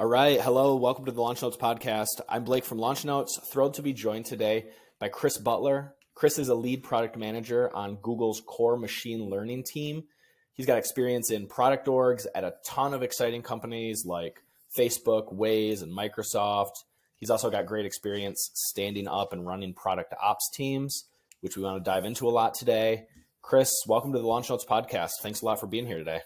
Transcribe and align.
All 0.00 0.06
right. 0.06 0.40
Hello. 0.40 0.76
Welcome 0.76 1.06
to 1.06 1.10
the 1.10 1.20
Launch 1.20 1.42
Notes 1.42 1.56
podcast. 1.56 2.20
I'm 2.28 2.44
Blake 2.44 2.64
from 2.64 2.78
Launch 2.78 3.04
Notes. 3.04 3.36
Thrilled 3.50 3.74
to 3.74 3.82
be 3.82 3.92
joined 3.92 4.26
today 4.26 4.66
by 5.00 5.08
Chris 5.08 5.38
Butler. 5.38 5.92
Chris 6.14 6.38
is 6.38 6.48
a 6.48 6.54
lead 6.54 6.84
product 6.84 7.16
manager 7.16 7.68
on 7.74 7.96
Google's 7.96 8.40
core 8.46 8.76
machine 8.76 9.28
learning 9.28 9.64
team. 9.64 10.04
He's 10.52 10.66
got 10.66 10.78
experience 10.78 11.32
in 11.32 11.48
product 11.48 11.88
orgs 11.88 12.26
at 12.32 12.44
a 12.44 12.54
ton 12.64 12.94
of 12.94 13.02
exciting 13.02 13.42
companies 13.42 14.04
like 14.06 14.40
Facebook, 14.78 15.34
Waze, 15.34 15.82
and 15.82 15.90
Microsoft. 15.90 16.84
He's 17.16 17.30
also 17.30 17.50
got 17.50 17.66
great 17.66 17.84
experience 17.84 18.52
standing 18.54 19.08
up 19.08 19.32
and 19.32 19.44
running 19.44 19.74
product 19.74 20.14
ops 20.22 20.48
teams, 20.54 21.06
which 21.40 21.56
we 21.56 21.64
want 21.64 21.84
to 21.84 21.90
dive 21.90 22.04
into 22.04 22.28
a 22.28 22.30
lot 22.30 22.54
today. 22.54 23.06
Chris, 23.42 23.72
welcome 23.88 24.12
to 24.12 24.20
the 24.20 24.28
Launch 24.28 24.48
Notes 24.48 24.64
podcast. 24.64 25.14
Thanks 25.22 25.42
a 25.42 25.44
lot 25.44 25.58
for 25.58 25.66
being 25.66 25.86
here 25.86 25.98
today. 25.98 26.20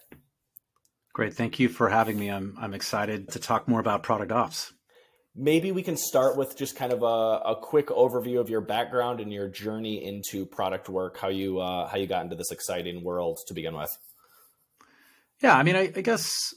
Great. 1.12 1.34
Thank 1.34 1.60
you 1.60 1.68
for 1.68 1.88
having 1.88 2.18
me. 2.18 2.30
I'm, 2.30 2.56
I'm 2.60 2.72
excited 2.72 3.30
to 3.32 3.38
talk 3.38 3.68
more 3.68 3.80
about 3.80 4.02
product 4.02 4.32
ops. 4.32 4.72
Maybe 5.34 5.72
we 5.72 5.82
can 5.82 5.96
start 5.96 6.36
with 6.36 6.56
just 6.56 6.76
kind 6.76 6.92
of 6.92 7.02
a, 7.02 7.06
a 7.06 7.56
quick 7.60 7.88
overview 7.88 8.38
of 8.38 8.50
your 8.50 8.60
background 8.60 9.20
and 9.20 9.32
your 9.32 9.48
journey 9.48 10.04
into 10.04 10.44
product 10.44 10.88
work, 10.88 11.18
how 11.18 11.28
you 11.28 11.58
uh, 11.58 11.88
how 11.88 11.96
you 11.96 12.06
got 12.06 12.24
into 12.24 12.36
this 12.36 12.50
exciting 12.50 13.02
world 13.02 13.38
to 13.46 13.54
begin 13.54 13.74
with. 13.74 13.90
Yeah, 15.42 15.56
I 15.56 15.62
mean, 15.62 15.76
I, 15.76 15.92
I 15.96 16.02
guess 16.02 16.54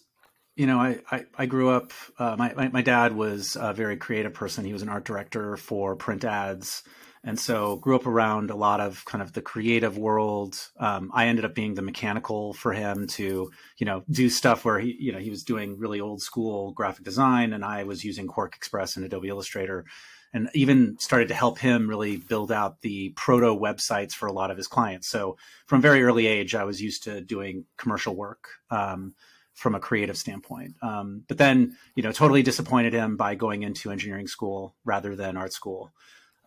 you 0.55 0.67
know, 0.67 0.79
I, 0.79 0.99
I, 1.12 1.26
I 1.37 1.45
grew 1.45 1.70
up, 1.70 1.91
uh, 2.17 2.35
my, 2.37 2.53
my, 2.53 2.70
my, 2.70 2.81
dad 2.81 3.13
was 3.13 3.57
a 3.59 3.73
very 3.73 3.98
creative 3.98 4.34
person. 4.34 4.63
He 4.63 4.71
was 4.71 4.81
an 4.81 4.90
art 4.90 5.03
director 5.03 5.57
for 5.57 5.95
print 5.95 6.23
ads. 6.23 6.81
And 7.27 7.39
so 7.39 7.77
grew 7.77 7.95
up 7.95 8.05
around 8.05 8.52
a 8.52 8.55
lot 8.55 8.79
of 8.79 9.03
kind 9.05 9.23
of 9.23 9.34
the 9.34 9.41
creative 9.41 9.97
world. 9.97 10.59
Um, 10.79 11.09
I 11.11 11.25
ended 11.25 11.43
up 11.43 11.55
being 11.55 11.73
the 11.73 11.81
mechanical 11.81 12.53
for 12.53 12.71
him 12.71 13.07
to, 13.07 13.51
you 13.79 13.85
know, 13.85 14.03
do 14.11 14.29
stuff 14.29 14.63
where 14.63 14.79
he, 14.79 14.95
you 14.99 15.11
know, 15.11 15.17
he 15.17 15.31
was 15.31 15.43
doing 15.43 15.77
really 15.79 15.99
old 15.99 16.21
school 16.21 16.71
graphic 16.73 17.03
design 17.03 17.53
and 17.53 17.65
I 17.65 17.84
was 17.84 18.05
using 18.05 18.27
QuarkXPress 18.27 18.95
and 18.95 19.03
Adobe 19.03 19.27
Illustrator 19.27 19.85
and 20.34 20.49
even 20.53 20.99
started 20.99 21.29
to 21.29 21.34
help 21.34 21.57
him 21.57 21.90
really 21.90 22.18
build 22.18 22.51
out 22.51 22.81
the 22.81 23.09
proto 23.15 23.48
websites 23.48 24.12
for 24.12 24.27
a 24.27 24.34
lot 24.34 24.51
of 24.51 24.57
his 24.57 24.68
clients. 24.68 25.07
So 25.07 25.35
from 25.65 25.81
very 25.81 26.03
early 26.03 26.27
age, 26.27 26.53
I 26.53 26.63
was 26.63 26.79
used 26.79 27.03
to 27.05 27.21
doing 27.21 27.65
commercial 27.77 28.15
work. 28.15 28.49
Um, 28.70 29.15
from 29.55 29.73
a 29.73 29.79
creative 29.79 30.18
standpoint. 30.18 30.76
Um, 30.81 31.23
but 31.29 31.37
then, 31.37 31.77
you 31.96 32.03
know, 32.03 32.12
totally 32.12 32.43
disappointed 32.43 32.91
him 32.91 33.15
by 33.15 33.35
going 33.35 33.63
into 33.63 33.90
engineering 33.90 34.27
school 34.27 34.76
rather 34.84 35.15
than 35.15 35.37
art 35.37 35.53
school. 35.53 35.93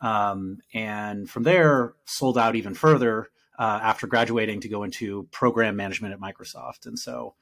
Um, 0.01 0.59
and 0.73 1.29
from 1.29 1.43
there, 1.43 1.95
sold 2.05 2.39
out 2.39 2.57
even 2.57 2.75
further 2.75 3.29
uh, 3.59 3.81
after 3.83 4.07
graduating 4.07 4.61
to 4.61 4.69
go 4.69 4.85
into 4.85 5.29
program 5.31 5.77
management 5.77 6.15
at 6.15 6.21
Microsoft. 6.21 6.87
And 6.87 6.99
so, 6.99 7.35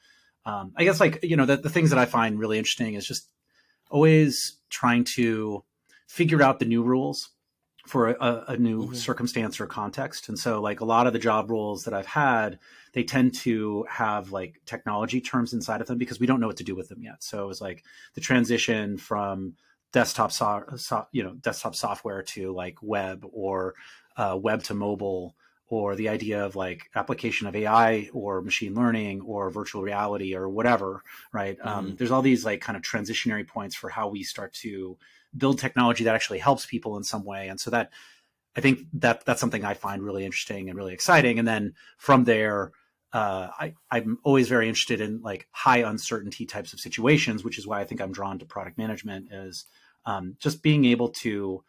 um, 0.45 0.73
I 0.77 0.85
guess 0.85 1.01
like 1.01 1.21
you 1.23 1.37
know 1.37 1.47
the, 1.47 1.57
the 1.57 1.71
things 1.71 1.91
that 1.91 1.99
I 1.99 2.07
find 2.07 2.39
really 2.39 2.59
interesting 2.59 2.95
is 2.95 3.07
just 3.07 3.29
always 3.91 4.59
trying 4.71 5.05
to 5.05 5.65
figure 6.07 6.43
out 6.43 6.59
the 6.59 6.65
new 6.65 6.83
rules 6.83 7.31
for 7.87 8.11
a, 8.11 8.45
a 8.49 8.57
new 8.57 8.85
mm-hmm. 8.85 8.95
circumstance 8.95 9.61
or 9.61 9.67
context. 9.67 10.29
And 10.29 10.39
so, 10.39 10.61
like 10.61 10.81
a 10.81 10.85
lot 10.85 11.07
of 11.07 11.13
the 11.13 11.19
job 11.19 11.51
roles 11.51 11.85
that 11.85 11.95
I've 11.95 12.07
had, 12.07 12.59
they 12.93 13.05
tend 13.05 13.35
to 13.35 13.87
have 13.89 14.33
like 14.33 14.61
technology 14.67 15.21
terms 15.21 15.53
inside 15.53 15.81
of 15.81 15.87
them 15.87 15.99
because 15.99 16.19
we 16.19 16.27
don't 16.27 16.41
know 16.41 16.47
what 16.47 16.57
to 16.59 16.65
do 16.65 16.75
with 16.75 16.89
them 16.89 17.03
yet. 17.03 17.23
So 17.23 17.45
it 17.45 17.47
was 17.47 17.61
like 17.61 17.85
the 18.15 18.21
transition 18.21 18.99
from 18.99 19.55
desktop 19.93 20.33
so, 20.33 20.65
so 20.77 21.07
you 21.13 21.23
know 21.23 21.35
desktop 21.35 21.75
software 21.75 22.23
to 22.23 22.53
like 22.53 22.77
web 22.83 23.25
or 23.33 23.75
uh, 24.17 24.39
web 24.41 24.63
to 24.65 24.75
mobile 24.75 25.35
or 25.69 25.97
the 25.97 26.09
idea 26.09 26.45
of 26.45 26.55
like 26.55 26.91
application 26.95 27.47
of 27.47 27.57
AI 27.57 28.09
or 28.13 28.41
machine 28.41 28.75
learning 28.75 29.21
or 29.23 29.51
virtual 29.51 29.83
reality 29.83 30.35
or 30.35 30.49
whatever, 30.49 31.03
right? 31.33 31.59
Um, 31.61 31.69
mm-hmm. 31.69 31.91
Um, 31.91 31.97
there's 31.97 32.11
all 32.13 32.23
these 32.23 32.45
like 32.45 32.61
kind 32.61 32.77
of 32.77 32.83
transitionary 32.83 33.47
points 33.47 33.75
for 33.75 33.91
how 33.91 34.09
we 34.09 34.23
start 34.23 34.53
to 34.55 34.97
build 35.37 35.59
technology 35.59 36.05
that 36.05 36.15
actually 36.15 36.39
helps 36.39 36.67
people 36.67 36.97
in 36.97 37.03
some 37.03 37.25
way. 37.25 37.49
And 37.49 37.61
so 37.61 37.71
that 37.71 37.91
I 38.57 38.61
think 38.61 38.81
that 38.95 39.25
that's 39.27 39.41
something 39.41 39.65
I 39.65 39.75
find 39.75 40.03
really 40.03 40.25
interesting 40.25 40.69
and 40.69 40.79
really 40.79 40.95
exciting. 40.95 41.39
And 41.39 41.47
then 41.47 41.75
from 41.99 42.25
there, 42.25 42.73
uh, 43.13 43.49
I, 43.59 43.75
I'm 43.91 44.19
always 44.25 44.49
very 44.49 44.69
interested 44.69 45.01
in 45.01 45.21
like 45.21 45.47
high 45.51 45.79
uncertainty 45.79 46.47
types 46.47 46.73
of 46.73 46.81
situations, 46.81 47.45
which 47.45 47.59
is 47.59 47.67
why 47.67 47.81
I 47.81 47.85
think 47.85 48.01
I'm 48.01 48.13
drawn 48.13 48.39
to 48.39 48.47
product 48.47 48.79
management 48.79 49.33
is 49.33 49.67
um, 50.07 50.37
just 50.39 50.63
being 50.63 50.85
able 50.85 51.09
to 51.09 51.63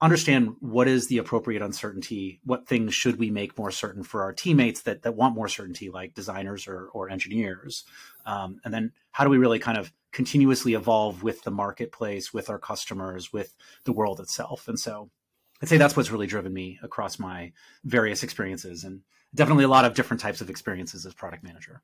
understand 0.00 0.56
what 0.58 0.88
is 0.88 1.06
the 1.06 1.18
appropriate 1.18 1.62
uncertainty, 1.62 2.40
what 2.44 2.66
things 2.66 2.92
should 2.92 3.18
we 3.18 3.30
make 3.30 3.56
more 3.56 3.70
certain 3.70 4.02
for 4.02 4.22
our 4.22 4.32
teammates 4.32 4.82
that, 4.82 5.02
that 5.02 5.14
want 5.14 5.34
more 5.34 5.48
certainty, 5.48 5.90
like 5.90 6.14
designers 6.14 6.66
or, 6.66 6.88
or 6.92 7.08
engineers, 7.08 7.84
um, 8.26 8.60
and 8.64 8.74
then 8.74 8.92
how 9.12 9.22
do 9.22 9.30
we 9.30 9.38
really 9.38 9.60
kind 9.60 9.78
of 9.78 9.92
continuously 10.10 10.74
evolve 10.74 11.22
with 11.22 11.42
the 11.42 11.50
marketplace, 11.50 12.32
with 12.32 12.50
our 12.50 12.58
customers, 12.58 13.32
with 13.32 13.54
the 13.84 13.92
world 13.92 14.18
itself. 14.18 14.66
And 14.66 14.78
so 14.78 15.08
I'd 15.62 15.68
say 15.68 15.76
that's 15.76 15.96
what's 15.96 16.10
really 16.10 16.26
driven 16.26 16.52
me 16.52 16.80
across 16.82 17.18
my 17.20 17.52
various 17.84 18.24
experiences 18.24 18.82
and 18.82 19.02
definitely 19.34 19.64
a 19.64 19.68
lot 19.68 19.84
of 19.84 19.94
different 19.94 20.20
types 20.20 20.40
of 20.40 20.50
experiences 20.50 21.06
as 21.06 21.14
product 21.14 21.44
manager. 21.44 21.80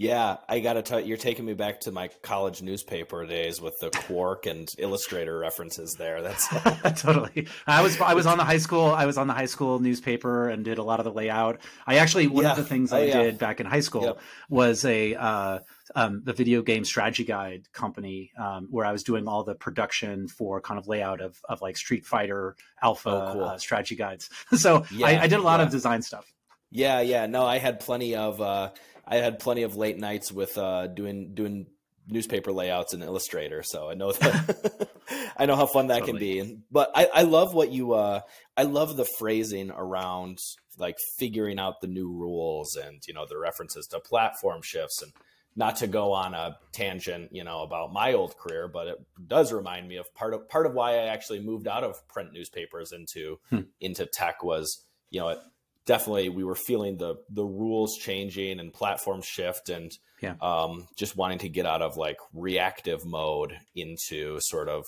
Yeah, 0.00 0.36
I 0.48 0.60
got 0.60 0.74
to 0.74 0.82
tell 0.82 1.00
you, 1.00 1.06
you're 1.06 1.16
taking 1.16 1.44
me 1.44 1.54
back 1.54 1.80
to 1.80 1.90
my 1.90 2.08
college 2.22 2.62
newspaper 2.62 3.26
days 3.26 3.60
with 3.60 3.80
the 3.80 3.90
Quark 3.90 4.46
and 4.46 4.72
Illustrator 4.78 5.36
references 5.36 5.94
there. 5.94 6.22
That's 6.22 6.46
totally. 7.02 7.48
I 7.66 7.82
was 7.82 8.00
I 8.00 8.14
was 8.14 8.24
on 8.24 8.38
the 8.38 8.44
high 8.44 8.58
school. 8.58 8.84
I 8.84 9.06
was 9.06 9.18
on 9.18 9.26
the 9.26 9.32
high 9.32 9.46
school 9.46 9.80
newspaper 9.80 10.50
and 10.50 10.64
did 10.64 10.78
a 10.78 10.84
lot 10.84 11.00
of 11.00 11.04
the 11.04 11.10
layout. 11.10 11.58
I 11.84 11.96
actually 11.96 12.28
one 12.28 12.44
yeah. 12.44 12.52
of 12.52 12.58
the 12.58 12.64
things 12.64 12.92
I 12.92 13.00
oh, 13.00 13.04
yeah. 13.06 13.22
did 13.24 13.38
back 13.38 13.58
in 13.58 13.66
high 13.66 13.80
school 13.80 14.04
yep. 14.04 14.20
was 14.48 14.84
a 14.84 15.16
uh, 15.16 15.58
um, 15.96 16.22
the 16.24 16.32
video 16.32 16.62
game 16.62 16.84
strategy 16.84 17.24
guide 17.24 17.64
company 17.72 18.30
um, 18.38 18.68
where 18.70 18.86
I 18.86 18.92
was 18.92 19.02
doing 19.02 19.26
all 19.26 19.42
the 19.42 19.56
production 19.56 20.28
for 20.28 20.60
kind 20.60 20.78
of 20.78 20.86
layout 20.86 21.20
of 21.20 21.40
of 21.48 21.60
like 21.60 21.76
Street 21.76 22.06
Fighter 22.06 22.54
Alpha 22.80 23.10
oh, 23.10 23.32
cool. 23.32 23.44
uh, 23.46 23.58
strategy 23.58 23.96
guides. 23.96 24.30
so 24.54 24.84
yeah, 24.92 25.08
I, 25.08 25.22
I, 25.22 25.26
did 25.26 25.40
a 25.40 25.42
lot 25.42 25.58
of 25.60 25.70
design 25.70 26.02
stuff. 26.02 26.32
Yeah, 26.70 27.00
yeah. 27.00 27.26
No, 27.26 27.44
I 27.44 27.58
had 27.58 27.80
plenty 27.80 28.14
of. 28.14 28.40
Uh, 28.40 28.70
I 29.08 29.16
had 29.16 29.38
plenty 29.38 29.62
of 29.62 29.76
late 29.76 29.98
nights 29.98 30.30
with 30.30 30.56
uh, 30.58 30.86
doing 30.86 31.34
doing 31.34 31.66
newspaper 32.06 32.52
layouts 32.52 32.94
in 32.94 33.02
Illustrator, 33.02 33.62
so 33.62 33.88
I 33.90 33.94
know 33.94 34.12
that 34.12 34.88
I 35.36 35.46
know 35.46 35.56
how 35.56 35.66
fun 35.66 35.88
that 35.88 36.00
totally. 36.00 36.38
can 36.38 36.46
be. 36.46 36.58
But 36.70 36.90
I, 36.94 37.08
I 37.12 37.22
love 37.22 37.54
what 37.54 37.70
you 37.70 37.94
uh, 37.94 38.20
I 38.56 38.64
love 38.64 38.96
the 38.96 39.06
phrasing 39.18 39.70
around 39.70 40.38
like 40.76 40.96
figuring 41.18 41.58
out 41.58 41.80
the 41.80 41.88
new 41.88 42.12
rules 42.12 42.76
and 42.76 43.02
you 43.08 43.14
know 43.14 43.26
the 43.26 43.38
references 43.38 43.86
to 43.88 44.00
platform 44.00 44.60
shifts 44.62 45.02
and 45.02 45.12
not 45.56 45.76
to 45.76 45.88
go 45.88 46.12
on 46.12 46.34
a 46.34 46.56
tangent, 46.70 47.30
you 47.32 47.42
know, 47.42 47.62
about 47.62 47.92
my 47.92 48.12
old 48.12 48.38
career, 48.38 48.68
but 48.68 48.86
it 48.86 48.96
does 49.26 49.52
remind 49.52 49.88
me 49.88 49.96
of 49.96 50.14
part 50.14 50.32
of 50.32 50.48
part 50.48 50.66
of 50.66 50.74
why 50.74 50.92
I 50.92 51.06
actually 51.06 51.40
moved 51.40 51.66
out 51.66 51.82
of 51.82 52.06
print 52.08 52.32
newspapers 52.32 52.92
into 52.92 53.40
hmm. 53.50 53.62
into 53.80 54.06
tech 54.06 54.44
was, 54.44 54.84
you 55.10 55.20
know, 55.20 55.28
it, 55.30 55.38
definitely 55.88 56.28
we 56.28 56.44
were 56.44 56.54
feeling 56.54 56.98
the 56.98 57.16
the 57.30 57.44
rules 57.44 57.96
changing 57.96 58.60
and 58.60 58.74
platform 58.74 59.22
shift 59.22 59.70
and 59.70 59.90
yeah. 60.20 60.34
um, 60.42 60.86
just 60.96 61.16
wanting 61.16 61.38
to 61.38 61.48
get 61.48 61.64
out 61.64 61.80
of 61.80 61.96
like 61.96 62.18
reactive 62.34 63.06
mode 63.06 63.54
into 63.74 64.38
sort 64.40 64.68
of 64.68 64.84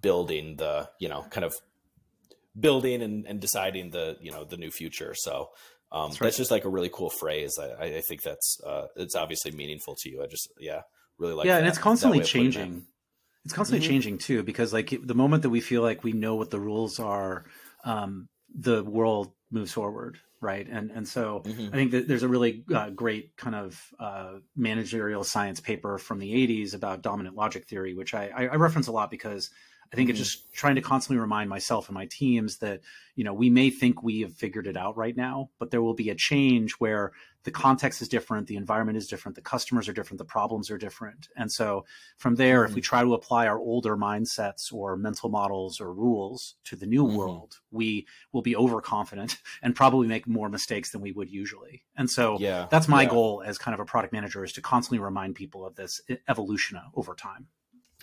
building 0.00 0.56
the 0.56 0.88
you 0.98 1.10
know 1.10 1.26
kind 1.30 1.44
of 1.44 1.54
building 2.58 3.02
and, 3.02 3.26
and 3.26 3.38
deciding 3.38 3.90
the 3.90 4.16
you 4.22 4.32
know 4.32 4.44
the 4.44 4.56
new 4.56 4.70
future 4.70 5.14
so 5.14 5.50
um, 5.92 6.08
that's, 6.08 6.20
right. 6.20 6.26
that's, 6.26 6.36
just 6.38 6.50
like 6.50 6.64
a 6.64 6.70
really 6.70 6.90
cool 6.90 7.10
phrase 7.10 7.58
i, 7.60 7.84
I 7.84 8.00
think 8.00 8.22
that's 8.22 8.58
uh, 8.66 8.86
it's 8.96 9.14
obviously 9.14 9.50
meaningful 9.50 9.94
to 10.00 10.10
you 10.10 10.22
i 10.22 10.26
just 10.26 10.48
yeah 10.58 10.80
really 11.18 11.34
like 11.34 11.46
yeah 11.46 11.56
that, 11.56 11.60
and 11.60 11.68
it's 11.68 11.78
constantly 11.78 12.22
changing 12.22 12.86
it's 13.44 13.52
constantly 13.52 13.84
mm-hmm. 13.84 13.92
changing 13.92 14.18
too 14.18 14.42
because 14.42 14.72
like 14.72 14.98
the 15.02 15.14
moment 15.14 15.42
that 15.42 15.50
we 15.50 15.60
feel 15.60 15.82
like 15.82 16.02
we 16.02 16.12
know 16.12 16.34
what 16.34 16.50
the 16.50 16.58
rules 16.58 16.98
are 16.98 17.44
um, 17.84 18.28
the 18.56 18.82
world 18.84 19.32
moves 19.50 19.72
forward 19.72 20.18
right 20.40 20.68
and 20.68 20.90
and 20.90 21.06
so 21.06 21.42
mm-hmm. 21.44 21.68
i 21.68 21.76
think 21.76 21.90
that 21.90 22.06
there's 22.06 22.22
a 22.22 22.28
really 22.28 22.64
uh, 22.74 22.90
great 22.90 23.36
kind 23.36 23.56
of 23.56 23.80
uh, 23.98 24.34
managerial 24.56 25.24
science 25.24 25.60
paper 25.60 25.98
from 25.98 26.18
the 26.18 26.32
80s 26.32 26.74
about 26.74 27.02
dominant 27.02 27.34
logic 27.34 27.66
theory 27.66 27.94
which 27.94 28.14
i, 28.14 28.28
I 28.28 28.56
reference 28.56 28.86
a 28.86 28.92
lot 28.92 29.10
because 29.10 29.50
I 29.92 29.96
think 29.96 30.10
mm-hmm. 30.10 30.20
it's 30.20 30.30
just 30.30 30.52
trying 30.52 30.74
to 30.74 30.82
constantly 30.82 31.20
remind 31.20 31.48
myself 31.48 31.88
and 31.88 31.94
my 31.94 32.06
teams 32.10 32.58
that, 32.58 32.80
you 33.16 33.24
know, 33.24 33.32
we 33.32 33.48
may 33.48 33.70
think 33.70 34.02
we 34.02 34.20
have 34.20 34.34
figured 34.34 34.66
it 34.66 34.76
out 34.76 34.96
right 34.96 35.16
now, 35.16 35.48
but 35.58 35.70
there 35.70 35.80
will 35.80 35.94
be 35.94 36.10
a 36.10 36.14
change 36.14 36.72
where 36.72 37.12
the 37.48 37.52
context 37.52 38.02
is 38.02 38.10
different, 38.10 38.46
the 38.46 38.56
environment 38.56 38.98
is 38.98 39.06
different, 39.06 39.34
the 39.34 39.40
customers 39.40 39.88
are 39.88 39.94
different, 39.94 40.18
the 40.18 40.24
problems 40.26 40.70
are 40.70 40.76
different. 40.76 41.28
And 41.34 41.50
so 41.50 41.86
from 42.18 42.34
there, 42.34 42.58
mm-hmm. 42.58 42.70
if 42.70 42.74
we 42.74 42.82
mm-hmm. 42.82 42.88
try 42.88 43.02
to 43.02 43.14
apply 43.14 43.46
our 43.46 43.58
older 43.58 43.96
mindsets 43.96 44.70
or 44.70 44.98
mental 44.98 45.30
models 45.30 45.80
or 45.80 45.94
rules 45.94 46.56
to 46.64 46.76
the 46.76 46.84
new 46.84 47.06
mm-hmm. 47.06 47.16
world, 47.16 47.60
we 47.70 48.06
will 48.32 48.42
be 48.42 48.54
overconfident 48.54 49.38
and 49.62 49.74
probably 49.74 50.06
make 50.06 50.28
more 50.28 50.50
mistakes 50.50 50.90
than 50.90 51.00
we 51.00 51.12
would 51.12 51.30
usually. 51.30 51.84
And 51.96 52.10
so 52.10 52.36
yeah. 52.38 52.66
that's 52.70 52.86
my 52.86 53.04
yeah. 53.04 53.08
goal 53.08 53.42
as 53.46 53.56
kind 53.56 53.72
of 53.72 53.80
a 53.80 53.86
product 53.86 54.12
manager 54.12 54.44
is 54.44 54.52
to 54.52 54.60
constantly 54.60 54.98
remind 54.98 55.34
people 55.34 55.64
of 55.64 55.74
this 55.74 56.02
evolution 56.28 56.78
over 56.94 57.14
time. 57.14 57.46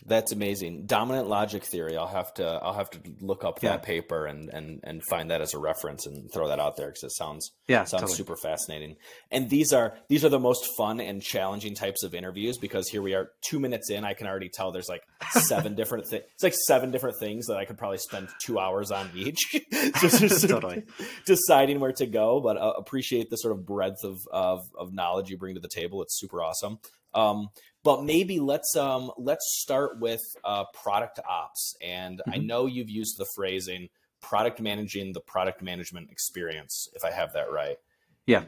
That's 0.06 0.34
amazing. 0.34 0.88
Dominant 0.88 1.28
logic 1.28 1.64
theory. 1.64 1.96
I'll 1.96 2.08
have 2.08 2.34
to 2.36 2.46
I'll 2.46 2.74
have 2.74 2.90
to 2.92 3.00
look 3.22 3.46
up 3.46 3.62
that 3.62 3.68
yeah. 3.68 3.78
paper 3.78 4.26
and 4.26 4.50
and 4.50 4.82
and 4.84 5.02
find 5.04 5.32
that 5.32 5.42
as 5.42 5.54
a 5.54 5.58
reference 5.58 6.06
and 6.06 6.32
throw 6.34 6.50
that 6.50 6.60
out 6.60 6.76
there 6.76 6.88
because 6.88 7.04
it 7.04 7.12
sounds 7.14 7.52
yeah 7.68 7.86
sounds 7.86 8.02
totally. 8.02 8.18
super 8.18 8.36
fascinating. 8.36 8.98
And 9.32 9.50
these 9.50 9.72
are 9.72 9.98
these 10.10 10.26
are 10.26 10.30
the 10.30 10.40
most 10.40 10.68
fun 10.78 11.00
and 11.00 11.22
challenging 11.22 11.76
types 11.76 12.04
of 12.04 12.14
interviews 12.14 12.58
because 12.58 12.90
here 12.90 13.02
we 13.02 13.14
are 13.14 13.32
two 13.50 13.60
minutes 13.60 13.90
in. 13.90 14.04
I 14.04 14.14
can 14.14 14.28
already 14.28 14.50
tell 14.50 14.72
there's 14.72 14.90
like 14.90 15.04
seven 15.32 15.76
different 15.78 16.08
things. 16.08 16.24
It's 16.34 16.44
like 16.44 16.56
seven 16.68 16.92
different 16.92 17.18
things 17.20 17.48
that 17.48 17.58
I 17.58 17.64
could 17.64 17.78
probably 17.78 17.98
spend 17.98 18.28
two 18.44 18.60
hours 18.60 18.92
on 18.92 19.10
each, 19.16 19.56
just, 20.02 20.20
just 20.20 20.48
totally 20.48 20.84
deciding 21.26 21.80
where 21.80 21.94
to 21.94 22.06
go. 22.06 22.42
But 22.42 22.58
uh, 22.58 22.74
appreciate 22.78 23.30
the 23.30 23.38
sort 23.38 23.54
of 23.54 23.66
breadth 23.66 24.04
of, 24.04 24.18
of 24.32 24.60
of 24.78 24.94
knowledge 24.94 25.30
you 25.30 25.38
bring 25.38 25.56
to 25.56 25.62
the 25.62 25.70
table. 25.70 26.02
It's 26.02 26.20
super 26.20 26.44
awesome. 26.44 26.80
Um, 27.14 27.48
but 27.86 28.04
maybe 28.04 28.40
let's 28.40 28.76
um, 28.76 29.12
let's 29.16 29.46
start 29.62 30.00
with 30.00 30.24
uh, 30.44 30.66
product 30.74 31.20
ops. 31.30 31.76
And 31.82 32.18
mm-hmm. 32.18 32.32
I 32.32 32.38
know 32.38 32.66
you've 32.66 32.90
used 32.90 33.18
the 33.18 33.28
phrasing 33.36 33.90
product 34.22 34.60
managing 34.60 35.14
the 35.14 35.22
product 35.22 35.62
management 35.62 36.10
experience, 36.10 36.90
if 36.96 37.06
I 37.06 37.12
have 37.12 37.34
that 37.34 37.52
right. 37.52 37.78
Yeah. 38.26 38.46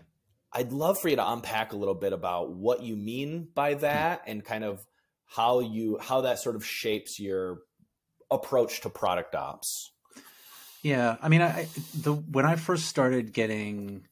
I'd 0.51 0.71
love 0.71 0.99
for 0.99 1.07
you 1.07 1.17
to 1.17 1.31
unpack 1.31 1.71
a 1.71 1.75
little 1.75 1.93
bit 1.93 2.13
about 2.13 2.51
what 2.51 2.81
you 2.81 2.95
mean 2.95 3.47
by 3.53 3.73
mm-hmm. 3.73 3.81
that 3.81 4.23
and 4.25 4.43
kind 4.43 4.63
of 4.63 4.83
how 5.27 5.59
you 5.59 5.99
how 6.01 6.21
that 6.21 6.39
sort 6.39 6.55
of 6.55 6.65
shapes 6.65 7.19
your 7.19 7.59
approach 8.31 8.81
to 8.81 8.89
product 8.89 9.35
ops. 9.35 9.91
Yeah, 10.81 11.17
I 11.21 11.29
mean, 11.29 11.43
I 11.43 11.67
the 11.93 12.13
when 12.13 12.45
I 12.45 12.55
first 12.55 12.87
started 12.87 13.33
getting 13.33 14.07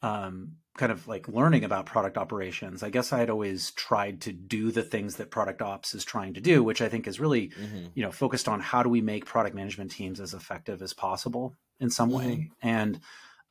um, 0.00 0.56
kind 0.80 0.90
of 0.90 1.06
like 1.06 1.28
learning 1.28 1.62
about 1.62 1.84
product 1.84 2.16
operations, 2.16 2.82
I 2.82 2.88
guess 2.88 3.12
I 3.12 3.18
had 3.18 3.28
always 3.28 3.70
tried 3.72 4.22
to 4.22 4.32
do 4.32 4.72
the 4.72 4.82
things 4.82 5.16
that 5.16 5.30
product 5.30 5.60
ops 5.60 5.94
is 5.94 6.06
trying 6.06 6.32
to 6.34 6.40
do, 6.40 6.64
which 6.64 6.80
I 6.80 6.88
think 6.88 7.06
is 7.06 7.20
really, 7.20 7.48
mm-hmm. 7.48 7.88
you 7.92 8.02
know, 8.02 8.10
focused 8.10 8.48
on 8.48 8.60
how 8.60 8.82
do 8.82 8.88
we 8.88 9.02
make 9.02 9.26
product 9.26 9.54
management 9.54 9.90
teams 9.90 10.20
as 10.20 10.32
effective 10.32 10.80
as 10.80 10.94
possible 10.94 11.54
in 11.80 11.90
some 11.90 12.08
mm-hmm. 12.08 12.18
way. 12.18 12.50
And 12.62 12.98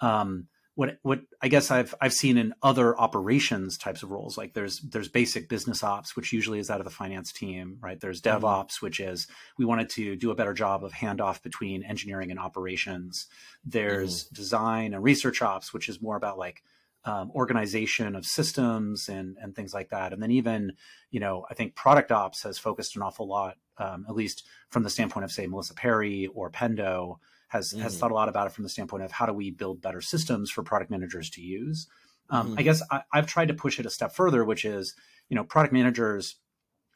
um, 0.01 0.47
what 0.73 0.97
what 1.03 1.19
I 1.39 1.49
guess 1.49 1.69
I've 1.69 1.93
I've 2.01 2.13
seen 2.13 2.39
in 2.39 2.55
other 2.63 2.99
operations 2.99 3.77
types 3.77 4.01
of 4.01 4.09
roles, 4.09 4.35
like 4.35 4.55
there's 4.55 4.79
there's 4.79 5.07
basic 5.07 5.49
business 5.49 5.83
ops, 5.83 6.15
which 6.15 6.33
usually 6.33 6.57
is 6.57 6.71
out 6.71 6.81
of 6.81 6.85
the 6.85 6.89
finance 6.89 7.31
team, 7.31 7.77
right? 7.79 7.99
There's 7.99 8.21
mm-hmm. 8.21 8.43
DevOps, 8.43 8.81
which 8.81 8.99
is 8.99 9.27
we 9.55 9.65
wanted 9.65 9.89
to 9.91 10.15
do 10.15 10.31
a 10.31 10.35
better 10.35 10.55
job 10.55 10.83
of 10.83 10.93
handoff 10.93 11.43
between 11.43 11.83
engineering 11.83 12.31
and 12.31 12.39
operations. 12.39 13.27
There's 13.63 14.23
mm-hmm. 14.23 14.33
design 14.33 14.93
and 14.95 15.03
research 15.03 15.43
ops, 15.43 15.75
which 15.75 15.89
is 15.89 16.01
more 16.01 16.15
about 16.15 16.39
like 16.39 16.63
um, 17.06 17.31
organization 17.31 18.16
of 18.16 18.25
systems 18.25 19.07
and 19.10 19.38
and 19.42 19.56
things 19.56 19.74
like 19.74 19.90
that. 19.90 20.13
And 20.13 20.22
then 20.22 20.31
even 20.31 20.74
you 21.12 21.19
know 21.19 21.46
I 21.50 21.54
think 21.54 21.75
product 21.75 22.12
ops 22.12 22.44
has 22.44 22.57
focused 22.57 22.96
an 22.96 23.01
awful 23.01 23.28
lot, 23.28 23.56
um, 23.78 24.06
at 24.07 24.16
least 24.16 24.46
from 24.69 24.84
the 24.84 24.90
standpoint 24.90 25.24
of 25.24 25.31
say 25.31 25.48
Melissa 25.48 25.74
Perri 25.74 26.28
or 26.28 26.51
Pendo 26.51 27.18
has 27.50 27.74
mm. 27.74 27.81
has 27.81 27.98
thought 27.98 28.12
a 28.12 28.16
lot 28.16 28.30
about 28.30 28.48
it 28.48 28.54
from 28.54 28.63
the 28.63 28.69
standpoint 28.69 29.04
of 29.04 29.12
how 29.12 29.25
do 29.25 29.34
we 29.34 29.51
build 29.51 29.81
better 29.81 30.01
systems 30.01 30.50
for 30.51 30.63
product 30.63 30.92
managers 30.92 31.30
to 31.31 31.42
use. 31.42 31.88
Um, 32.30 32.56
mm. 32.56 32.60
I 32.60 32.63
guess 32.63 32.81
I, 32.92 33.01
I've 33.12 33.28
tried 33.28 33.48
to 33.48 33.54
push 33.54 33.80
it 33.80 33.86
a 33.86 33.90
step 33.90 34.13
further, 34.13 34.44
which 34.44 34.66
is 34.66 34.94
you 35.30 35.36
know 35.36 35.44
product 35.44 35.74
managers 35.74 36.36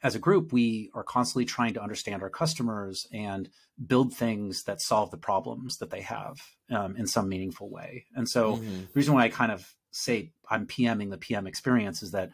as 0.04 0.14
a 0.14 0.18
group, 0.18 0.52
we 0.52 0.90
are 0.94 1.02
constantly 1.02 1.46
trying 1.46 1.72
to 1.72 1.82
understand 1.82 2.22
our 2.22 2.28
customers 2.28 3.08
and 3.10 3.48
build 3.84 4.12
things 4.12 4.64
that 4.64 4.82
solve 4.82 5.10
the 5.10 5.16
problems 5.16 5.78
that 5.78 5.90
they 5.90 6.02
have 6.02 6.36
um, 6.70 6.94
in 6.96 7.06
some 7.06 7.26
meaningful 7.26 7.70
way. 7.70 8.04
And 8.14 8.28
so, 8.28 8.56
mm-hmm. 8.56 8.80
the 8.80 8.88
reason 8.92 9.14
why 9.14 9.24
I 9.24 9.28
kind 9.30 9.50
of 9.50 9.74
say 9.94 10.32
I'm 10.48 10.66
PMing 10.66 11.10
the 11.10 11.18
PM 11.18 11.46
experience 11.46 12.02
is 12.02 12.12
that 12.12 12.30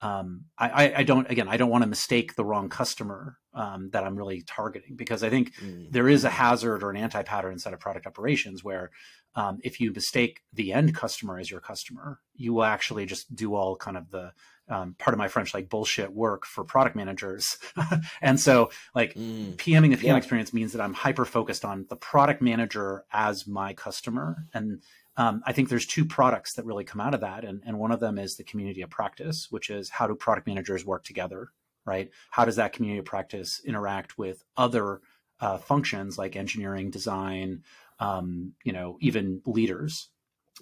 um, 0.00 0.46
I, 0.58 0.92
I, 0.96 1.02
don't 1.04 1.30
again 1.30 1.46
I 1.46 1.56
don't 1.56 1.70
want 1.70 1.82
to 1.82 1.88
mistake 1.88 2.34
the 2.34 2.44
wrong 2.44 2.68
customer 2.68 3.38
um, 3.54 3.90
that 3.92 4.02
I'm 4.02 4.16
really 4.16 4.42
targeting 4.42 4.96
because 4.96 5.22
I 5.22 5.30
think 5.30 5.54
mm. 5.54 5.92
there 5.92 6.08
is 6.08 6.24
a 6.24 6.30
hazard 6.30 6.82
or 6.82 6.90
an 6.90 6.96
anti 6.96 7.22
pattern 7.22 7.52
inside 7.52 7.72
of 7.72 7.78
product 7.78 8.08
operations 8.08 8.64
where 8.64 8.90
um, 9.36 9.58
if 9.62 9.78
you 9.78 9.92
mistake 9.92 10.40
the 10.52 10.72
end 10.72 10.96
customer 10.96 11.38
as 11.38 11.50
your 11.50 11.60
customer, 11.60 12.18
you 12.34 12.52
will 12.52 12.64
actually 12.64 13.06
just 13.06 13.32
do 13.34 13.54
all 13.54 13.76
kind 13.76 13.96
of 13.96 14.10
the 14.10 14.32
um, 14.68 14.94
part 14.98 15.14
of 15.14 15.18
my 15.18 15.28
French 15.28 15.54
like 15.54 15.68
bullshit 15.68 16.12
work 16.12 16.46
for 16.46 16.64
product 16.64 16.96
managers. 16.96 17.58
and 18.22 18.40
so 18.40 18.70
like 18.94 19.14
mm. 19.14 19.54
PMing 19.56 19.90
the 19.90 19.96
PM 19.96 20.14
yeah. 20.14 20.16
experience 20.16 20.52
means 20.52 20.72
that 20.72 20.80
I'm 20.80 20.94
hyper 20.94 21.24
focused 21.24 21.64
on 21.64 21.86
the 21.88 21.96
product 21.96 22.42
manager 22.42 23.04
as 23.12 23.46
my 23.46 23.72
customer 23.72 24.46
and 24.52 24.82
um, 25.16 25.42
I 25.46 25.52
think 25.52 25.68
there's 25.68 25.86
two 25.86 26.04
products 26.04 26.54
that 26.54 26.64
really 26.64 26.84
come 26.84 27.00
out 27.00 27.14
of 27.14 27.20
that. 27.20 27.44
And, 27.44 27.62
and 27.66 27.78
one 27.78 27.92
of 27.92 28.00
them 28.00 28.18
is 28.18 28.36
the 28.36 28.44
community 28.44 28.82
of 28.82 28.90
practice, 28.90 29.48
which 29.50 29.70
is 29.70 29.90
how 29.90 30.06
do 30.06 30.14
product 30.14 30.46
managers 30.46 30.86
work 30.86 31.04
together, 31.04 31.50
right? 31.84 32.10
How 32.30 32.44
does 32.44 32.56
that 32.56 32.72
community 32.72 33.00
of 33.00 33.04
practice 33.04 33.60
interact 33.64 34.16
with 34.16 34.42
other 34.56 35.00
uh, 35.40 35.58
functions 35.58 36.16
like 36.16 36.36
engineering, 36.36 36.90
design, 36.90 37.62
um, 37.98 38.52
you 38.64 38.72
know, 38.72 38.96
even 39.00 39.42
leaders, 39.44 40.08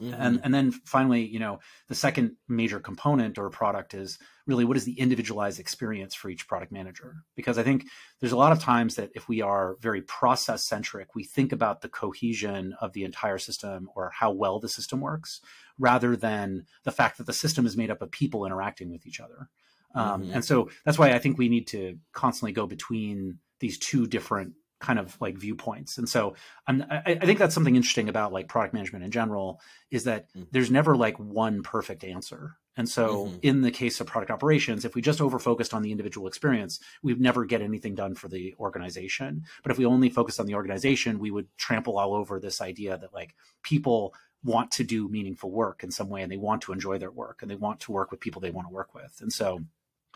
Mm-hmm. 0.01 0.15
And 0.21 0.41
and 0.43 0.55
then 0.55 0.73
finally, 0.73 1.27
you 1.27 1.39
know, 1.39 1.61
the 1.89 1.95
second 1.95 2.37
major 2.49 2.81
component 2.81 3.39
or 3.39 3.51
product 3.51 3.93
is 3.93 4.19
really 4.47 4.65
what 4.65 4.77
is 4.77 4.85
the 4.85 4.99
individualized 4.99 5.61
experience 5.61 6.15
for 6.15 6.31
each 6.31 6.49
product 6.49 6.73
manager? 6.73 7.17
Because 7.37 7.59
I 7.59 7.63
think 7.63 7.85
there's 8.21 8.33
a 8.33 8.37
lot 8.37 8.53
of 8.53 8.61
times 8.61 8.95
that 8.97 9.11
if 9.15 9.29
we 9.29 9.43
are 9.43 9.77
very 9.81 10.03
process 10.03 10.65
centric, 10.65 11.15
we 11.15 11.25
think 11.25 11.53
about 11.53 11.83
the 11.83 11.89
cohesion 11.89 12.75
of 12.81 12.93
the 12.93 13.05
entire 13.05 13.39
system 13.39 13.91
or 13.95 14.11
how 14.15 14.31
well 14.31 14.59
the 14.59 14.69
system 14.69 15.01
works, 15.01 15.41
rather 15.79 16.17
than 16.17 16.65
the 16.85 16.93
fact 16.93 17.19
that 17.19 17.27
the 17.27 17.33
system 17.33 17.67
is 17.67 17.77
made 17.77 17.91
up 17.91 18.01
of 18.01 18.11
people 18.11 18.47
interacting 18.47 18.91
with 18.91 19.07
each 19.07 19.21
other. 19.21 19.49
Um, 19.95 20.23
mm-hmm. 20.23 20.35
And 20.35 20.45
so 20.45 20.71
that's 20.85 20.99
why 20.99 21.13
I 21.13 21.19
think 21.19 21.37
we 21.37 21.49
need 21.49 21.67
to 21.69 21.99
constantly 22.13 22.53
go 22.53 22.67
between 22.67 23.39
these 23.59 23.79
two 23.79 24.07
different 24.07 24.55
kind 24.81 24.99
of 24.99 25.17
like 25.21 25.37
viewpoints. 25.37 25.99
And 25.99 26.09
so 26.09 26.35
I'm, 26.67 26.85
I, 26.91 27.03
I 27.07 27.27
think 27.27 27.39
that's 27.39 27.55
something 27.55 27.77
interesting 27.77 28.09
about 28.09 28.33
like 28.33 28.49
product 28.49 28.75
management 28.75 29.05
in 29.05 29.11
general 29.11 29.61
is 29.91 30.05
that 30.05 30.29
mm-hmm. 30.31 30.45
there's 30.51 30.71
never 30.71 30.97
like 30.97 31.19
one 31.19 31.63
perfect 31.63 32.03
answer. 32.03 32.57
And 32.77 32.89
so 32.89 33.27
mm-hmm. 33.27 33.37
in 33.43 33.61
the 33.61 33.71
case 33.71 34.01
of 34.01 34.07
product 34.07 34.31
operations, 34.31 34.85
if 34.85 34.95
we 34.95 35.03
just 35.03 35.21
over 35.21 35.39
focused 35.39 35.75
on 35.75 35.83
the 35.83 35.91
individual 35.91 36.27
experience, 36.27 36.81
we'd 37.03 37.21
never 37.21 37.45
get 37.45 37.61
anything 37.61 37.95
done 37.95 38.15
for 38.15 38.29
the 38.29 38.55
organization. 38.59 39.45
But 39.63 39.73
if 39.73 39.79
we 39.79 39.85
only 39.85 40.09
focused 40.09 40.41
on 40.41 40.47
the 40.47 40.55
organization, 40.55 41.19
we 41.19 41.31
would 41.31 41.49
trample 41.59 41.99
all 41.99 42.15
over 42.15 42.41
this 42.41 42.61
idea 42.61 42.97
that 42.97 43.13
like 43.13 43.35
people 43.63 44.15
want 44.43 44.71
to 44.71 44.85
do 44.85 45.09
meaningful 45.09 45.51
work 45.51 45.85
in 45.85 45.91
some 45.91 46.09
way 46.09 46.23
and 46.23 46.33
they 46.33 46.39
want 46.39 46.63
to 46.63 46.73
enjoy 46.73 46.97
their 46.97 47.11
work 47.11 47.43
and 47.43 47.51
they 47.51 47.57
want 47.57 47.81
to 47.81 47.93
work 47.93 48.11
with 48.11 48.21
people 48.21 48.41
they 48.41 48.51
want 48.51 48.67
to 48.67 48.73
work 48.73 48.95
with. 48.95 49.19
And 49.21 49.31
so 49.31 49.61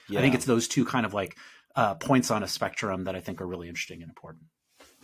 yeah. 0.09 0.19
I 0.19 0.23
think 0.23 0.35
it's 0.35 0.47
those 0.47 0.69
two 0.69 0.87
kind 0.87 1.05
of 1.05 1.13
like 1.13 1.37
uh, 1.77 1.95
points 1.97 2.31
on 2.31 2.43
a 2.43 2.49
spectrum 2.49 3.05
that 3.05 3.17
I 3.17 3.21
think 3.21 3.41
are 3.41 3.47
really 3.47 3.69
interesting 3.69 4.01
and 4.01 4.09
important. 4.09 4.45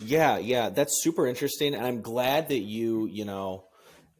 Yeah, 0.03 0.37
yeah, 0.37 0.69
that's 0.69 1.01
super 1.03 1.27
interesting, 1.27 1.75
and 1.75 1.85
I'm 1.85 2.01
glad 2.01 2.49
that 2.49 2.59
you, 2.59 3.07
you 3.07 3.25
know, 3.25 3.65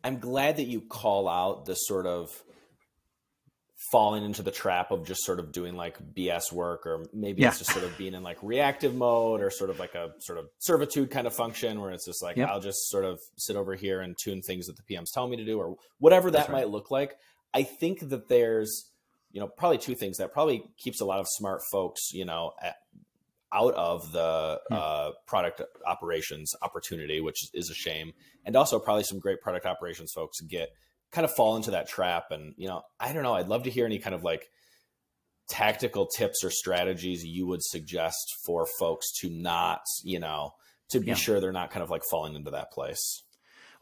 I'm 0.03 0.19
glad 0.19 0.57
that 0.57 0.67
you 0.67 0.81
call 0.81 1.27
out 1.27 1.65
the 1.65 1.75
sort 1.75 2.05
of 2.05 2.29
falling 3.91 4.23
into 4.23 4.43
the 4.43 4.51
trap 4.51 4.91
of 4.91 5.05
just 5.05 5.23
sort 5.23 5.39
of 5.39 5.51
doing 5.51 5.75
like 5.75 5.97
BS 6.13 6.51
work, 6.51 6.85
or 6.85 7.05
maybe 7.13 7.41
yeah. 7.41 7.49
it's 7.49 7.59
just 7.59 7.71
sort 7.71 7.83
of 7.83 7.97
being 7.97 8.13
in 8.13 8.23
like 8.23 8.37
reactive 8.41 8.95
mode, 8.95 9.41
or 9.41 9.49
sort 9.49 9.69
of 9.69 9.79
like 9.79 9.95
a 9.95 10.11
sort 10.19 10.37
of 10.37 10.45
servitude 10.59 11.09
kind 11.09 11.27
of 11.27 11.33
function 11.33 11.81
where 11.81 11.91
it's 11.91 12.05
just 12.05 12.21
like 12.23 12.37
yep. 12.37 12.49
I'll 12.49 12.61
just 12.61 12.89
sort 12.89 13.05
of 13.05 13.19
sit 13.37 13.55
over 13.55 13.75
here 13.75 14.01
and 14.01 14.15
tune 14.23 14.41
things 14.41 14.67
that 14.67 14.77
the 14.77 14.83
PM's 14.83 15.11
tell 15.11 15.27
me 15.27 15.37
to 15.37 15.45
do, 15.45 15.59
or 15.59 15.75
whatever 15.99 16.31
that 16.31 16.49
right. 16.49 16.51
might 16.51 16.69
look 16.69 16.91
like. 16.91 17.17
I 17.53 17.63
think 17.63 18.09
that 18.09 18.29
there's 18.29 18.91
you 19.31 19.39
know 19.39 19.47
probably 19.47 19.77
two 19.77 19.95
things 19.95 20.17
that 20.17 20.31
probably 20.31 20.63
keeps 20.77 21.01
a 21.01 21.05
lot 21.05 21.19
of 21.19 21.25
smart 21.27 21.61
folks 21.71 22.11
you 22.13 22.25
know 22.25 22.53
at, 22.61 22.75
out 23.53 23.73
of 23.73 24.11
the 24.11 24.59
hmm. 24.69 24.73
uh, 24.73 25.11
product 25.27 25.61
operations 25.85 26.55
opportunity, 26.61 27.21
which 27.21 27.49
is 27.53 27.69
a 27.69 27.73
shame, 27.73 28.13
and 28.45 28.55
also 28.55 28.79
probably 28.79 29.03
some 29.03 29.19
great 29.19 29.41
product 29.41 29.65
operations 29.65 30.11
folks 30.11 30.41
get 30.41 30.69
kind 31.11 31.25
of 31.25 31.31
fall 31.31 31.55
into 31.55 31.71
that 31.71 31.87
trap. 31.87 32.31
And 32.31 32.53
you 32.57 32.67
know, 32.67 32.81
I 32.99 33.13
don't 33.13 33.23
know. 33.23 33.33
I'd 33.33 33.47
love 33.47 33.63
to 33.63 33.69
hear 33.69 33.85
any 33.85 33.99
kind 33.99 34.15
of 34.15 34.23
like 34.23 34.49
tactical 35.49 36.07
tips 36.07 36.43
or 36.43 36.49
strategies 36.49 37.25
you 37.25 37.45
would 37.47 37.61
suggest 37.61 38.37
for 38.45 38.65
folks 38.79 39.11
to 39.19 39.29
not, 39.29 39.81
you 40.03 40.19
know, 40.19 40.51
to 40.89 40.99
be 40.99 41.07
yeah. 41.07 41.13
sure 41.15 41.39
they're 41.39 41.51
not 41.51 41.71
kind 41.71 41.83
of 41.83 41.89
like 41.89 42.03
falling 42.09 42.35
into 42.35 42.51
that 42.51 42.71
place. 42.71 43.23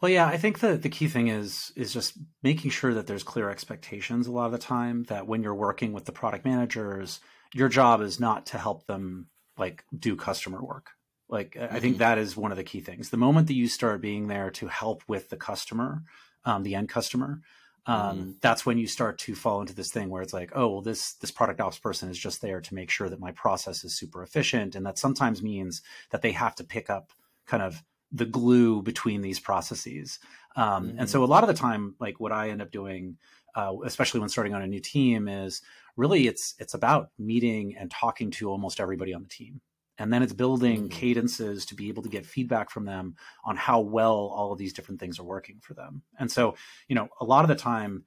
Well, 0.01 0.11
yeah, 0.11 0.25
I 0.25 0.37
think 0.37 0.59
the 0.59 0.77
the 0.77 0.89
key 0.89 1.07
thing 1.07 1.27
is 1.27 1.71
is 1.75 1.93
just 1.93 2.17
making 2.41 2.71
sure 2.71 2.93
that 2.93 3.05
there's 3.05 3.23
clear 3.23 3.49
expectations 3.49 4.27
a 4.27 4.31
lot 4.31 4.45
of 4.45 4.51
the 4.53 4.57
time 4.57 5.03
that 5.03 5.27
when 5.27 5.43
you're 5.43 5.55
working 5.55 5.91
with 5.91 6.05
the 6.05 6.11
product 6.11 6.45
managers, 6.45 7.19
your 7.53 7.67
job 7.67 8.01
is 8.01 8.19
not 8.19 8.47
to 8.47 8.57
help 8.57 8.87
them 8.87 9.27
like 9.59 9.83
do 9.97 10.15
customer 10.15 10.63
work. 10.63 10.91
Like 11.27 11.51
mm-hmm. 11.51 11.75
I 11.75 11.79
think 11.79 11.95
mm-hmm. 11.95 11.99
that 11.99 12.17
is 12.17 12.35
one 12.35 12.51
of 12.51 12.57
the 12.57 12.63
key 12.63 12.81
things. 12.81 13.09
The 13.09 13.17
moment 13.17 13.47
that 13.47 13.53
you 13.53 13.67
start 13.67 14.01
being 14.01 14.27
there 14.27 14.49
to 14.51 14.67
help 14.67 15.03
with 15.07 15.29
the 15.29 15.37
customer, 15.37 16.03
um, 16.45 16.63
the 16.63 16.75
end 16.75 16.89
customer, 16.89 17.41
um, 17.85 18.17
mm-hmm. 18.17 18.31
that's 18.41 18.65
when 18.65 18.77
you 18.77 18.87
start 18.87 19.19
to 19.19 19.35
fall 19.35 19.61
into 19.61 19.73
this 19.73 19.91
thing 19.91 20.09
where 20.09 20.21
it's 20.21 20.33
like, 20.33 20.51
oh, 20.55 20.67
well, 20.67 20.81
this 20.81 21.13
this 21.13 21.31
product 21.31 21.61
ops 21.61 21.77
person 21.77 22.09
is 22.09 22.17
just 22.17 22.41
there 22.41 22.61
to 22.61 22.75
make 22.75 22.89
sure 22.89 23.09
that 23.09 23.19
my 23.19 23.31
process 23.31 23.83
is 23.83 23.95
super 23.95 24.23
efficient, 24.23 24.75
and 24.75 24.85
that 24.85 24.97
sometimes 24.97 25.43
means 25.43 25.81
that 26.09 26.21
they 26.21 26.31
have 26.31 26.55
to 26.55 26.63
pick 26.63 26.89
up 26.89 27.11
kind 27.45 27.63
of 27.63 27.83
the 28.11 28.25
glue 28.25 28.81
between 28.81 29.21
these 29.21 29.39
processes. 29.39 30.19
Um, 30.55 30.89
mm-hmm. 30.89 30.99
And 30.99 31.09
so 31.09 31.23
a 31.23 31.25
lot 31.25 31.43
of 31.43 31.47
the 31.47 31.53
time, 31.53 31.95
like 31.99 32.19
what 32.19 32.31
I 32.31 32.49
end 32.49 32.61
up 32.61 32.71
doing, 32.71 33.17
uh, 33.55 33.73
especially 33.85 34.19
when 34.19 34.29
starting 34.29 34.53
on 34.53 34.61
a 34.61 34.67
new 34.67 34.79
team, 34.79 35.27
is 35.27 35.61
really 35.99 36.27
it's 36.27 36.55
it's 36.59 36.73
about 36.73 37.09
meeting 37.19 37.75
and 37.77 37.91
talking 37.91 38.31
to 38.31 38.49
almost 38.49 38.79
everybody 38.79 39.13
on 39.13 39.21
the 39.21 39.29
team. 39.29 39.59
and 39.99 40.13
then 40.13 40.23
it's 40.23 40.31
building 40.31 40.83
mm-hmm. 40.83 40.97
cadences 40.97 41.65
to 41.65 41.75
be 41.75 41.89
able 41.89 42.01
to 42.01 42.07
get 42.07 42.25
feedback 42.25 42.69
from 42.69 42.85
them 42.85 43.15
on 43.43 43.57
how 43.57 43.81
well 43.81 44.31
all 44.33 44.53
of 44.53 44.57
these 44.57 44.71
different 44.71 44.99
things 44.99 45.19
are 45.19 45.25
working 45.35 45.59
for 45.61 45.73
them 45.73 46.01
and 46.17 46.31
so 46.31 46.55
you 46.87 46.95
know 46.95 47.09
a 47.19 47.25
lot 47.25 47.43
of 47.43 47.49
the 47.49 47.63
time 47.71 48.05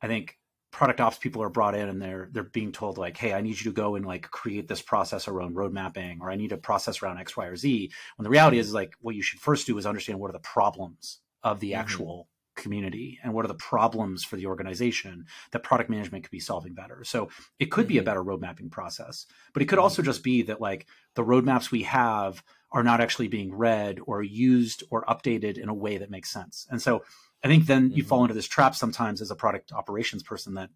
i 0.00 0.06
think 0.06 0.38
product 0.72 1.00
ops 1.00 1.18
people 1.18 1.42
are 1.42 1.50
brought 1.50 1.74
in 1.74 1.88
and 1.90 2.00
they're 2.00 2.28
they're 2.32 2.44
being 2.58 2.72
told 2.72 2.96
like 2.96 3.16
hey 3.16 3.34
i 3.34 3.42
need 3.42 3.58
you 3.60 3.70
to 3.70 3.72
go 3.82 3.94
and 3.94 4.06
like 4.06 4.28
create 4.30 4.66
this 4.66 4.82
process 4.82 5.28
around 5.28 5.54
road 5.54 5.72
mapping 5.72 6.18
or 6.22 6.30
i 6.30 6.36
need 6.36 6.50
a 6.50 6.56
process 6.56 7.02
around 7.02 7.18
x 7.18 7.36
y 7.36 7.46
or 7.46 7.56
z 7.56 7.92
when 8.16 8.24
the 8.24 8.30
reality 8.30 8.58
is 8.58 8.72
like 8.72 8.94
what 9.02 9.14
you 9.14 9.22
should 9.22 9.38
first 9.38 9.66
do 9.66 9.76
is 9.76 9.86
understand 9.86 10.18
what 10.18 10.30
are 10.30 10.38
the 10.40 10.50
problems 10.56 11.20
of 11.42 11.60
the 11.60 11.72
mm-hmm. 11.72 11.80
actual 11.80 12.26
community 12.54 13.18
and 13.22 13.32
what 13.32 13.44
are 13.44 13.48
the 13.48 13.54
problems 13.54 14.24
for 14.24 14.36
the 14.36 14.46
organization 14.46 15.26
that 15.52 15.62
product 15.62 15.90
management 15.90 16.24
could 16.24 16.30
be 16.30 16.40
solving 16.40 16.74
better 16.74 17.04
so 17.04 17.28
it 17.58 17.70
could 17.70 17.86
be 17.86 17.96
a 17.96 18.00
mm-hmm. 18.00 18.06
better 18.06 18.22
road 18.22 18.40
mapping 18.40 18.70
process 18.70 19.26
but 19.52 19.62
it 19.62 19.66
could 19.66 19.78
also 19.78 20.02
mm-hmm. 20.02 20.10
just 20.10 20.22
be 20.22 20.42
that 20.42 20.60
like 20.60 20.86
the 21.14 21.24
roadmaps 21.24 21.70
we 21.70 21.82
have 21.82 22.42
are 22.72 22.82
not 22.82 23.00
actually 23.00 23.28
being 23.28 23.54
read 23.54 23.98
or 24.06 24.22
used 24.22 24.82
or 24.90 25.04
updated 25.04 25.58
in 25.58 25.68
a 25.68 25.74
way 25.74 25.98
that 25.98 26.10
makes 26.10 26.30
sense 26.30 26.66
and 26.70 26.80
so 26.80 27.02
i 27.42 27.48
think 27.48 27.66
then 27.66 27.90
you 27.92 28.02
fall 28.02 28.22
into 28.22 28.34
this 28.34 28.48
trap 28.48 28.74
sometimes 28.74 29.20
as 29.20 29.30
a 29.30 29.36
product 29.36 29.72
operations 29.72 30.22
person 30.22 30.54
that 30.54 30.70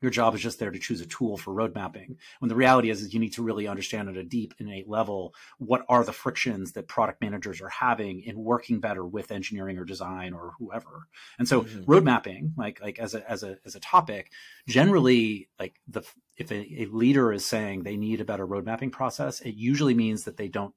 your 0.00 0.10
job 0.10 0.34
is 0.34 0.40
just 0.40 0.58
there 0.58 0.70
to 0.70 0.78
choose 0.78 1.00
a 1.00 1.06
tool 1.06 1.36
for 1.36 1.52
road 1.52 1.74
mapping. 1.74 2.18
When 2.38 2.48
the 2.48 2.54
reality 2.54 2.90
is, 2.90 3.02
is 3.02 3.12
you 3.12 3.20
need 3.20 3.32
to 3.34 3.42
really 3.42 3.66
understand 3.66 4.08
at 4.08 4.16
a 4.16 4.22
deep, 4.22 4.54
innate 4.58 4.88
level 4.88 5.34
what 5.58 5.84
are 5.88 6.04
the 6.04 6.12
frictions 6.12 6.72
that 6.72 6.88
product 6.88 7.20
managers 7.20 7.60
are 7.60 7.68
having 7.68 8.20
in 8.22 8.38
working 8.38 8.80
better 8.80 9.04
with 9.04 9.32
engineering 9.32 9.78
or 9.78 9.84
design 9.84 10.32
or 10.32 10.52
whoever. 10.58 11.08
And 11.38 11.48
so 11.48 11.62
mm-hmm. 11.62 11.84
road 11.86 12.04
mapping, 12.04 12.54
like 12.56 12.80
like 12.80 12.98
as 12.98 13.14
a 13.14 13.28
as 13.28 13.42
a 13.42 13.58
as 13.64 13.74
a 13.74 13.80
topic, 13.80 14.30
generally 14.66 15.48
like 15.58 15.80
the 15.88 16.02
if 16.36 16.52
a, 16.52 16.82
a 16.82 16.86
leader 16.86 17.32
is 17.32 17.44
saying 17.44 17.82
they 17.82 17.96
need 17.96 18.20
a 18.20 18.24
better 18.24 18.46
road 18.46 18.64
mapping 18.64 18.90
process, 18.90 19.40
it 19.40 19.54
usually 19.54 19.94
means 19.94 20.24
that 20.24 20.36
they 20.36 20.48
don't 20.48 20.74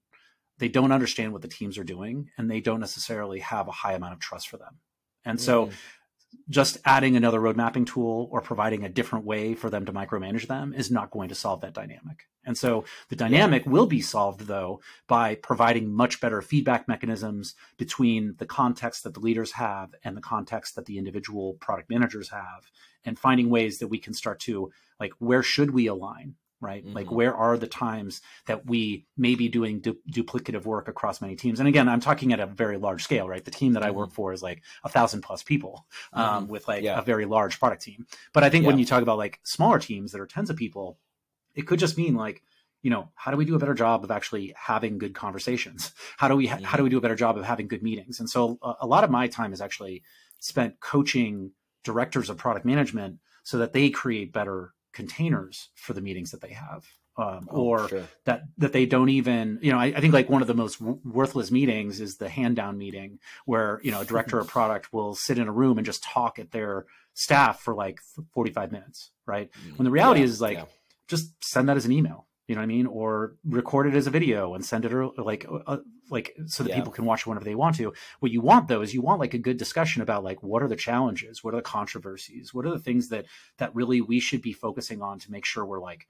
they 0.57 0.69
don't 0.69 0.91
understand 0.91 1.33
what 1.33 1.41
the 1.41 1.47
teams 1.47 1.77
are 1.77 1.83
doing 1.83 2.29
and 2.37 2.49
they 2.49 2.61
don't 2.61 2.79
necessarily 2.79 3.39
have 3.39 3.67
a 3.67 3.71
high 3.71 3.93
amount 3.93 4.13
of 4.13 4.19
trust 4.19 4.49
for 4.49 4.57
them. 4.57 4.79
And 5.25 5.39
so 5.39 5.67
mm 5.67 5.73
just 6.49 6.77
adding 6.85 7.15
another 7.15 7.39
road 7.39 7.55
mapping 7.55 7.85
tool 7.85 8.27
or 8.31 8.41
providing 8.41 8.83
a 8.83 8.89
different 8.89 9.25
way 9.25 9.53
for 9.53 9.69
them 9.69 9.85
to 9.85 9.93
micromanage 9.93 10.47
them 10.47 10.73
is 10.73 10.91
not 10.91 11.11
going 11.11 11.29
to 11.29 11.35
solve 11.35 11.61
that 11.61 11.73
dynamic. 11.73 12.27
And 12.45 12.57
so 12.57 12.85
the 13.09 13.15
dynamic 13.15 13.65
will 13.65 13.85
be 13.85 14.01
solved 14.01 14.41
though 14.41 14.81
by 15.07 15.35
providing 15.35 15.93
much 15.93 16.19
better 16.19 16.41
feedback 16.41 16.87
mechanisms 16.87 17.55
between 17.77 18.35
the 18.37 18.45
context 18.45 19.03
that 19.03 19.13
the 19.13 19.19
leaders 19.19 19.53
have 19.53 19.93
and 20.03 20.17
the 20.17 20.21
context 20.21 20.75
that 20.75 20.85
the 20.85 20.97
individual 20.97 21.53
product 21.55 21.89
managers 21.89 22.29
have 22.29 22.71
and 23.05 23.19
finding 23.19 23.49
ways 23.49 23.79
that 23.79 23.87
we 23.87 23.99
can 23.99 24.13
start 24.13 24.39
to 24.41 24.71
like 24.99 25.13
where 25.19 25.43
should 25.43 25.71
we 25.71 25.87
align 25.87 26.35
right? 26.61 26.85
Mm-hmm. 26.85 26.95
Like, 26.95 27.11
where 27.11 27.35
are 27.35 27.57
the 27.57 27.67
times 27.67 28.21
that 28.45 28.67
we 28.67 29.05
may 29.17 29.35
be 29.35 29.49
doing 29.49 29.79
du- 29.79 29.97
duplicative 30.09 30.63
work 30.63 30.87
across 30.87 31.19
many 31.19 31.35
teams? 31.35 31.59
And 31.59 31.67
again, 31.67 31.89
I'm 31.89 31.99
talking 31.99 32.31
at 32.31 32.39
a 32.39 32.45
very 32.45 32.77
large 32.77 33.03
scale, 33.03 33.27
right? 33.27 33.43
The 33.43 33.51
team 33.51 33.73
that 33.73 33.81
mm-hmm. 33.81 33.87
I 33.89 33.91
work 33.91 34.09
mm-hmm. 34.09 34.15
for 34.15 34.33
is 34.33 34.43
like 34.43 34.61
a 34.83 34.89
thousand 34.89 35.21
plus 35.21 35.43
people 35.43 35.85
um, 36.13 36.43
mm-hmm. 36.43 36.51
with 36.51 36.67
like 36.67 36.83
yeah. 36.83 36.99
a 36.99 37.01
very 37.01 37.25
large 37.25 37.59
product 37.59 37.81
team. 37.81 38.05
But 38.31 38.43
I 38.43 38.49
think 38.49 38.63
yeah. 38.63 38.67
when 38.67 38.79
you 38.79 38.85
talk 38.85 39.01
about 39.01 39.17
like 39.17 39.39
smaller 39.43 39.79
teams 39.79 40.11
that 40.11 40.21
are 40.21 40.27
tens 40.27 40.49
of 40.49 40.55
people, 40.55 40.99
it 41.55 41.63
could 41.63 41.79
just 41.79 41.97
mean 41.97 42.15
like, 42.15 42.43
you 42.83 42.89
know, 42.89 43.09
how 43.15 43.31
do 43.31 43.37
we 43.37 43.45
do 43.45 43.55
a 43.55 43.59
better 43.59 43.73
job 43.73 44.03
of 44.03 44.11
actually 44.11 44.53
having 44.55 44.97
good 44.97 45.13
conversations? 45.13 45.91
How 46.17 46.27
do 46.27 46.35
we 46.35 46.47
ha- 46.47 46.59
how 46.63 46.77
do 46.77 46.83
we 46.83 46.89
do 46.89 46.97
a 46.97 47.01
better 47.01 47.15
job 47.15 47.37
of 47.37 47.43
having 47.43 47.67
good 47.67 47.83
meetings? 47.83 48.19
And 48.19 48.29
so 48.29 48.57
a, 48.61 48.73
a 48.81 48.87
lot 48.87 49.03
of 49.03 49.11
my 49.11 49.27
time 49.27 49.53
is 49.53 49.61
actually 49.61 50.03
spent 50.39 50.79
coaching 50.79 51.51
directors 51.83 52.29
of 52.29 52.37
product 52.37 52.65
management 52.65 53.19
so 53.43 53.57
that 53.57 53.73
they 53.73 53.89
create 53.89 54.33
better 54.33 54.73
containers 54.93 55.69
for 55.75 55.93
the 55.93 56.01
meetings 56.01 56.31
that 56.31 56.41
they 56.41 56.53
have 56.53 56.85
um, 57.17 57.47
oh, 57.51 57.61
or 57.61 57.89
sure. 57.89 58.03
that 58.25 58.43
that 58.57 58.73
they 58.73 58.85
don't 58.85 59.09
even 59.09 59.59
you 59.61 59.71
know 59.71 59.77
I, 59.77 59.85
I, 59.85 59.99
think 59.99 60.13
like 60.13 60.29
one 60.29 60.41
of 60.41 60.47
the 60.47 60.53
most 60.53 60.79
w- 60.79 60.99
worthless 61.03 61.51
meetings 61.51 61.99
is 61.99 62.17
the 62.17 62.29
hand 62.29 62.55
down 62.55 62.77
meeting 62.77 63.19
where 63.45 63.81
you 63.83 63.91
know 63.91 64.01
a 64.01 64.05
director 64.05 64.39
of 64.39 64.47
product 64.49 64.93
will 64.93 65.13
sit 65.13 65.37
in 65.37 65.47
a 65.47 65.51
room 65.51 65.77
and 65.77 65.85
just 65.85 66.03
talk 66.03 66.39
at 66.39 66.51
their 66.51 66.85
staff 67.13 67.59
for 67.59 67.75
like 67.75 67.99
45 68.33 68.71
minutes 68.71 69.11
right 69.25 69.49
mm, 69.51 69.77
when 69.77 69.83
the 69.83 69.91
reality 69.91 70.21
yeah, 70.21 70.25
is 70.25 70.41
like 70.41 70.57
yeah. 70.57 70.65
just 71.07 71.33
send 71.43 71.67
that 71.67 71.77
as 71.77 71.85
an 71.85 71.91
email 71.91 72.27
you 72.47 72.55
know 72.55 72.61
what 72.61 72.63
I 72.63 72.67
mean? 72.67 72.85
Or 72.85 73.35
record 73.45 73.87
it 73.87 73.95
as 73.95 74.07
a 74.07 74.11
video 74.11 74.55
and 74.55 74.65
send 74.65 74.85
it 74.85 74.93
or 74.93 75.07
like 75.17 75.45
uh, 75.67 75.77
like 76.09 76.35
so 76.47 76.63
that 76.63 76.69
yeah. 76.69 76.75
people 76.75 76.91
can 76.91 77.05
watch 77.05 77.25
whenever 77.25 77.45
they 77.45 77.55
want 77.55 77.77
to. 77.77 77.93
What 78.19 78.31
you 78.31 78.41
want 78.41 78.67
though 78.67 78.81
is 78.81 78.93
you 78.93 79.01
want 79.01 79.19
like 79.19 79.33
a 79.33 79.39
good 79.39 79.57
discussion 79.57 80.01
about 80.01 80.23
like 80.23 80.43
what 80.43 80.61
are 80.61 80.67
the 80.67 80.75
challenges, 80.75 81.43
what 81.43 81.53
are 81.53 81.57
the 81.57 81.63
controversies, 81.63 82.53
what 82.53 82.65
are 82.65 82.71
the 82.71 82.79
things 82.79 83.09
that 83.09 83.25
that 83.57 83.73
really 83.73 84.01
we 84.01 84.19
should 84.19 84.41
be 84.41 84.53
focusing 84.53 85.01
on 85.01 85.19
to 85.19 85.31
make 85.31 85.45
sure 85.45 85.65
we're 85.65 85.79
like 85.79 86.07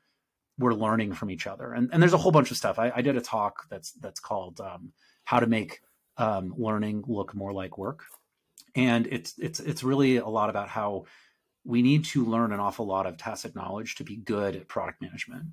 we're 0.58 0.74
learning 0.74 1.14
from 1.14 1.30
each 1.30 1.48
other. 1.48 1.74
And 1.74 1.90
and 1.92 2.02
there's 2.02 2.14
a 2.14 2.18
whole 2.18 2.32
bunch 2.32 2.52
of 2.52 2.58
stuff. 2.58 2.80
I, 2.80 2.92
I 2.96 3.02
did 3.02 3.18
a 3.18 3.22
talk 3.22 3.68
that's 3.70 3.92
that's 3.94 4.20
called 4.20 4.60
um, 4.62 4.94
how 5.26 5.40
to 5.40 5.48
make 5.48 5.82
um, 6.18 6.54
learning 6.58 7.04
look 7.08 7.36
more 7.36 7.54
like 7.54 7.78
work, 7.78 8.04
and 8.76 9.08
it's 9.08 9.36
it's 9.38 9.60
it's 9.60 9.84
really 9.84 10.18
a 10.18 10.28
lot 10.28 10.50
about 10.50 10.70
how 10.70 11.06
we 11.64 11.82
need 11.82 12.06
to 12.06 12.26
learn 12.26 12.52
an 12.52 12.60
awful 12.60 12.88
lot 12.88 13.06
of 13.06 13.18
tacit 13.18 13.56
knowledge 13.56 13.96
to 13.96 14.04
be 14.04 14.16
good 14.16 14.56
at 14.56 14.68
product 14.68 15.02
management 15.02 15.46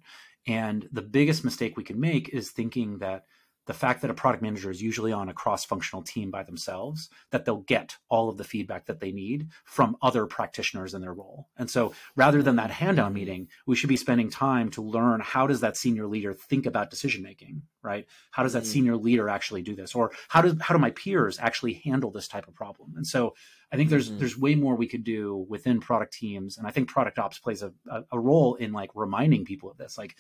and 0.47 0.89
the 0.93 1.03
biggest 1.03 1.45
mistake 1.45 1.77
we 1.77 1.85
can 1.85 2.01
make 2.01 2.29
is 2.31 2.51
thinking 2.51 2.99
that 2.99 3.25
the 3.69 3.75
fact 3.75 4.01
that 4.01 4.11
a 4.11 4.15
product 4.15 4.43
manager 4.43 4.71
is 4.71 4.83
usually 4.83 5.13
on 5.13 5.29
a 5.29 5.35
cross-functional 5.35 6.03
team 6.03 6.31
by 6.31 6.43
themselves 6.43 7.11
that 7.31 7.45
they'll 7.45 7.59
get 7.59 7.97
all 8.09 8.29
of 8.29 8.39
the 8.39 8.45
feedback 8.45 8.87
that 8.87 8.99
they 8.99 9.13
need 9.13 9.49
from 9.65 9.95
other 10.03 10.27
practitioners 10.27 10.95
in 10.95 11.03
their 11.03 11.13
role. 11.13 11.49
And 11.57 11.71
so 11.71 11.93
rather 12.17 12.43
than 12.43 12.57
that 12.57 12.71
handout 12.71 13.13
meeting 13.13 13.49
we 13.67 13.77
should 13.77 13.89
be 13.89 13.97
spending 13.97 14.31
time 14.31 14.71
to 14.71 14.83
learn 14.83 15.21
how 15.21 15.47
does 15.47 15.61
that 15.61 15.77
senior 15.77 16.07
leader 16.07 16.33
think 16.33 16.67
about 16.67 16.91
decision 16.91 17.23
making 17.23 17.63
right? 17.83 18.07
How 18.31 18.43
does 18.43 18.53
that 18.53 18.65
mm-hmm. 18.65 18.73
senior 18.73 18.97
leader 18.97 19.29
actually 19.29 19.63
do 19.63 19.75
this? 19.75 19.95
Or 19.95 20.13
how 20.29 20.43
do 20.43 20.57
how 20.61 20.75
do 20.75 20.81
my 20.81 20.91
peers 20.91 21.39
actually 21.41 21.75
handle 21.85 22.11
this 22.11 22.29
type 22.29 22.49
of 22.49 22.55
problem? 22.55 22.95
And 22.97 23.07
so 23.07 23.35
i 23.71 23.77
think 23.77 23.91
there's 23.91 24.09
mm-hmm. 24.09 24.19
there's 24.19 24.39
way 24.39 24.55
more 24.55 24.75
we 24.75 24.87
could 24.87 25.05
do 25.05 25.47
within 25.49 25.81
product 25.81 26.13
teams. 26.13 26.59
And 26.59 26.67
i 26.67 26.71
think 26.71 26.89
product 26.89 27.19
ops 27.19 27.39
plays 27.39 27.63
a, 27.63 27.73
a, 27.91 28.05
a 28.13 28.19
role 28.19 28.55
in 28.57 28.73
like 28.73 28.91
reminding 28.95 29.45
people 29.45 29.71
of 29.71 29.77
this. 29.79 29.97
Like 29.97 30.17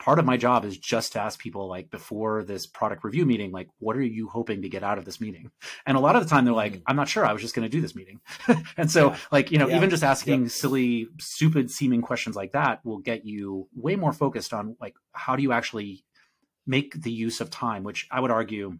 part 0.00 0.18
of 0.18 0.24
my 0.24 0.36
job 0.36 0.64
is 0.64 0.78
just 0.78 1.12
to 1.12 1.20
ask 1.20 1.38
people 1.38 1.68
like 1.68 1.90
before 1.90 2.42
this 2.42 2.66
product 2.66 3.04
review 3.04 3.26
meeting 3.26 3.52
like 3.52 3.68
what 3.78 3.96
are 3.96 4.02
you 4.02 4.28
hoping 4.28 4.62
to 4.62 4.68
get 4.68 4.82
out 4.82 4.98
of 4.98 5.04
this 5.04 5.20
meeting 5.20 5.50
and 5.86 5.96
a 5.96 6.00
lot 6.00 6.16
of 6.16 6.22
the 6.22 6.28
time 6.28 6.44
they're 6.44 6.54
like 6.54 6.74
mm. 6.74 6.82
i'm 6.86 6.96
not 6.96 7.08
sure 7.08 7.24
i 7.24 7.32
was 7.32 7.42
just 7.42 7.54
going 7.54 7.68
to 7.68 7.70
do 7.70 7.80
this 7.80 7.94
meeting 7.94 8.20
and 8.76 8.90
so 8.90 9.10
yeah. 9.10 9.16
like 9.30 9.52
you 9.52 9.58
know 9.58 9.68
yeah. 9.68 9.76
even 9.76 9.90
just 9.90 10.02
asking 10.02 10.48
silly 10.48 11.08
stupid 11.20 11.70
seeming 11.70 12.00
questions 12.00 12.34
like 12.34 12.52
that 12.52 12.84
will 12.84 12.98
get 12.98 13.24
you 13.24 13.68
way 13.76 13.94
more 13.94 14.12
focused 14.12 14.52
on 14.52 14.74
like 14.80 14.94
how 15.12 15.36
do 15.36 15.42
you 15.42 15.52
actually 15.52 16.02
make 16.66 17.00
the 17.02 17.12
use 17.12 17.40
of 17.40 17.50
time 17.50 17.84
which 17.84 18.08
i 18.10 18.18
would 18.18 18.30
argue 18.30 18.78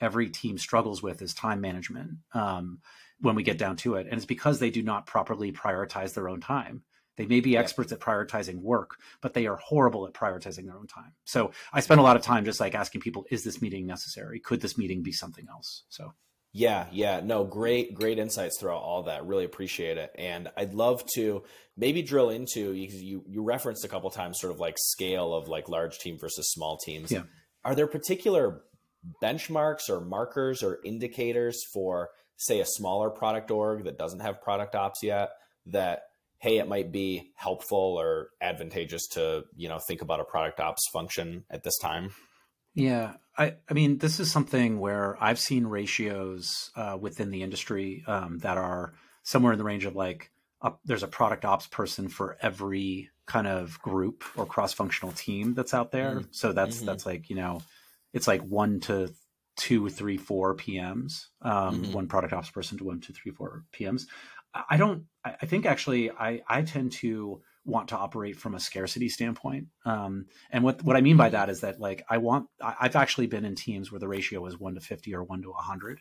every 0.00 0.28
team 0.28 0.58
struggles 0.58 1.02
with 1.02 1.22
is 1.22 1.32
time 1.32 1.62
management 1.62 2.10
um, 2.34 2.80
when 3.20 3.34
we 3.34 3.42
get 3.42 3.56
down 3.56 3.76
to 3.76 3.94
it 3.94 4.06
and 4.06 4.16
it's 4.16 4.26
because 4.26 4.58
they 4.58 4.68
do 4.68 4.82
not 4.82 5.06
properly 5.06 5.50
prioritize 5.50 6.12
their 6.12 6.28
own 6.28 6.40
time 6.40 6.82
they 7.16 7.26
may 7.26 7.40
be 7.40 7.50
yeah. 7.50 7.60
experts 7.60 7.92
at 7.92 8.00
prioritizing 8.00 8.60
work, 8.60 8.96
but 9.20 9.34
they 9.34 9.46
are 9.46 9.56
horrible 9.56 10.06
at 10.06 10.14
prioritizing 10.14 10.66
their 10.66 10.76
own 10.76 10.86
time. 10.86 11.12
So 11.24 11.52
I 11.72 11.80
spend 11.80 12.00
a 12.00 12.02
lot 12.02 12.16
of 12.16 12.22
time 12.22 12.44
just 12.44 12.60
like 12.60 12.74
asking 12.74 13.00
people, 13.00 13.26
is 13.30 13.44
this 13.44 13.60
meeting 13.62 13.86
necessary? 13.86 14.40
Could 14.40 14.60
this 14.60 14.78
meeting 14.78 15.02
be 15.02 15.12
something 15.12 15.46
else? 15.50 15.84
So 15.88 16.14
yeah, 16.52 16.86
yeah, 16.90 17.20
no, 17.20 17.44
great, 17.44 17.94
great 17.94 18.18
insights 18.18 18.58
throughout 18.58 18.80
all 18.80 19.02
that. 19.02 19.26
Really 19.26 19.44
appreciate 19.44 19.98
it, 19.98 20.10
and 20.16 20.48
I'd 20.56 20.72
love 20.72 21.04
to 21.14 21.42
maybe 21.76 22.00
drill 22.00 22.30
into 22.30 22.72
you. 22.72 23.22
You 23.28 23.42
referenced 23.42 23.84
a 23.84 23.88
couple 23.88 24.08
times, 24.10 24.40
sort 24.40 24.54
of 24.54 24.58
like 24.58 24.76
scale 24.78 25.34
of 25.34 25.48
like 25.48 25.68
large 25.68 25.98
team 25.98 26.18
versus 26.18 26.50
small 26.50 26.78
teams. 26.78 27.12
Yeah. 27.12 27.24
Are 27.62 27.74
there 27.74 27.86
particular 27.86 28.62
benchmarks 29.22 29.90
or 29.90 30.00
markers 30.00 30.62
or 30.62 30.78
indicators 30.82 31.62
for, 31.74 32.08
say, 32.36 32.60
a 32.60 32.64
smaller 32.64 33.10
product 33.10 33.50
org 33.50 33.84
that 33.84 33.98
doesn't 33.98 34.20
have 34.20 34.40
product 34.40 34.74
ops 34.74 35.02
yet 35.02 35.30
that 35.66 36.04
hey, 36.38 36.58
it 36.58 36.68
might 36.68 36.92
be 36.92 37.32
helpful 37.34 37.96
or 37.98 38.30
advantageous 38.40 39.06
to, 39.08 39.44
you 39.56 39.68
know, 39.68 39.78
think 39.78 40.02
about 40.02 40.20
a 40.20 40.24
product 40.24 40.60
ops 40.60 40.88
function 40.92 41.44
at 41.50 41.62
this 41.62 41.78
time? 41.78 42.10
Yeah, 42.74 43.14
I, 43.38 43.54
I 43.70 43.74
mean, 43.74 43.98
this 43.98 44.20
is 44.20 44.30
something 44.30 44.78
where 44.78 45.16
I've 45.18 45.38
seen 45.38 45.66
ratios 45.66 46.70
uh, 46.76 46.98
within 47.00 47.30
the 47.30 47.42
industry 47.42 48.04
um, 48.06 48.38
that 48.38 48.58
are 48.58 48.92
somewhere 49.22 49.52
in 49.52 49.58
the 49.58 49.64
range 49.64 49.86
of 49.86 49.96
like, 49.96 50.30
a, 50.60 50.72
there's 50.84 51.02
a 51.02 51.08
product 51.08 51.44
ops 51.44 51.66
person 51.66 52.08
for 52.08 52.36
every 52.40 53.10
kind 53.26 53.46
of 53.46 53.80
group 53.80 54.24
or 54.36 54.46
cross-functional 54.46 55.12
team 55.12 55.54
that's 55.54 55.74
out 55.74 55.90
there. 55.90 56.16
Mm-hmm. 56.16 56.28
So 56.30 56.52
that's 56.52 56.76
mm-hmm. 56.76 56.86
that's 56.86 57.04
like 57.04 57.28
you 57.28 57.36
know, 57.36 57.62
it's 58.12 58.26
like 58.26 58.42
one 58.42 58.80
to 58.80 59.12
two, 59.56 59.88
three, 59.88 60.16
four 60.16 60.54
PMs, 60.54 61.26
um, 61.42 61.82
mm-hmm. 61.82 61.92
one 61.92 62.08
product 62.08 62.32
ops 62.32 62.50
person 62.50 62.78
to 62.78 62.84
one, 62.84 63.00
two, 63.00 63.12
three, 63.12 63.32
four 63.32 63.64
PMs. 63.72 64.02
I 64.68 64.76
don't. 64.76 65.04
I 65.24 65.46
think 65.46 65.66
actually, 65.66 66.10
I 66.10 66.42
I 66.48 66.62
tend 66.62 66.92
to 66.92 67.42
want 67.64 67.88
to 67.88 67.96
operate 67.96 68.36
from 68.36 68.54
a 68.54 68.60
scarcity 68.60 69.08
standpoint. 69.08 69.66
Um, 69.84 70.26
and 70.50 70.62
what 70.62 70.82
what 70.82 70.96
I 70.96 71.00
mean 71.00 71.16
by 71.16 71.30
that 71.30 71.50
is 71.50 71.60
that 71.60 71.80
like 71.80 72.04
I 72.08 72.18
want. 72.18 72.48
I've 72.60 72.96
actually 72.96 73.26
been 73.26 73.44
in 73.44 73.54
teams 73.54 73.90
where 73.90 74.00
the 74.00 74.08
ratio 74.08 74.40
was 74.40 74.58
one 74.58 74.74
to 74.74 74.80
fifty 74.80 75.14
or 75.14 75.22
one 75.22 75.42
to 75.42 75.52
hundred, 75.52 76.00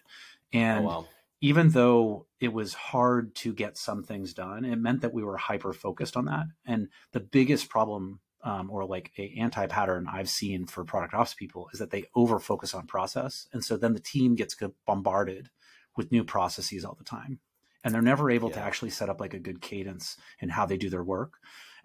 and. 0.54 0.86
Oh, 0.86 0.88
wow. 0.88 1.08
Even 1.42 1.70
though 1.70 2.26
it 2.40 2.54
was 2.54 2.74
hard 2.74 3.36
to 3.36 3.54
get 3.54 3.78
some 3.78 4.04
things 4.04 4.34
done, 4.34 4.64
it 4.64 4.78
meant 4.78 5.02
that 5.02 5.14
we 5.14 5.22
were 5.22 5.36
hyper 5.36 5.74
focused 5.74 6.16
on 6.16 6.26
that. 6.26 6.46
And 6.66 6.88
the 7.12 7.20
biggest 7.20 7.70
problem 7.70 8.22
um, 8.46 8.70
or 8.70 8.86
like 8.86 9.12
a 9.18 9.36
anti 9.38 9.66
pattern 9.66 10.08
I've 10.10 10.30
seen 10.30 10.68
for 10.68 10.86
product 10.86 11.14
ops 11.14 11.34
people 11.34 11.68
is 11.74 11.80
that 11.80 11.90
they 11.90 12.06
over 12.16 12.40
focus 12.40 12.74
on 12.74 12.86
process, 12.86 13.48
and 13.52 13.66
so 13.66 13.76
then 13.76 13.94
the 13.94 14.00
team 14.00 14.36
gets 14.36 14.56
bombarded 14.86 15.50
with 15.98 16.12
new 16.12 16.24
processes 16.24 16.86
all 16.86 16.96
the 16.96 17.04
time, 17.04 17.40
and 17.86 17.94
they're 17.94 18.02
never 18.02 18.32
able 18.32 18.50
yeah. 18.50 18.56
to 18.56 18.62
actually 18.62 18.90
set 18.90 19.10
up 19.10 19.22
like 19.22 19.36
a 19.36 19.40
good 19.40 19.62
cadence 19.62 20.18
in 20.40 20.50
how 20.50 20.66
they 20.66 20.76
do 20.76 20.90
their 20.90 21.04
work. 21.04 21.36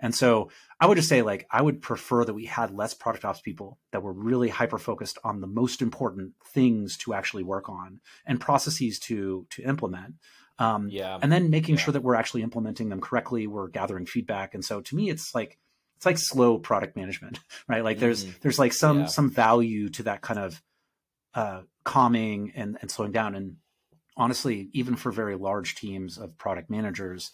And 0.00 0.14
so 0.14 0.50
I 0.80 0.86
would 0.86 0.96
just 0.96 1.10
say 1.10 1.20
like 1.20 1.46
I 1.50 1.60
would 1.60 1.82
prefer 1.82 2.24
that 2.24 2.32
we 2.32 2.46
had 2.46 2.70
less 2.70 2.94
product 2.94 3.26
ops 3.26 3.42
people 3.42 3.78
that 3.92 4.02
were 4.02 4.14
really 4.14 4.48
hyper 4.48 4.78
focused 4.78 5.18
on 5.22 5.42
the 5.42 5.46
most 5.46 5.82
important 5.82 6.32
things 6.54 6.96
to 6.98 7.12
actually 7.12 7.44
work 7.44 7.68
on 7.68 8.00
and 8.24 8.40
processes 8.40 8.98
to 9.00 9.46
to 9.50 9.62
implement. 9.62 10.14
Um, 10.58 10.88
yeah. 10.90 11.18
And 11.20 11.30
then 11.30 11.50
making 11.50 11.76
yeah. 11.76 11.82
sure 11.82 11.92
that 11.92 12.02
we're 12.02 12.14
actually 12.14 12.42
implementing 12.42 12.88
them 12.88 13.00
correctly. 13.00 13.46
We're 13.46 13.68
gathering 13.68 14.06
feedback. 14.06 14.54
And 14.54 14.64
so 14.64 14.80
to 14.80 14.96
me, 14.96 15.10
it's 15.10 15.34
like 15.34 15.58
it's 15.96 16.06
like 16.06 16.16
slow 16.18 16.58
product 16.58 16.96
management, 16.96 17.40
right? 17.68 17.84
Like 17.84 17.98
there's 17.98 18.24
mm-hmm. 18.24 18.38
there's 18.40 18.58
like 18.58 18.72
some 18.72 19.00
yeah. 19.00 19.06
some 19.06 19.30
value 19.30 19.90
to 19.90 20.04
that 20.04 20.22
kind 20.22 20.40
of 20.40 20.62
uh, 21.34 21.60
calming 21.84 22.52
and 22.56 22.78
and 22.80 22.90
slowing 22.90 23.12
down. 23.12 23.34
And 23.34 23.56
honestly, 24.16 24.68
even 24.72 24.96
for 24.96 25.10
very 25.12 25.36
large 25.36 25.74
teams 25.74 26.18
of 26.18 26.36
product 26.38 26.70
managers, 26.70 27.32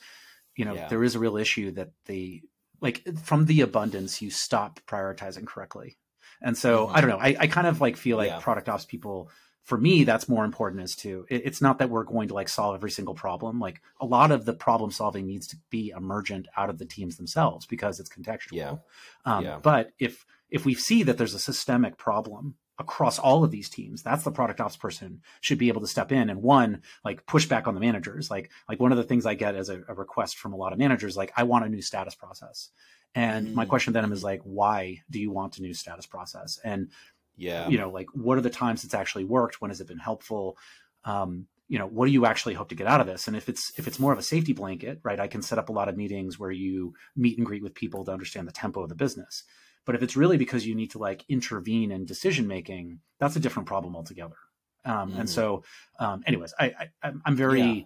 you 0.54 0.64
know, 0.64 0.74
yeah. 0.74 0.88
there 0.88 1.04
is 1.04 1.14
a 1.14 1.18
real 1.18 1.36
issue 1.36 1.72
that 1.72 1.90
the 2.06 2.42
like 2.80 3.02
from 3.22 3.46
the 3.46 3.60
abundance 3.60 4.20
you 4.20 4.30
stop 4.30 4.80
prioritizing 4.86 5.46
correctly 5.46 5.96
and 6.42 6.56
so 6.56 6.86
mm-hmm. 6.86 6.96
i 6.96 7.00
don't 7.00 7.10
know 7.10 7.18
I, 7.18 7.36
I 7.40 7.46
kind 7.46 7.66
of 7.66 7.80
like 7.80 7.96
feel 7.96 8.16
like 8.16 8.28
yeah. 8.28 8.38
product 8.40 8.68
ops 8.68 8.84
people 8.84 9.30
for 9.62 9.78
me 9.78 10.04
that's 10.04 10.28
more 10.28 10.44
important 10.44 10.82
as 10.82 10.94
to 10.96 11.26
it, 11.28 11.42
it's 11.44 11.62
not 11.62 11.78
that 11.78 11.90
we're 11.90 12.04
going 12.04 12.28
to 12.28 12.34
like 12.34 12.48
solve 12.48 12.74
every 12.74 12.90
single 12.90 13.14
problem 13.14 13.58
like 13.58 13.80
a 14.00 14.06
lot 14.06 14.30
of 14.30 14.44
the 14.44 14.54
problem 14.54 14.90
solving 14.90 15.26
needs 15.26 15.46
to 15.48 15.56
be 15.70 15.92
emergent 15.96 16.46
out 16.56 16.70
of 16.70 16.78
the 16.78 16.86
teams 16.86 17.16
themselves 17.16 17.66
because 17.66 18.00
it's 18.00 18.10
contextual 18.10 18.52
yeah. 18.52 18.76
Um, 19.24 19.44
yeah. 19.44 19.58
but 19.60 19.90
if 19.98 20.24
if 20.50 20.64
we 20.64 20.74
see 20.74 21.02
that 21.02 21.18
there's 21.18 21.34
a 21.34 21.40
systemic 21.40 21.96
problem 21.96 22.54
across 22.78 23.18
all 23.18 23.42
of 23.42 23.50
these 23.50 23.70
teams 23.70 24.02
that's 24.02 24.24
the 24.24 24.30
product 24.30 24.60
ops 24.60 24.76
person 24.76 25.22
should 25.40 25.58
be 25.58 25.68
able 25.68 25.80
to 25.80 25.86
step 25.86 26.12
in 26.12 26.28
and 26.28 26.42
one 26.42 26.82
like 27.04 27.24
push 27.26 27.46
back 27.46 27.66
on 27.66 27.74
the 27.74 27.80
managers. 27.80 28.30
Like 28.30 28.50
like 28.68 28.80
one 28.80 28.92
of 28.92 28.98
the 28.98 29.04
things 29.04 29.26
i 29.26 29.34
get 29.34 29.54
as 29.54 29.68
a, 29.68 29.82
a 29.88 29.94
request 29.94 30.38
from 30.38 30.52
a 30.52 30.56
lot 30.56 30.72
of 30.72 30.78
managers 30.78 31.16
like 31.16 31.32
i 31.36 31.42
want 31.42 31.64
a 31.64 31.68
new 31.68 31.82
status 31.82 32.14
process. 32.14 32.70
And 33.14 33.48
mm. 33.48 33.54
my 33.54 33.64
question 33.64 33.94
to 33.94 34.00
them 34.00 34.12
is 34.12 34.22
like 34.22 34.42
why 34.44 35.02
do 35.10 35.18
you 35.18 35.30
want 35.30 35.58
a 35.58 35.62
new 35.62 35.74
status 35.74 36.06
process? 36.06 36.58
And 36.62 36.90
yeah. 37.36 37.68
you 37.68 37.78
know 37.78 37.90
like 37.90 38.08
what 38.12 38.38
are 38.38 38.42
the 38.42 38.50
times 38.50 38.84
it's 38.84 38.94
actually 38.94 39.24
worked? 39.24 39.60
When 39.60 39.70
has 39.70 39.80
it 39.80 39.88
been 39.88 39.98
helpful? 39.98 40.58
Um, 41.04 41.46
you 41.68 41.78
know 41.78 41.86
what 41.86 42.06
do 42.06 42.12
you 42.12 42.26
actually 42.26 42.54
hope 42.54 42.68
to 42.68 42.74
get 42.74 42.86
out 42.86 43.00
of 43.00 43.06
this? 43.06 43.26
And 43.26 43.36
if 43.36 43.48
it's 43.48 43.72
if 43.78 43.86
it's 43.88 43.98
more 43.98 44.12
of 44.12 44.18
a 44.18 44.22
safety 44.22 44.52
blanket 44.52 45.00
right 45.02 45.18
i 45.18 45.28
can 45.28 45.42
set 45.42 45.58
up 45.58 45.68
a 45.68 45.72
lot 45.72 45.88
of 45.88 45.96
meetings 45.96 46.38
where 46.38 46.50
you 46.50 46.94
meet 47.16 47.38
and 47.38 47.46
greet 47.46 47.62
with 47.62 47.74
people 47.74 48.04
to 48.04 48.12
understand 48.12 48.46
the 48.46 48.52
tempo 48.52 48.82
of 48.82 48.88
the 48.88 48.94
business 48.94 49.44
but 49.86 49.94
if 49.94 50.02
it's 50.02 50.16
really 50.16 50.36
because 50.36 50.66
you 50.66 50.74
need 50.74 50.90
to 50.90 50.98
like 50.98 51.24
intervene 51.28 51.90
in 51.90 52.04
decision 52.04 52.46
making, 52.46 52.98
that's 53.18 53.36
a 53.36 53.40
different 53.40 53.66
problem 53.66 53.96
altogether. 53.96 54.36
Um, 54.84 55.12
mm. 55.12 55.20
And 55.20 55.30
so, 55.30 55.64
um, 55.98 56.22
anyways, 56.26 56.52
I, 56.58 56.74
I 57.02 57.12
am 57.24 57.36
very. 57.36 57.62
Yeah. 57.62 57.82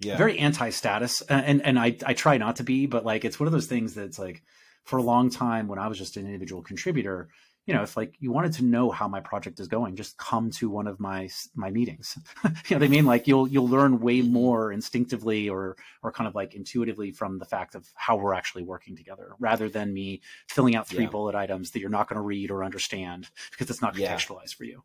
Yeah. 0.00 0.16
very 0.18 0.40
anti-status 0.40 1.22
and 1.30 1.62
and 1.62 1.78
I, 1.78 1.96
I 2.04 2.14
try 2.14 2.36
not 2.36 2.56
to 2.56 2.64
be 2.64 2.86
but 2.86 3.06
like 3.06 3.24
it's 3.24 3.38
one 3.38 3.46
of 3.46 3.52
those 3.52 3.68
things 3.68 3.94
that's 3.94 4.18
like 4.18 4.42
for 4.82 4.98
a 4.98 5.02
long 5.02 5.30
time 5.30 5.68
when 5.68 5.78
i 5.78 5.86
was 5.86 5.96
just 5.96 6.16
an 6.16 6.26
individual 6.26 6.62
contributor 6.62 7.28
you 7.66 7.72
know, 7.72 7.82
if 7.82 7.96
like 7.96 8.14
you 8.18 8.30
wanted 8.30 8.52
to 8.54 8.64
know 8.64 8.90
how 8.90 9.08
my 9.08 9.20
project 9.20 9.58
is 9.58 9.68
going, 9.68 9.96
just 9.96 10.18
come 10.18 10.50
to 10.52 10.68
one 10.68 10.86
of 10.86 11.00
my 11.00 11.30
my 11.54 11.70
meetings. 11.70 12.18
you 12.44 12.50
know 12.70 12.76
what 12.76 12.82
I 12.82 12.88
mean? 12.88 13.06
Like 13.06 13.26
you'll 13.26 13.48
you'll 13.48 13.68
learn 13.68 14.00
way 14.00 14.20
mm-hmm. 14.20 14.32
more 14.32 14.72
instinctively 14.72 15.48
or 15.48 15.76
or 16.02 16.12
kind 16.12 16.28
of 16.28 16.34
like 16.34 16.54
intuitively 16.54 17.10
from 17.12 17.38
the 17.38 17.46
fact 17.46 17.74
of 17.74 17.88
how 17.94 18.16
we're 18.16 18.34
actually 18.34 18.64
working 18.64 18.96
together, 18.96 19.32
rather 19.38 19.70
than 19.70 19.94
me 19.94 20.20
filling 20.48 20.76
out 20.76 20.86
three 20.86 21.04
yeah. 21.04 21.10
bullet 21.10 21.34
items 21.34 21.70
that 21.70 21.80
you're 21.80 21.88
not 21.88 22.08
going 22.08 22.18
to 22.18 22.22
read 22.22 22.50
or 22.50 22.64
understand 22.64 23.28
because 23.50 23.70
it's 23.70 23.80
not 23.80 23.94
contextualized 23.94 24.52
yeah. 24.52 24.56
for 24.58 24.64
you. 24.64 24.82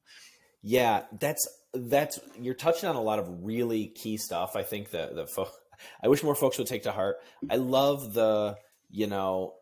Yeah, 0.62 1.04
that's 1.20 1.48
that's 1.74 2.20
you're 2.40 2.54
touching 2.54 2.88
on 2.88 2.96
a 2.96 3.02
lot 3.02 3.20
of 3.20 3.44
really 3.44 3.88
key 3.88 4.18
stuff. 4.18 4.56
I 4.56 4.64
think 4.64 4.92
that 4.92 5.16
the 5.16 5.28
fo- 5.28 5.52
I 6.02 6.08
wish 6.08 6.24
more 6.24 6.36
folks 6.36 6.58
would 6.58 6.68
take 6.68 6.84
to 6.84 6.92
heart. 6.92 7.18
I 7.50 7.58
love 7.58 8.14
the 8.14 8.58
you 8.90 9.08
know 9.08 9.54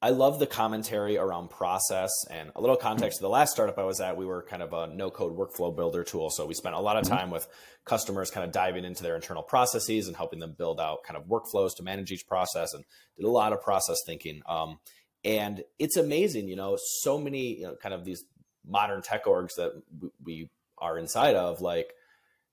I 0.00 0.10
love 0.10 0.38
the 0.38 0.46
commentary 0.46 1.18
around 1.18 1.50
process 1.50 2.12
and 2.30 2.52
a 2.54 2.60
little 2.60 2.76
context. 2.76 3.20
The 3.20 3.28
last 3.28 3.50
startup 3.50 3.78
I 3.78 3.84
was 3.84 4.00
at, 4.00 4.16
we 4.16 4.26
were 4.26 4.42
kind 4.42 4.62
of 4.62 4.72
a 4.72 4.86
no 4.94 5.10
code 5.10 5.36
workflow 5.36 5.74
builder 5.74 6.04
tool. 6.04 6.30
So 6.30 6.46
we 6.46 6.54
spent 6.54 6.76
a 6.76 6.80
lot 6.80 6.96
of 6.96 7.04
mm-hmm. 7.04 7.16
time 7.16 7.30
with 7.30 7.48
customers 7.84 8.30
kind 8.30 8.46
of 8.46 8.52
diving 8.52 8.84
into 8.84 9.02
their 9.02 9.16
internal 9.16 9.42
processes 9.42 10.06
and 10.06 10.16
helping 10.16 10.38
them 10.38 10.54
build 10.56 10.78
out 10.78 11.02
kind 11.04 11.16
of 11.16 11.26
workflows 11.26 11.74
to 11.76 11.82
manage 11.82 12.12
each 12.12 12.28
process 12.28 12.74
and 12.74 12.84
did 13.16 13.26
a 13.26 13.30
lot 13.30 13.52
of 13.52 13.60
process 13.60 13.96
thinking. 14.06 14.40
Um, 14.46 14.78
and 15.24 15.64
it's 15.80 15.96
amazing, 15.96 16.46
you 16.46 16.54
know, 16.54 16.78
so 17.00 17.18
many, 17.18 17.58
you 17.58 17.66
know, 17.66 17.74
kind 17.82 17.94
of 17.94 18.04
these 18.04 18.24
modern 18.64 19.02
tech 19.02 19.24
orgs 19.24 19.56
that 19.56 19.72
we 20.22 20.48
are 20.76 20.96
inside 20.96 21.34
of, 21.34 21.60
like, 21.60 21.92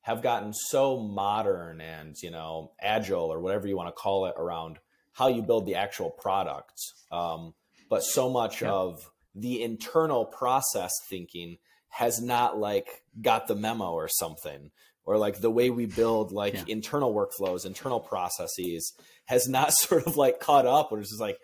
have 0.02 0.24
gotten 0.24 0.52
so 0.52 1.00
modern 1.00 1.80
and, 1.80 2.16
you 2.24 2.32
know, 2.32 2.72
agile 2.82 3.32
or 3.32 3.40
whatever 3.40 3.68
you 3.68 3.78
want 3.78 3.90
to 3.90 4.02
call 4.02 4.26
it 4.26 4.34
around 4.36 4.80
how 5.16 5.28
you 5.28 5.42
build 5.42 5.66
the 5.66 5.76
actual 5.76 6.12
product. 6.12 6.74
Um, 7.12 7.54
but 7.90 8.04
so 8.04 8.30
much 8.30 8.62
yeah. 8.62 8.70
of 8.70 9.10
the 9.34 9.64
internal 9.64 10.26
process 10.26 10.92
thinking 11.10 11.58
has 11.90 12.22
not 12.22 12.58
like 12.58 12.88
got 13.22 13.48
the 13.48 13.56
memo 13.56 13.92
or 13.92 14.10
something 14.10 14.72
or 15.06 15.18
like 15.18 15.40
the 15.40 15.52
way 15.52 15.70
we 15.70 15.86
build 15.86 16.32
like 16.32 16.54
yeah. 16.54 16.64
internal 16.68 17.14
workflows 17.14 17.66
internal 17.66 18.00
processes 18.00 18.94
has 19.26 19.48
not 19.48 19.72
sort 19.74 20.06
of 20.06 20.18
like 20.18 20.40
caught 20.40 20.66
up 20.66 20.92
or 20.92 21.00
it's 21.00 21.10
just 21.10 21.22
like 21.22 21.38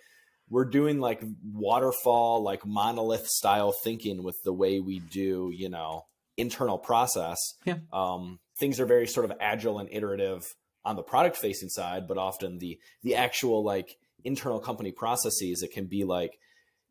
we're 0.50 0.66
doing 0.66 1.00
like 1.00 1.24
waterfall 1.54 2.44
like 2.44 2.66
monolith 2.66 3.28
style 3.28 3.74
thinking 3.84 4.24
with 4.24 4.36
the 4.44 4.54
way 4.54 4.80
we 4.80 5.00
do 5.00 5.52
you 5.54 5.70
know 5.70 6.04
internal 6.38 6.78
process 6.78 7.38
yeah. 7.66 7.76
um, 7.94 8.40
things 8.60 8.80
are 8.80 8.86
very 8.86 9.08
sort 9.08 9.30
of 9.30 9.38
agile 9.40 9.80
and 9.80 9.90
iterative 9.92 10.44
on 10.84 10.96
the 10.96 11.04
product 11.04 11.38
facing 11.38 11.70
side, 11.70 12.08
but 12.08 12.18
often 12.18 12.58
the 12.58 12.80
the 13.04 13.16
actual 13.16 13.64
like 13.64 13.98
internal 14.24 14.60
company 14.60 14.92
processes, 14.92 15.64
it 15.64 15.72
can 15.72 15.86
be 15.86 16.04
like, 16.04 16.38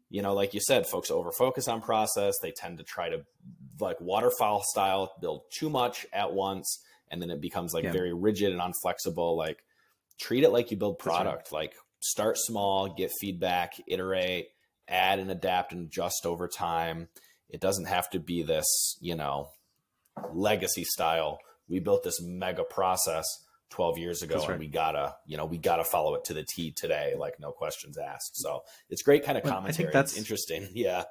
you 0.08 0.22
know, 0.22 0.34
like 0.34 0.54
you 0.54 0.60
said, 0.60 0.86
folks 0.86 1.10
over 1.10 1.32
focus 1.32 1.68
on 1.68 1.80
process. 1.80 2.34
They 2.40 2.52
tend 2.52 2.78
to 2.78 2.84
try 2.84 3.08
to 3.08 3.24
like 3.80 4.00
waterfall 4.00 4.62
style 4.64 5.12
build 5.20 5.42
too 5.52 5.70
much 5.70 6.06
at 6.12 6.32
once, 6.32 6.82
and 7.10 7.20
then 7.20 7.30
it 7.30 7.40
becomes 7.40 7.72
like 7.72 7.84
yeah. 7.84 7.92
very 7.92 8.12
rigid 8.12 8.52
and 8.52 8.60
unflexible. 8.60 9.36
Like 9.36 9.58
treat 10.20 10.44
it 10.44 10.50
like 10.50 10.70
you 10.70 10.76
build 10.76 10.98
product. 10.98 11.50
Right. 11.52 11.60
Like 11.60 11.74
start 12.00 12.38
small, 12.38 12.88
get 12.88 13.10
feedback, 13.20 13.74
iterate, 13.86 14.48
add 14.88 15.18
and 15.18 15.30
adapt 15.30 15.72
and 15.72 15.86
adjust 15.86 16.26
over 16.26 16.48
time. 16.48 17.08
It 17.48 17.60
doesn't 17.60 17.86
have 17.86 18.08
to 18.10 18.20
be 18.20 18.42
this, 18.42 18.96
you 19.00 19.16
know, 19.16 19.50
legacy 20.32 20.84
style. 20.84 21.38
We 21.68 21.80
built 21.80 22.04
this 22.04 22.20
mega 22.22 22.64
process 22.64 23.24
12 23.70 23.98
years 23.98 24.22
ago 24.22 24.38
right. 24.40 24.50
and 24.50 24.60
we 24.60 24.66
gotta 24.66 25.14
you 25.26 25.36
know 25.36 25.46
we 25.46 25.56
gotta 25.56 25.84
follow 25.84 26.14
it 26.14 26.24
to 26.24 26.34
the 26.34 26.42
t 26.42 26.72
today 26.72 27.14
like 27.16 27.38
no 27.40 27.52
questions 27.52 27.96
asked 27.96 28.36
so 28.36 28.62
it's 28.88 29.02
great 29.02 29.24
kind 29.24 29.38
of 29.38 29.44
commentary 29.44 29.70
I 29.70 29.72
think 29.72 29.92
that's 29.92 30.12
it's 30.12 30.18
interesting 30.18 30.68
yeah 30.74 31.04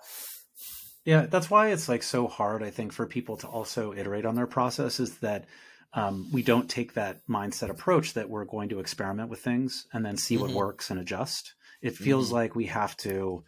yeah 1.06 1.26
that's 1.26 1.50
why 1.50 1.70
it's 1.70 1.88
like 1.88 2.04
so 2.04 2.28
hard 2.28 2.62
i 2.62 2.70
think 2.70 2.92
for 2.92 3.06
people 3.06 3.38
to 3.38 3.48
also 3.48 3.94
iterate 3.94 4.26
on 4.26 4.36
their 4.36 4.48
process 4.48 5.00
is 5.00 5.18
that 5.20 5.46
um, 5.92 6.28
we 6.32 6.44
don't 6.44 6.70
take 6.70 6.94
that 6.94 7.26
mindset 7.28 7.72
approach 7.72 8.14
that 8.14 8.30
we're 8.30 8.46
going 8.46 8.70
to 8.70 8.80
experiment 8.80 9.30
with 9.30 9.40
things 9.40 9.88
and 9.92 10.06
then 10.06 10.18
see 10.18 10.36
mm-hmm. 10.36 10.44
what 10.44 10.54
works 10.54 10.92
and 10.92 11.00
adjust 11.00 11.56
it 11.82 11.96
feels 11.96 12.28
mm-hmm. 12.28 12.36
like 12.36 12.56
we 12.56 12.66
have 12.66 12.96
to 12.98 13.44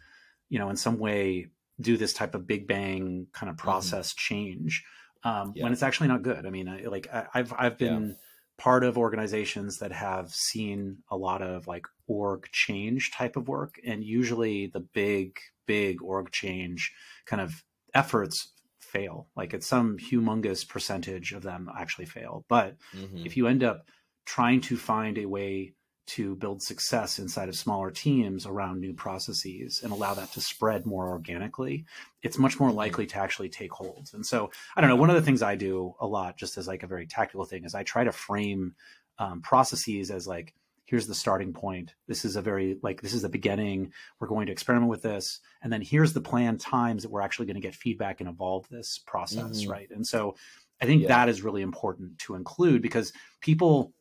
you 0.48 0.58
know 0.58 0.70
in 0.70 0.76
some 0.76 0.98
way 0.98 1.48
do 1.80 1.96
this 1.96 2.14
type 2.14 2.34
of 2.34 2.46
big 2.46 2.66
bang 2.66 3.26
kind 3.32 3.50
of 3.50 3.56
mm-hmm. 3.56 3.64
process 3.64 4.12
mm-hmm. 4.12 4.34
change 4.34 4.84
um, 5.24 5.52
yeah. 5.54 5.62
when 5.62 5.72
it's 5.72 5.82
actually 5.82 6.08
not 6.08 6.22
good 6.22 6.46
i 6.46 6.50
mean 6.50 6.66
I, 6.66 6.86
like 6.86 7.06
I, 7.12 7.26
have 7.34 7.52
i've 7.56 7.78
been 7.78 8.08
yeah 8.08 8.14
part 8.58 8.84
of 8.84 8.98
organizations 8.98 9.78
that 9.78 9.92
have 9.92 10.30
seen 10.30 10.98
a 11.10 11.16
lot 11.16 11.42
of 11.42 11.66
like 11.66 11.86
org 12.06 12.46
change 12.52 13.10
type 13.10 13.36
of 13.36 13.48
work 13.48 13.76
and 13.86 14.04
usually 14.04 14.66
the 14.68 14.80
big 14.80 15.38
big 15.66 16.02
org 16.02 16.30
change 16.30 16.92
kind 17.26 17.40
of 17.40 17.64
efforts 17.94 18.52
fail 18.80 19.28
like 19.36 19.54
it's 19.54 19.66
some 19.66 19.96
humongous 19.98 20.68
percentage 20.68 21.32
of 21.32 21.42
them 21.42 21.68
actually 21.78 22.04
fail 22.04 22.44
but 22.48 22.76
mm-hmm. 22.94 23.24
if 23.24 23.36
you 23.36 23.46
end 23.46 23.64
up 23.64 23.86
trying 24.26 24.60
to 24.60 24.76
find 24.76 25.18
a 25.18 25.26
way 25.26 25.72
to 26.04 26.34
build 26.36 26.62
success 26.62 27.18
inside 27.18 27.48
of 27.48 27.56
smaller 27.56 27.90
teams 27.90 28.46
around 28.46 28.80
new 28.80 28.92
processes 28.92 29.80
and 29.82 29.92
allow 29.92 30.14
that 30.14 30.32
to 30.32 30.40
spread 30.40 30.84
more 30.84 31.08
organically, 31.08 31.84
it's 32.22 32.38
much 32.38 32.58
more 32.58 32.70
mm-hmm. 32.70 32.78
likely 32.78 33.06
to 33.06 33.18
actually 33.18 33.48
take 33.48 33.72
hold. 33.72 34.10
And 34.12 34.26
so, 34.26 34.50
I 34.76 34.80
don't 34.80 34.90
know, 34.90 34.96
one 34.96 35.10
of 35.10 35.16
the 35.16 35.22
things 35.22 35.42
I 35.42 35.54
do 35.54 35.94
a 36.00 36.06
lot, 36.06 36.36
just 36.36 36.58
as 36.58 36.66
like 36.66 36.82
a 36.82 36.88
very 36.88 37.06
tactical 37.06 37.44
thing, 37.44 37.64
is 37.64 37.74
I 37.74 37.84
try 37.84 38.04
to 38.04 38.12
frame 38.12 38.74
um, 39.18 39.42
processes 39.42 40.10
as 40.10 40.26
like, 40.26 40.54
here's 40.86 41.06
the 41.06 41.14
starting 41.14 41.52
point. 41.52 41.94
This 42.08 42.24
is 42.24 42.36
a 42.36 42.42
very, 42.42 42.78
like, 42.82 43.00
this 43.00 43.14
is 43.14 43.22
the 43.22 43.28
beginning. 43.28 43.92
We're 44.18 44.28
going 44.28 44.46
to 44.46 44.52
experiment 44.52 44.90
with 44.90 45.02
this. 45.02 45.40
And 45.62 45.72
then 45.72 45.82
here's 45.82 46.12
the 46.12 46.20
planned 46.20 46.60
times 46.60 47.02
that 47.02 47.10
we're 47.10 47.22
actually 47.22 47.46
going 47.46 47.54
to 47.54 47.60
get 47.60 47.74
feedback 47.74 48.20
and 48.20 48.28
evolve 48.28 48.68
this 48.68 48.98
process, 49.06 49.62
mm-hmm. 49.62 49.70
right? 49.70 49.90
And 49.90 50.06
so, 50.06 50.34
I 50.80 50.84
think 50.84 51.02
yeah. 51.02 51.08
that 51.08 51.28
is 51.28 51.42
really 51.42 51.62
important 51.62 52.18
to 52.20 52.34
include 52.34 52.82
because 52.82 53.12
people 53.40 53.92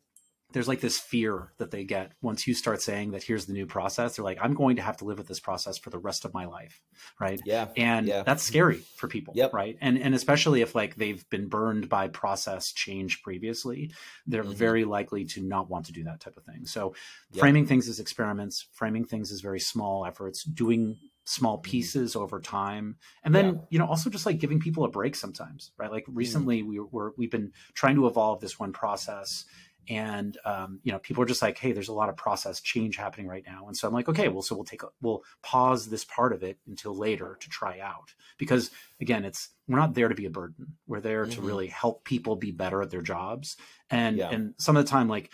there's 0.53 0.67
like 0.67 0.81
this 0.81 0.97
fear 0.97 1.51
that 1.57 1.71
they 1.71 1.83
get 1.83 2.11
once 2.21 2.47
you 2.47 2.53
start 2.53 2.81
saying 2.81 3.11
that 3.11 3.23
here's 3.23 3.45
the 3.45 3.53
new 3.53 3.65
process 3.65 4.15
they're 4.15 4.25
like 4.25 4.37
i'm 4.41 4.53
going 4.53 4.75
to 4.75 4.81
have 4.81 4.97
to 4.97 5.05
live 5.05 5.17
with 5.17 5.27
this 5.27 5.39
process 5.39 5.77
for 5.77 5.89
the 5.89 5.97
rest 5.97 6.25
of 6.25 6.33
my 6.33 6.45
life 6.45 6.81
right 7.19 7.41
yeah 7.45 7.67
and 7.77 8.07
yeah. 8.07 8.23
that's 8.23 8.43
scary 8.43 8.81
for 8.95 9.07
people 9.07 9.33
yep. 9.35 9.53
right 9.53 9.77
and 9.81 9.97
and 9.97 10.15
especially 10.15 10.61
if 10.61 10.75
like 10.75 10.95
they've 10.95 11.27
been 11.29 11.47
burned 11.47 11.89
by 11.89 12.07
process 12.07 12.71
change 12.71 13.21
previously 13.23 13.91
they're 14.27 14.43
mm-hmm. 14.43 14.53
very 14.53 14.85
likely 14.85 15.25
to 15.25 15.41
not 15.41 15.69
want 15.69 15.85
to 15.85 15.91
do 15.91 16.03
that 16.03 16.19
type 16.19 16.37
of 16.37 16.43
thing 16.43 16.65
so 16.65 16.93
yep. 17.31 17.39
framing 17.39 17.65
things 17.65 17.87
as 17.87 17.99
experiments 17.99 18.67
framing 18.73 19.05
things 19.05 19.31
as 19.31 19.41
very 19.41 19.59
small 19.59 20.05
efforts 20.05 20.43
doing 20.43 20.97
small 21.23 21.57
mm-hmm. 21.57 21.69
pieces 21.69 22.15
over 22.15 22.39
time 22.39 22.95
and 23.23 23.33
then 23.33 23.45
yeah. 23.45 23.61
you 23.69 23.79
know 23.79 23.85
also 23.85 24.09
just 24.09 24.25
like 24.25 24.39
giving 24.39 24.59
people 24.59 24.83
a 24.83 24.89
break 24.89 25.15
sometimes 25.15 25.71
right 25.77 25.91
like 25.91 26.03
mm-hmm. 26.03 26.17
recently 26.17 26.63
mm. 26.63 26.67
we 26.67 26.79
were 26.79 27.13
we've 27.17 27.31
been 27.31 27.51
trying 27.73 27.95
to 27.95 28.07
evolve 28.07 28.39
this 28.39 28.59
one 28.59 28.73
process 28.73 29.45
and 29.89 30.37
um, 30.45 30.79
you 30.83 30.91
know 30.91 30.99
people 30.99 31.23
are 31.23 31.27
just 31.27 31.41
like 31.41 31.57
hey 31.57 31.71
there's 31.71 31.89
a 31.89 31.93
lot 31.93 32.09
of 32.09 32.15
process 32.15 32.61
change 32.61 32.97
happening 32.97 33.27
right 33.27 33.43
now. 33.45 33.67
And 33.67 33.75
so 33.75 33.87
i'm 33.87 33.93
like 33.93 34.09
okay 34.09 34.27
well 34.27 34.41
so 34.41 34.55
we'll 34.55 34.65
take 34.65 34.83
a, 34.83 34.87
we'll 35.01 35.23
pause 35.41 35.87
this 35.87 36.05
part 36.05 36.33
of 36.33 36.43
it 36.43 36.57
until 36.67 36.95
later 36.95 37.37
to 37.39 37.49
try 37.49 37.79
out. 37.79 38.13
Because 38.37 38.71
again 38.99 39.25
it's 39.25 39.49
we're 39.67 39.79
not 39.79 39.93
there 39.93 40.09
to 40.09 40.15
be 40.15 40.25
a 40.25 40.29
burden. 40.31 40.73
We're 40.87 41.01
there 41.01 41.23
mm-hmm. 41.23 41.33
to 41.33 41.47
really 41.47 41.67
help 41.67 42.03
people 42.03 42.35
be 42.35 42.51
better 42.51 42.81
at 42.81 42.89
their 42.89 43.01
jobs. 43.01 43.57
And 43.89 44.17
yeah. 44.17 44.29
and 44.29 44.53
some 44.57 44.77
of 44.77 44.85
the 44.85 44.89
time 44.89 45.07
like 45.07 45.31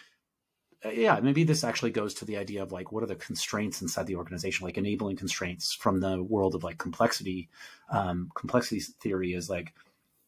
uh, 0.85 0.89
yeah 0.89 1.19
maybe 1.19 1.43
this 1.43 1.63
actually 1.63 1.91
goes 1.91 2.13
to 2.13 2.25
the 2.25 2.37
idea 2.37 2.61
of 2.61 2.71
like 2.71 2.91
what 2.91 3.03
are 3.03 3.07
the 3.07 3.15
constraints 3.15 3.81
inside 3.81 4.05
the 4.05 4.15
organization 4.15 4.63
like 4.63 4.77
enabling 4.77 5.15
constraints 5.15 5.73
from 5.73 5.99
the 5.99 6.21
world 6.21 6.53
of 6.53 6.63
like 6.63 6.77
complexity 6.77 7.49
um, 7.89 8.29
complexity 8.35 8.79
theory 9.01 9.33
is 9.33 9.49
like 9.49 9.73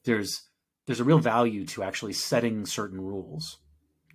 there's 0.06 0.50
there's 0.88 1.00
a 1.00 1.04
real 1.04 1.20
value 1.20 1.66
to 1.66 1.84
actually 1.84 2.14
setting 2.14 2.66
certain 2.66 3.00
rules 3.00 3.60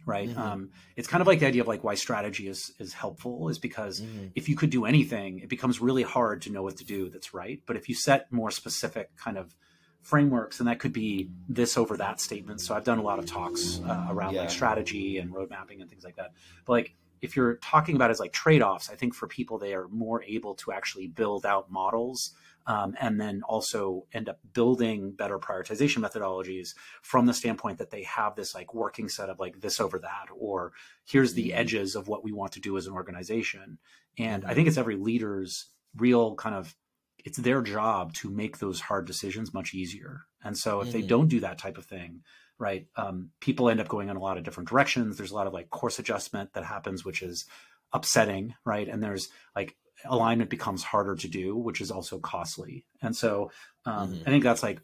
right 0.07 0.29
mm-hmm. 0.29 0.41
um, 0.41 0.71
it's 0.97 1.09
kind 1.09 1.21
of 1.21 1.27
like 1.27 1.41
the 1.41 1.47
idea 1.47 1.63
of 1.63 1.69
like 1.69 1.85
why 1.85 1.95
strategy 1.95 2.49
is 2.49 2.73
is 2.79 2.93
helpful 2.93 3.49
is 3.49 3.59
because 3.59 4.01
mm-hmm. 4.01 4.27
if 4.35 4.49
you 4.49 4.57
could 4.57 4.71
do 4.71 4.85
anything 4.85 5.41
it 5.41 5.49
becomes 5.49 5.81
really 5.81 6.03
hard 6.03 6.43
to 6.43 6.51
know 6.51 6.63
what 6.63 6.77
to 6.77 6.85
do 6.85 7.09
that's 7.09 7.35
right 7.35 7.61
but 7.67 7.77
if 7.77 7.89
you 7.89 7.95
set 7.95 8.31
more 8.33 8.51
specific 8.51 9.15
kind 9.17 9.39
of 9.39 9.55
frameworks 10.03 10.61
and 10.61 10.69
that 10.69 10.79
could 10.79 10.93
be 10.93 11.31
this 11.49 11.79
over 11.79 11.97
that 11.97 12.21
statement 12.21 12.61
so 12.61 12.75
i've 12.75 12.85
done 12.85 12.99
a 12.99 13.03
lot 13.03 13.19
of 13.19 13.27
talks 13.27 13.81
uh, 13.87 14.07
around 14.11 14.35
yeah. 14.35 14.43
like 14.43 14.51
strategy 14.51 15.19
and 15.19 15.33
road 15.33 15.49
mapping 15.49 15.81
and 15.81 15.89
things 15.89 16.05
like 16.05 16.17
that 16.17 16.33
but 16.67 16.73
like 16.73 16.95
if 17.23 17.37
you're 17.37 17.55
talking 17.57 17.97
about 17.97 18.11
as 18.11 18.21
like 18.21 18.33
trade-offs 18.33 18.91
i 18.91 18.95
think 18.95 19.15
for 19.15 19.27
people 19.27 19.59
they 19.59 19.73
are 19.73 19.89
more 19.89 20.23
able 20.25 20.55
to 20.55 20.73
actually 20.73 21.07
build 21.07 21.47
out 21.47 21.71
models 21.71 22.35
um, 22.67 22.95
and 23.01 23.21
then 23.21 23.43
also 23.47 24.07
end 24.13 24.29
up 24.29 24.39
building 24.53 25.13
better 25.13 25.39
prioritization 25.39 25.99
methodologies 25.99 26.75
from 27.03 27.27
the 27.27 27.35
standpoint 27.35 27.79
that 27.79 27.91
they 27.91 28.03
have 28.05 28.35
this 28.35 28.55
like 28.55 28.75
working 28.75 29.09
set 29.09 29.29
of 29.29 29.39
like 29.39 29.61
this 29.61 29.81
over 29.81 29.99
that 29.99 30.27
or 30.37 30.73
here's 31.05 31.35
the 31.35 31.49
mm-hmm. 31.51 31.59
edges 31.59 31.95
of 31.95 32.09
what 32.09 32.25
we 32.25 32.33
want 32.33 32.53
to 32.53 32.61
do 32.61 32.77
as 32.77 32.87
an 32.87 32.93
organization. 32.93 33.79
And 34.19 34.45
i 34.45 34.55
think 34.55 34.69
it's 34.69 34.79
every 34.79 34.97
leader's 34.97 35.67
real 35.97 36.35
kind 36.35 36.55
of 36.55 36.75
it's 37.25 37.39
their 37.39 37.63
job 37.63 38.13
to 38.13 38.31
make 38.31 38.59
those 38.59 38.81
hard 38.81 39.07
decisions 39.07 39.55
much 39.55 39.73
easier. 39.73 40.27
And 40.43 40.59
so 40.59 40.81
if 40.81 40.89
mm-hmm. 40.89 41.01
they 41.01 41.07
don't 41.07 41.29
do 41.29 41.41
that 41.41 41.59
type 41.59 41.79
of 41.79 41.87
thing 41.87 42.23
right 42.57 42.87
um, 42.97 43.31
people 43.41 43.69
end 43.69 43.81
up 43.81 43.89
going 43.89 44.09
in 44.09 44.17
a 44.17 44.21
lot 44.21 44.39
of 44.39 44.45
different 44.45 44.69
directions. 44.69 45.17
There's 45.17 45.33
a 45.33 45.35
lot 45.35 45.47
of 45.47 45.53
like 45.53 45.71
course 45.71 45.99
adjustment 45.99 46.53
that 46.55 46.65
happens 46.65 47.05
which 47.05 47.23
is 47.23 47.45
upsetting 47.93 48.55
right? 48.65 48.89
And 48.89 49.03
there's 49.03 49.29
like 49.55 49.77
alignment 50.05 50.51
becomes 50.51 50.83
harder 50.83 51.17
to 51.17 51.29
do, 51.29 51.57
which 51.57 51.81
is 51.81 51.91
also 51.91 52.19
costly. 52.19 52.85
And 53.03 53.17
so 53.17 53.51
um, 53.87 54.13
mm-hmm. 54.13 54.23
I 54.27 54.31
think 54.31 54.45
that's 54.45 54.63
like 54.63 54.81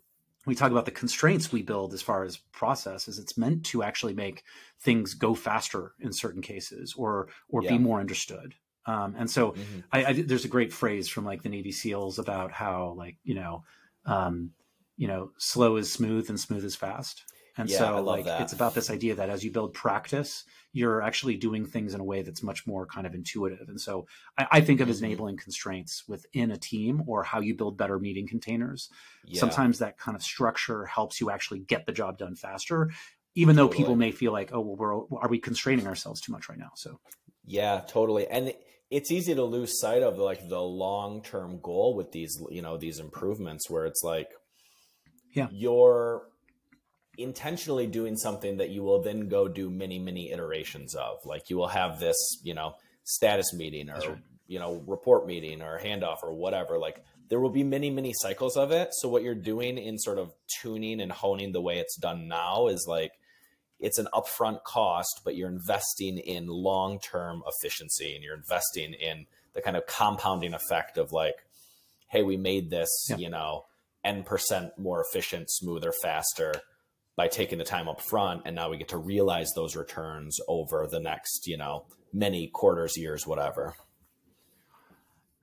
we 0.46 0.54
talk 0.54 0.70
about 0.70 0.86
the 0.86 0.90
constraints 0.90 1.52
we 1.52 1.62
build 1.62 1.92
as 1.92 2.02
far 2.02 2.24
as 2.24 2.38
process 2.38 3.08
is 3.08 3.18
it's 3.18 3.36
meant 3.36 3.64
to 3.66 3.82
actually 3.82 4.14
make 4.14 4.42
things 4.80 5.14
go 5.14 5.34
faster 5.34 5.92
in 6.00 6.12
certain 6.12 6.42
cases 6.42 6.94
or 6.96 7.28
or 7.48 7.62
yeah. 7.62 7.70
be 7.70 7.78
more 7.78 8.00
understood. 8.00 8.54
Um, 8.86 9.14
and 9.18 9.30
so 9.30 9.52
mm-hmm. 9.52 9.80
I, 9.92 10.04
I, 10.04 10.12
there's 10.22 10.46
a 10.46 10.48
great 10.48 10.72
phrase 10.72 11.08
from 11.08 11.24
like 11.24 11.42
the 11.42 11.50
Navy 11.50 11.72
SEALs 11.72 12.18
about 12.18 12.52
how 12.52 12.94
like 12.96 13.16
you 13.22 13.34
know 13.34 13.64
um, 14.06 14.52
you 14.96 15.08
know 15.08 15.32
slow 15.38 15.76
is 15.76 15.92
smooth 15.92 16.28
and 16.30 16.40
smooth 16.40 16.64
is 16.64 16.76
fast. 16.76 17.24
And 17.60 17.68
yeah, 17.68 17.78
so 17.78 18.02
like 18.02 18.24
that. 18.24 18.40
it's 18.40 18.52
about 18.52 18.74
this 18.74 18.90
idea 18.90 19.14
that 19.16 19.28
as 19.28 19.44
you 19.44 19.50
build 19.50 19.74
practice, 19.74 20.44
you're 20.72 21.02
actually 21.02 21.36
doing 21.36 21.66
things 21.66 21.94
in 21.94 22.00
a 22.00 22.04
way 22.04 22.22
that's 22.22 22.42
much 22.42 22.66
more 22.66 22.86
kind 22.86 23.06
of 23.06 23.14
intuitive. 23.14 23.68
And 23.68 23.80
so 23.80 24.06
I, 24.38 24.46
I 24.52 24.60
think 24.60 24.80
of 24.80 24.88
as 24.88 24.96
mm-hmm. 24.96 25.06
enabling 25.06 25.36
constraints 25.36 26.04
within 26.08 26.50
a 26.50 26.56
team 26.56 27.02
or 27.06 27.22
how 27.22 27.40
you 27.40 27.54
build 27.54 27.76
better 27.76 27.98
meeting 27.98 28.26
containers. 28.26 28.88
Yeah. 29.26 29.40
Sometimes 29.40 29.80
that 29.80 29.98
kind 29.98 30.16
of 30.16 30.22
structure 30.22 30.86
helps 30.86 31.20
you 31.20 31.30
actually 31.30 31.60
get 31.60 31.86
the 31.86 31.92
job 31.92 32.18
done 32.18 32.34
faster, 32.34 32.90
even 33.34 33.56
though 33.56 33.68
people 33.68 33.96
may 33.96 34.10
feel 34.10 34.32
like, 34.32 34.50
oh, 34.52 34.60
well, 34.60 34.76
we're, 34.76 35.18
are 35.18 35.28
we 35.28 35.38
constraining 35.38 35.86
ourselves 35.86 36.20
too 36.20 36.32
much 36.32 36.48
right 36.48 36.58
now? 36.58 36.70
So, 36.76 37.00
yeah, 37.44 37.82
totally. 37.86 38.26
And 38.26 38.54
it's 38.90 39.10
easy 39.10 39.34
to 39.34 39.44
lose 39.44 39.78
sight 39.78 40.02
of 40.02 40.18
like 40.18 40.48
the 40.48 40.60
long 40.60 41.22
term 41.22 41.60
goal 41.62 41.94
with 41.94 42.12
these, 42.12 42.40
you 42.50 42.62
know, 42.62 42.76
these 42.76 42.98
improvements 42.98 43.68
where 43.68 43.86
it's 43.86 44.02
like, 44.02 44.28
yeah, 45.34 45.48
you're 45.52 46.22
intentionally 47.18 47.86
doing 47.86 48.16
something 48.16 48.58
that 48.58 48.70
you 48.70 48.82
will 48.82 49.02
then 49.02 49.28
go 49.28 49.48
do 49.48 49.68
many 49.68 49.98
many 49.98 50.30
iterations 50.30 50.94
of 50.94 51.18
like 51.24 51.50
you 51.50 51.56
will 51.56 51.68
have 51.68 52.00
this 52.00 52.16
you 52.42 52.54
know 52.54 52.74
status 53.04 53.52
meeting 53.52 53.90
or 53.90 53.98
right. 53.98 54.18
you 54.46 54.58
know 54.58 54.82
report 54.86 55.26
meeting 55.26 55.62
or 55.62 55.78
handoff 55.78 56.22
or 56.22 56.32
whatever 56.32 56.78
like 56.78 57.02
there 57.28 57.40
will 57.40 57.50
be 57.50 57.64
many 57.64 57.90
many 57.90 58.12
cycles 58.14 58.56
of 58.56 58.70
it 58.70 58.90
so 58.92 59.08
what 59.08 59.22
you're 59.22 59.34
doing 59.34 59.76
in 59.76 59.98
sort 59.98 60.18
of 60.18 60.32
tuning 60.60 61.00
and 61.00 61.12
honing 61.12 61.52
the 61.52 61.60
way 61.60 61.78
it's 61.78 61.96
done 61.96 62.28
now 62.28 62.68
is 62.68 62.86
like 62.88 63.12
it's 63.80 63.98
an 63.98 64.08
upfront 64.14 64.62
cost 64.62 65.22
but 65.24 65.36
you're 65.36 65.48
investing 65.48 66.18
in 66.18 66.46
long-term 66.46 67.42
efficiency 67.46 68.14
and 68.14 68.22
you're 68.22 68.36
investing 68.36 68.94
in 68.94 69.26
the 69.52 69.60
kind 69.60 69.76
of 69.76 69.86
compounding 69.86 70.54
effect 70.54 70.96
of 70.96 71.12
like 71.12 71.36
hey 72.08 72.22
we 72.22 72.36
made 72.36 72.70
this 72.70 72.88
yeah. 73.08 73.16
you 73.16 73.28
know 73.28 73.64
n 74.04 74.22
percent 74.22 74.70
more 74.78 75.02
efficient 75.02 75.50
smoother 75.50 75.92
faster 76.02 76.52
by 77.20 77.28
taking 77.28 77.58
the 77.58 77.64
time 77.64 77.86
up 77.86 78.00
front 78.00 78.40
and 78.46 78.56
now 78.56 78.70
we 78.70 78.78
get 78.78 78.88
to 78.88 78.96
realize 78.96 79.52
those 79.52 79.76
returns 79.76 80.40
over 80.48 80.88
the 80.90 80.98
next 80.98 81.46
you 81.46 81.58
know 81.58 81.84
many 82.14 82.46
quarters 82.46 82.96
years 82.96 83.26
whatever 83.26 83.74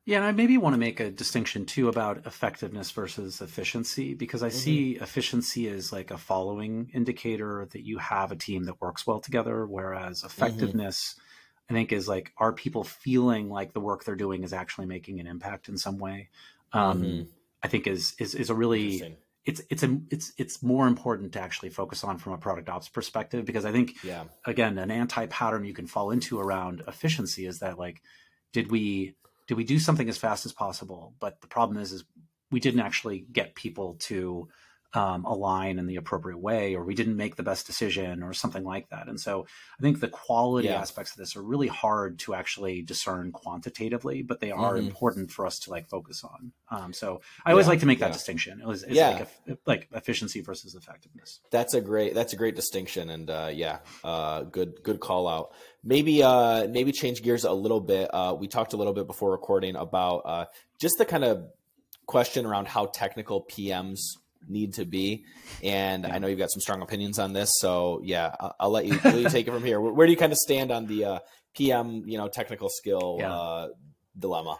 yeah 0.03 0.17
and 0.17 0.25
i 0.25 0.31
maybe 0.31 0.57
want 0.57 0.73
to 0.73 0.79
make 0.79 0.99
a 0.99 1.11
distinction 1.11 1.67
too 1.67 1.87
about 1.87 2.25
effectiveness 2.25 2.89
versus 2.89 3.41
efficiency 3.41 4.15
because 4.15 4.41
i 4.41 4.47
mm-hmm. 4.47 4.57
see 4.57 4.97
efficiency 4.99 5.69
as 5.69 5.93
like 5.93 6.09
a 6.09 6.17
following 6.17 6.89
indicator 6.95 7.67
that 7.69 7.85
you 7.85 7.99
have 7.99 8.31
a 8.31 8.35
team 8.35 8.63
that 8.63 8.81
works 8.81 9.05
well 9.05 9.19
together 9.19 9.67
whereas 9.67 10.17
mm-hmm. 10.17 10.25
effectiveness 10.25 11.13
mm-hmm. 11.13 11.75
i 11.75 11.77
think 11.77 11.91
is 11.91 12.07
like 12.07 12.33
are 12.39 12.53
people 12.53 12.83
feeling 12.83 13.51
like 13.51 13.71
the 13.73 13.79
work 13.79 14.03
they're 14.03 14.15
doing 14.15 14.41
is 14.41 14.51
actually 14.51 14.87
making 14.87 15.19
an 15.19 15.27
impact 15.27 15.69
in 15.69 15.77
some 15.77 15.99
way 15.99 16.27
um, 16.73 17.03
mm-hmm. 17.03 17.23
i 17.61 17.67
think 17.67 17.85
is 17.85 18.15
is, 18.17 18.33
is 18.33 18.49
a 18.49 18.55
really 18.55 19.15
it's 19.47 19.61
it's 19.69 19.81
a, 19.81 19.97
it's 20.11 20.33
it's 20.37 20.61
more 20.61 20.87
important 20.87 21.31
to 21.31 21.39
actually 21.39 21.69
focus 21.69 22.03
on 22.03 22.17
from 22.17 22.33
a 22.33 22.37
product 22.37 22.67
ops 22.67 22.89
perspective 22.89 23.45
because 23.45 23.63
I 23.63 23.71
think 23.71 24.03
yeah. 24.03 24.25
again 24.45 24.77
an 24.77 24.91
anti 24.91 25.25
pattern 25.27 25.63
you 25.63 25.73
can 25.73 25.87
fall 25.87 26.11
into 26.11 26.37
around 26.37 26.83
efficiency 26.87 27.45
is 27.45 27.59
that 27.59 27.79
like 27.79 28.01
did 28.51 28.69
we 28.69 29.15
did 29.47 29.55
we 29.55 29.63
do 29.63 29.79
something 29.79 30.09
as 30.09 30.17
fast 30.17 30.45
as 30.45 30.51
possible 30.51 31.13
but 31.19 31.39
the 31.39 31.47
problem 31.47 31.79
is 31.79 31.93
is 31.93 32.03
we 32.51 32.59
didn't 32.59 32.81
actually 32.81 33.25
get 33.31 33.55
people 33.55 33.95
to 33.99 34.49
um, 34.93 35.25
align 35.25 35.79
in 35.79 35.85
the 35.85 35.97
appropriate 35.97 36.39
way, 36.39 36.75
or 36.75 36.83
we 36.83 36.95
didn't 36.95 37.17
make 37.17 37.35
the 37.35 37.43
best 37.43 37.67
decision, 37.67 38.23
or 38.23 38.33
something 38.33 38.63
like 38.63 38.89
that. 38.89 39.07
And 39.07 39.19
so 39.19 39.45
I 39.77 39.81
think 39.81 39.99
the 39.99 40.07
quality 40.07 40.69
yeah. 40.69 40.79
aspects 40.79 41.11
of 41.11 41.17
this 41.17 41.35
are 41.35 41.41
really 41.41 41.67
hard 41.67 42.19
to 42.19 42.33
actually 42.33 42.81
discern 42.81 43.31
quantitatively, 43.31 44.21
but 44.23 44.39
they 44.39 44.51
are 44.51 44.75
mm-hmm. 44.75 44.87
important 44.87 45.31
for 45.31 45.45
us 45.45 45.59
to 45.59 45.71
like 45.71 45.89
focus 45.89 46.23
on. 46.23 46.51
Um, 46.69 46.93
so 46.93 47.21
I 47.45 47.51
always 47.51 47.65
yeah, 47.65 47.71
like 47.71 47.79
to 47.81 47.85
make 47.85 47.99
that 47.99 48.07
yeah. 48.07 48.13
distinction. 48.13 48.61
It 48.61 48.67
was 48.67 48.83
it's 48.83 48.95
like, 48.95 49.27
a, 49.47 49.57
like 49.65 49.87
efficiency 49.93 50.41
versus 50.41 50.75
effectiveness. 50.75 51.41
That's 51.51 51.73
a 51.73 51.81
great 51.81 52.13
that's 52.13 52.33
a 52.33 52.37
great 52.37 52.55
distinction, 52.55 53.09
and 53.09 53.29
uh, 53.29 53.49
yeah, 53.53 53.79
uh, 54.03 54.43
good 54.43 54.83
good 54.83 54.99
call 54.99 55.27
out. 55.27 55.53
Maybe 55.83 56.23
uh, 56.23 56.67
maybe 56.67 56.91
change 56.91 57.21
gears 57.21 57.43
a 57.43 57.53
little 57.53 57.81
bit. 57.81 58.09
Uh, 58.13 58.35
we 58.39 58.47
talked 58.47 58.73
a 58.73 58.77
little 58.77 58.93
bit 58.93 59.07
before 59.07 59.31
recording 59.31 59.75
about 59.75 60.21
uh, 60.25 60.45
just 60.79 60.95
the 60.97 61.05
kind 61.05 61.23
of 61.23 61.45
question 62.05 62.45
around 62.45 62.67
how 62.67 62.85
technical 62.85 63.43
PMs 63.43 63.99
need 64.49 64.73
to 64.75 64.85
be. 64.85 65.25
And 65.63 66.03
yeah. 66.03 66.15
I 66.15 66.19
know 66.19 66.27
you've 66.27 66.39
got 66.39 66.51
some 66.51 66.61
strong 66.61 66.81
opinions 66.81 67.19
on 67.19 67.33
this. 67.33 67.51
So 67.59 68.01
yeah, 68.03 68.35
I'll, 68.39 68.55
I'll 68.59 68.69
let 68.69 68.85
you, 68.85 68.97
take 69.29 69.47
it 69.47 69.51
from 69.51 69.63
here. 69.63 69.79
Where, 69.79 69.93
where, 69.93 70.07
do 70.07 70.11
you 70.11 70.17
kind 70.17 70.31
of 70.31 70.37
stand 70.37 70.71
on 70.71 70.87
the 70.87 71.05
uh, 71.05 71.19
PM, 71.55 72.03
you 72.05 72.17
know, 72.17 72.27
technical 72.27 72.69
skill 72.69 73.17
yeah. 73.19 73.33
uh, 73.33 73.67
dilemma? 74.17 74.59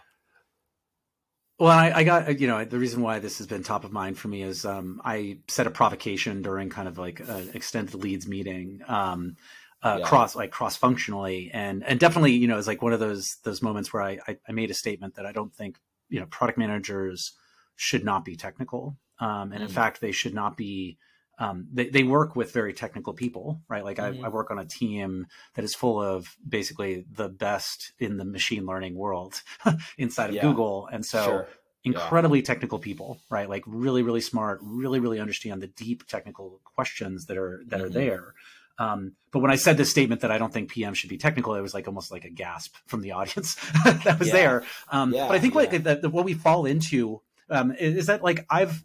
Well, 1.58 1.76
I, 1.76 1.90
I, 1.90 2.04
got 2.04 2.38
you 2.38 2.46
know 2.46 2.64
the 2.64 2.78
reason 2.78 3.02
why 3.02 3.18
this 3.18 3.38
has 3.38 3.48
been 3.48 3.64
top 3.64 3.82
of 3.82 3.90
mind 3.90 4.16
for 4.16 4.28
me 4.28 4.42
is 4.42 4.64
um, 4.64 5.00
I 5.04 5.38
set 5.48 5.66
a 5.66 5.70
provocation 5.70 6.40
during 6.40 6.70
kind 6.70 6.86
of 6.86 6.98
like 6.98 7.18
an 7.18 7.50
extended 7.52 7.96
leads 7.96 8.28
meeting, 8.28 8.80
um, 8.86 9.34
uh, 9.82 9.96
yeah. 9.98 10.06
cross 10.06 10.36
like 10.36 10.52
cross 10.52 10.76
functionally, 10.76 11.50
and 11.52 11.82
and 11.84 11.98
definitely 11.98 12.34
you 12.34 12.46
know 12.46 12.58
it's 12.58 12.68
like 12.68 12.80
one 12.80 12.92
of 12.92 13.00
those 13.00 13.26
those 13.42 13.60
moments 13.60 13.92
where 13.92 14.04
I, 14.04 14.18
I 14.28 14.36
I 14.48 14.52
made 14.52 14.70
a 14.70 14.74
statement 14.74 15.16
that 15.16 15.26
I 15.26 15.32
don't 15.32 15.52
think 15.52 15.78
you 16.08 16.20
know 16.20 16.26
product 16.26 16.58
managers 16.58 17.32
should 17.74 18.04
not 18.04 18.24
be 18.24 18.36
technical 18.36 18.96
um, 19.20 19.52
and 19.52 19.60
mm. 19.60 19.62
in 19.62 19.68
fact, 19.68 20.00
they 20.00 20.12
should 20.12 20.34
not 20.34 20.56
be 20.56 20.98
um, 21.38 21.68
they, 21.72 21.88
they 21.88 22.02
work 22.02 22.34
with 22.34 22.52
very 22.52 22.72
technical 22.72 23.12
people, 23.12 23.62
right? 23.68 23.84
Like 23.84 23.98
mm-hmm. 23.98 24.24
I, 24.24 24.26
I, 24.26 24.30
work 24.30 24.50
on 24.50 24.58
a 24.58 24.64
team 24.64 25.26
that 25.54 25.64
is 25.64 25.74
full 25.74 26.02
of 26.02 26.36
basically 26.46 27.04
the 27.12 27.28
best 27.28 27.92
in 28.00 28.16
the 28.16 28.24
machine 28.24 28.66
learning 28.66 28.96
world 28.96 29.40
inside 29.98 30.30
of 30.30 30.36
yeah. 30.36 30.42
Google. 30.42 30.88
And 30.90 31.06
so 31.06 31.24
sure. 31.24 31.48
incredibly 31.84 32.40
yeah. 32.40 32.44
technical 32.44 32.80
people, 32.80 33.20
right? 33.30 33.48
Like 33.48 33.62
really, 33.66 34.02
really 34.02 34.20
smart, 34.20 34.58
really, 34.62 34.98
really 34.98 35.20
understand 35.20 35.62
the 35.62 35.68
deep 35.68 36.08
technical 36.08 36.60
questions 36.64 37.26
that 37.26 37.36
are, 37.36 37.62
that 37.68 37.76
mm-hmm. 37.76 37.86
are 37.86 37.90
there. 37.90 38.34
Um, 38.80 39.12
but 39.30 39.40
when 39.40 39.50
I 39.50 39.56
said 39.56 39.76
this 39.76 39.90
statement 39.90 40.22
that 40.22 40.30
I 40.30 40.38
don't 40.38 40.52
think 40.52 40.70
PM 40.70 40.94
should 40.94 41.10
be 41.10 41.18
technical, 41.18 41.54
it 41.54 41.60
was 41.60 41.74
like 41.74 41.86
almost 41.86 42.10
like 42.10 42.24
a 42.24 42.30
gasp 42.30 42.74
from 42.86 43.00
the 43.00 43.12
audience 43.12 43.54
that 43.84 44.18
was 44.18 44.28
yeah. 44.28 44.34
there. 44.34 44.64
Um, 44.90 45.12
but 45.12 45.32
I 45.32 45.38
think 45.38 45.54
like 45.54 45.70
the, 45.70 45.96
the, 45.96 46.10
what 46.10 46.24
we 46.24 46.34
fall 46.34 46.66
into 46.66 47.20
um, 47.50 47.72
is 47.72 48.06
that 48.06 48.22
like 48.22 48.44
I've 48.50 48.84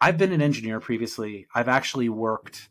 I've 0.00 0.18
been 0.18 0.32
an 0.32 0.42
engineer 0.42 0.80
previously. 0.80 1.46
I've 1.54 1.68
actually 1.68 2.08
worked 2.08 2.68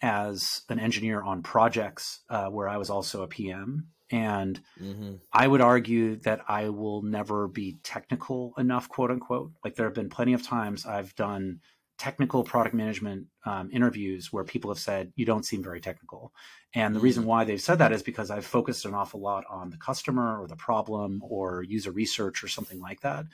as 0.00 0.62
an 0.68 0.78
engineer 0.78 1.22
on 1.22 1.42
projects 1.42 2.20
uh, 2.30 2.46
where 2.46 2.68
I 2.68 2.76
was 2.76 2.90
also 2.90 3.22
a 3.22 3.28
PM. 3.28 3.88
And 4.10 4.60
mm-hmm. 4.80 5.14
I 5.32 5.46
would 5.46 5.60
argue 5.60 6.16
that 6.20 6.40
I 6.48 6.70
will 6.70 7.02
never 7.02 7.46
be 7.46 7.78
technical 7.82 8.54
enough, 8.56 8.88
quote 8.88 9.10
unquote. 9.10 9.52
Like 9.62 9.74
there 9.74 9.86
have 9.86 9.94
been 9.94 10.08
plenty 10.08 10.32
of 10.32 10.42
times 10.42 10.86
I've 10.86 11.14
done 11.14 11.60
technical 11.98 12.44
product 12.44 12.74
management 12.74 13.26
um, 13.44 13.68
interviews 13.72 14.32
where 14.32 14.44
people 14.44 14.70
have 14.70 14.78
said, 14.78 15.12
you 15.16 15.26
don't 15.26 15.44
seem 15.44 15.62
very 15.62 15.80
technical. 15.80 16.32
And 16.74 16.94
the 16.94 16.98
mm-hmm. 16.98 17.04
reason 17.04 17.24
why 17.24 17.44
they've 17.44 17.60
said 17.60 17.78
that 17.78 17.92
is 17.92 18.02
because 18.02 18.30
I've 18.30 18.46
focused 18.46 18.86
an 18.86 18.94
awful 18.94 19.20
lot 19.20 19.44
on 19.50 19.70
the 19.70 19.76
customer 19.76 20.40
or 20.40 20.46
the 20.46 20.56
problem 20.56 21.20
or 21.22 21.62
user 21.62 21.90
research 21.90 22.42
or 22.42 22.48
something 22.48 22.80
like 22.80 23.00
that. 23.00 23.26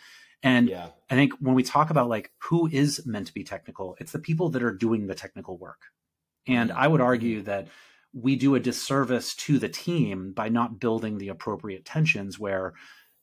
And 0.42 0.68
yeah. 0.68 0.88
I 1.10 1.14
think 1.14 1.32
when 1.40 1.54
we 1.54 1.62
talk 1.62 1.90
about 1.90 2.08
like 2.08 2.30
who 2.42 2.68
is 2.68 3.04
meant 3.06 3.28
to 3.28 3.34
be 3.34 3.44
technical, 3.44 3.96
it's 3.98 4.12
the 4.12 4.18
people 4.18 4.50
that 4.50 4.62
are 4.62 4.72
doing 4.72 5.06
the 5.06 5.14
technical 5.14 5.56
work. 5.56 5.82
And 6.46 6.70
I 6.72 6.86
would 6.86 7.00
argue 7.00 7.38
mm-hmm. 7.38 7.46
that 7.46 7.68
we 8.12 8.36
do 8.36 8.54
a 8.54 8.60
disservice 8.60 9.34
to 9.34 9.58
the 9.58 9.68
team 9.68 10.32
by 10.32 10.48
not 10.48 10.78
building 10.78 11.18
the 11.18 11.28
appropriate 11.28 11.84
tensions 11.84 12.38
where, 12.38 12.74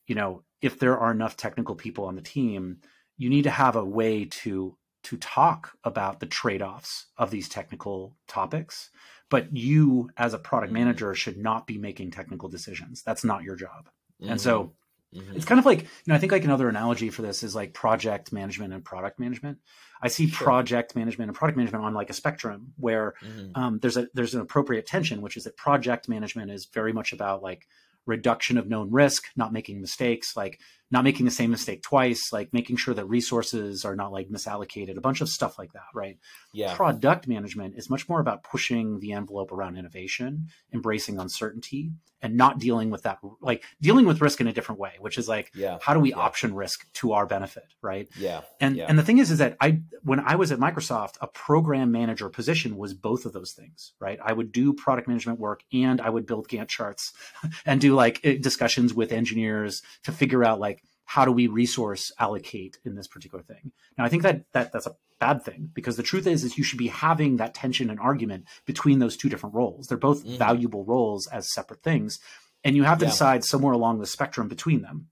you 0.07 0.15
know, 0.15 0.43
if 0.61 0.79
there 0.79 0.97
are 0.97 1.11
enough 1.11 1.37
technical 1.37 1.75
people 1.75 2.05
on 2.05 2.15
the 2.15 2.21
team, 2.21 2.77
you 3.17 3.29
need 3.29 3.43
to 3.43 3.51
have 3.51 3.75
a 3.75 3.85
way 3.85 4.25
to 4.25 4.77
to 5.03 5.17
talk 5.17 5.71
about 5.83 6.19
the 6.19 6.25
trade-offs 6.25 7.07
of 7.17 7.31
these 7.31 7.49
technical 7.49 8.15
topics 8.27 8.89
but 9.29 9.55
you 9.55 10.09
as 10.17 10.33
a 10.33 10.39
product 10.39 10.73
mm-hmm. 10.73 10.83
manager 10.83 11.15
should 11.15 11.37
not 11.37 11.65
be 11.65 11.77
making 11.77 12.11
technical 12.11 12.49
decisions 12.49 13.01
that's 13.03 13.23
not 13.23 13.43
your 13.43 13.55
job 13.55 13.89
mm-hmm. 14.21 14.31
and 14.31 14.41
so 14.41 14.73
Mm-hmm. 15.15 15.35
It's 15.35 15.45
kind 15.45 15.59
of 15.59 15.65
like, 15.65 15.81
you 15.81 15.87
know, 16.07 16.15
I 16.15 16.17
think 16.17 16.31
like 16.31 16.45
another 16.45 16.69
analogy 16.69 17.09
for 17.09 17.21
this 17.21 17.43
is 17.43 17.53
like 17.53 17.73
project 17.73 18.31
management 18.31 18.73
and 18.73 18.83
product 18.83 19.19
management. 19.19 19.57
I 20.01 20.07
see 20.07 20.27
sure. 20.27 20.45
project 20.45 20.95
management 20.95 21.29
and 21.29 21.37
product 21.37 21.57
management 21.57 21.83
on 21.83 21.93
like 21.93 22.09
a 22.09 22.13
spectrum 22.13 22.73
where 22.77 23.15
mm-hmm. 23.21 23.61
um, 23.61 23.79
there's 23.79 23.97
a 23.97 24.07
there's 24.13 24.33
an 24.33 24.41
appropriate 24.41 24.85
tension, 24.85 25.21
which 25.21 25.37
is 25.37 25.43
that 25.43 25.57
project 25.57 26.07
management 26.07 26.49
is 26.49 26.65
very 26.73 26.93
much 26.93 27.13
about 27.13 27.43
like 27.43 27.67
reduction 28.05 28.57
of 28.57 28.67
known 28.67 28.89
risk, 28.91 29.25
not 29.35 29.53
making 29.53 29.81
mistakes, 29.81 30.35
like 30.35 30.59
not 30.91 31.03
making 31.03 31.25
the 31.25 31.31
same 31.31 31.49
mistake 31.49 31.81
twice, 31.81 32.31
like 32.31 32.53
making 32.53 32.75
sure 32.75 32.93
that 32.93 33.05
resources 33.05 33.85
are 33.85 33.95
not 33.95 34.11
like 34.11 34.29
misallocated, 34.29 34.97
a 34.97 35.01
bunch 35.01 35.21
of 35.21 35.29
stuff 35.29 35.57
like 35.57 35.71
that, 35.73 35.87
right? 35.95 36.17
Yeah. 36.53 36.75
Product 36.75 37.27
management 37.27 37.75
is 37.77 37.89
much 37.89 38.09
more 38.09 38.19
about 38.19 38.43
pushing 38.43 38.99
the 38.99 39.13
envelope 39.13 39.51
around 39.51 39.77
innovation, 39.77 40.47
embracing 40.73 41.17
uncertainty, 41.17 41.91
and 42.21 42.35
not 42.35 42.59
dealing 42.59 42.89
with 42.91 43.03
that, 43.03 43.19
like 43.41 43.63
dealing 43.81 44.05
with 44.05 44.21
risk 44.21 44.39
in 44.41 44.47
a 44.47 44.53
different 44.53 44.79
way, 44.79 44.93
which 44.99 45.17
is 45.17 45.27
like, 45.27 45.51
yeah. 45.55 45.79
how 45.81 45.93
do 45.93 45.99
we 45.99 46.11
yeah. 46.11 46.17
option 46.17 46.53
risk 46.53 46.91
to 46.93 47.13
our 47.13 47.25
benefit, 47.25 47.73
right? 47.81 48.07
Yeah. 48.17 48.41
And 48.59 48.75
yeah. 48.75 48.85
and 48.87 48.97
the 48.97 49.03
thing 49.03 49.17
is, 49.17 49.31
is 49.31 49.39
that 49.39 49.57
I 49.59 49.81
when 50.03 50.19
I 50.19 50.35
was 50.35 50.51
at 50.51 50.59
Microsoft, 50.59 51.15
a 51.21 51.27
program 51.27 51.91
manager 51.91 52.29
position 52.29 52.77
was 52.77 52.93
both 52.93 53.25
of 53.25 53.33
those 53.33 53.53
things, 53.53 53.93
right? 53.99 54.19
I 54.23 54.33
would 54.33 54.51
do 54.51 54.73
product 54.73 55.07
management 55.07 55.39
work 55.39 55.63
and 55.73 55.99
I 55.99 56.09
would 56.09 56.25
build 56.25 56.47
Gantt 56.47 56.67
charts 56.67 57.11
and 57.65 57.81
do 57.81 57.95
like 57.95 58.21
discussions 58.21 58.93
with 58.93 59.11
engineers 59.11 59.81
to 60.03 60.11
figure 60.11 60.43
out 60.43 60.59
like 60.59 60.80
how 61.11 61.25
do 61.25 61.31
we 61.31 61.47
resource 61.47 62.09
allocate 62.19 62.77
in 62.85 62.95
this 62.95 63.07
particular 63.07 63.43
thing 63.43 63.73
now 63.97 64.05
i 64.05 64.09
think 64.09 64.23
that, 64.23 64.45
that 64.53 64.71
that's 64.71 64.87
a 64.87 64.95
bad 65.19 65.43
thing 65.43 65.69
because 65.73 65.97
the 65.97 66.03
truth 66.03 66.25
is 66.25 66.45
is 66.45 66.57
you 66.57 66.63
should 66.63 66.79
be 66.79 66.87
having 66.87 67.35
that 67.35 67.53
tension 67.53 67.89
and 67.89 67.99
argument 67.99 68.45
between 68.65 68.99
those 68.99 69.17
two 69.17 69.27
different 69.27 69.53
roles 69.53 69.87
they're 69.87 69.97
both 69.97 70.25
mm. 70.25 70.37
valuable 70.37 70.85
roles 70.85 71.27
as 71.27 71.51
separate 71.53 71.83
things 71.83 72.19
and 72.63 72.77
you 72.77 72.83
have 72.83 72.97
to 72.97 73.05
yeah. 73.05 73.11
decide 73.11 73.43
somewhere 73.43 73.73
along 73.73 73.99
the 73.99 74.05
spectrum 74.05 74.47
between 74.47 74.81
them 74.81 75.07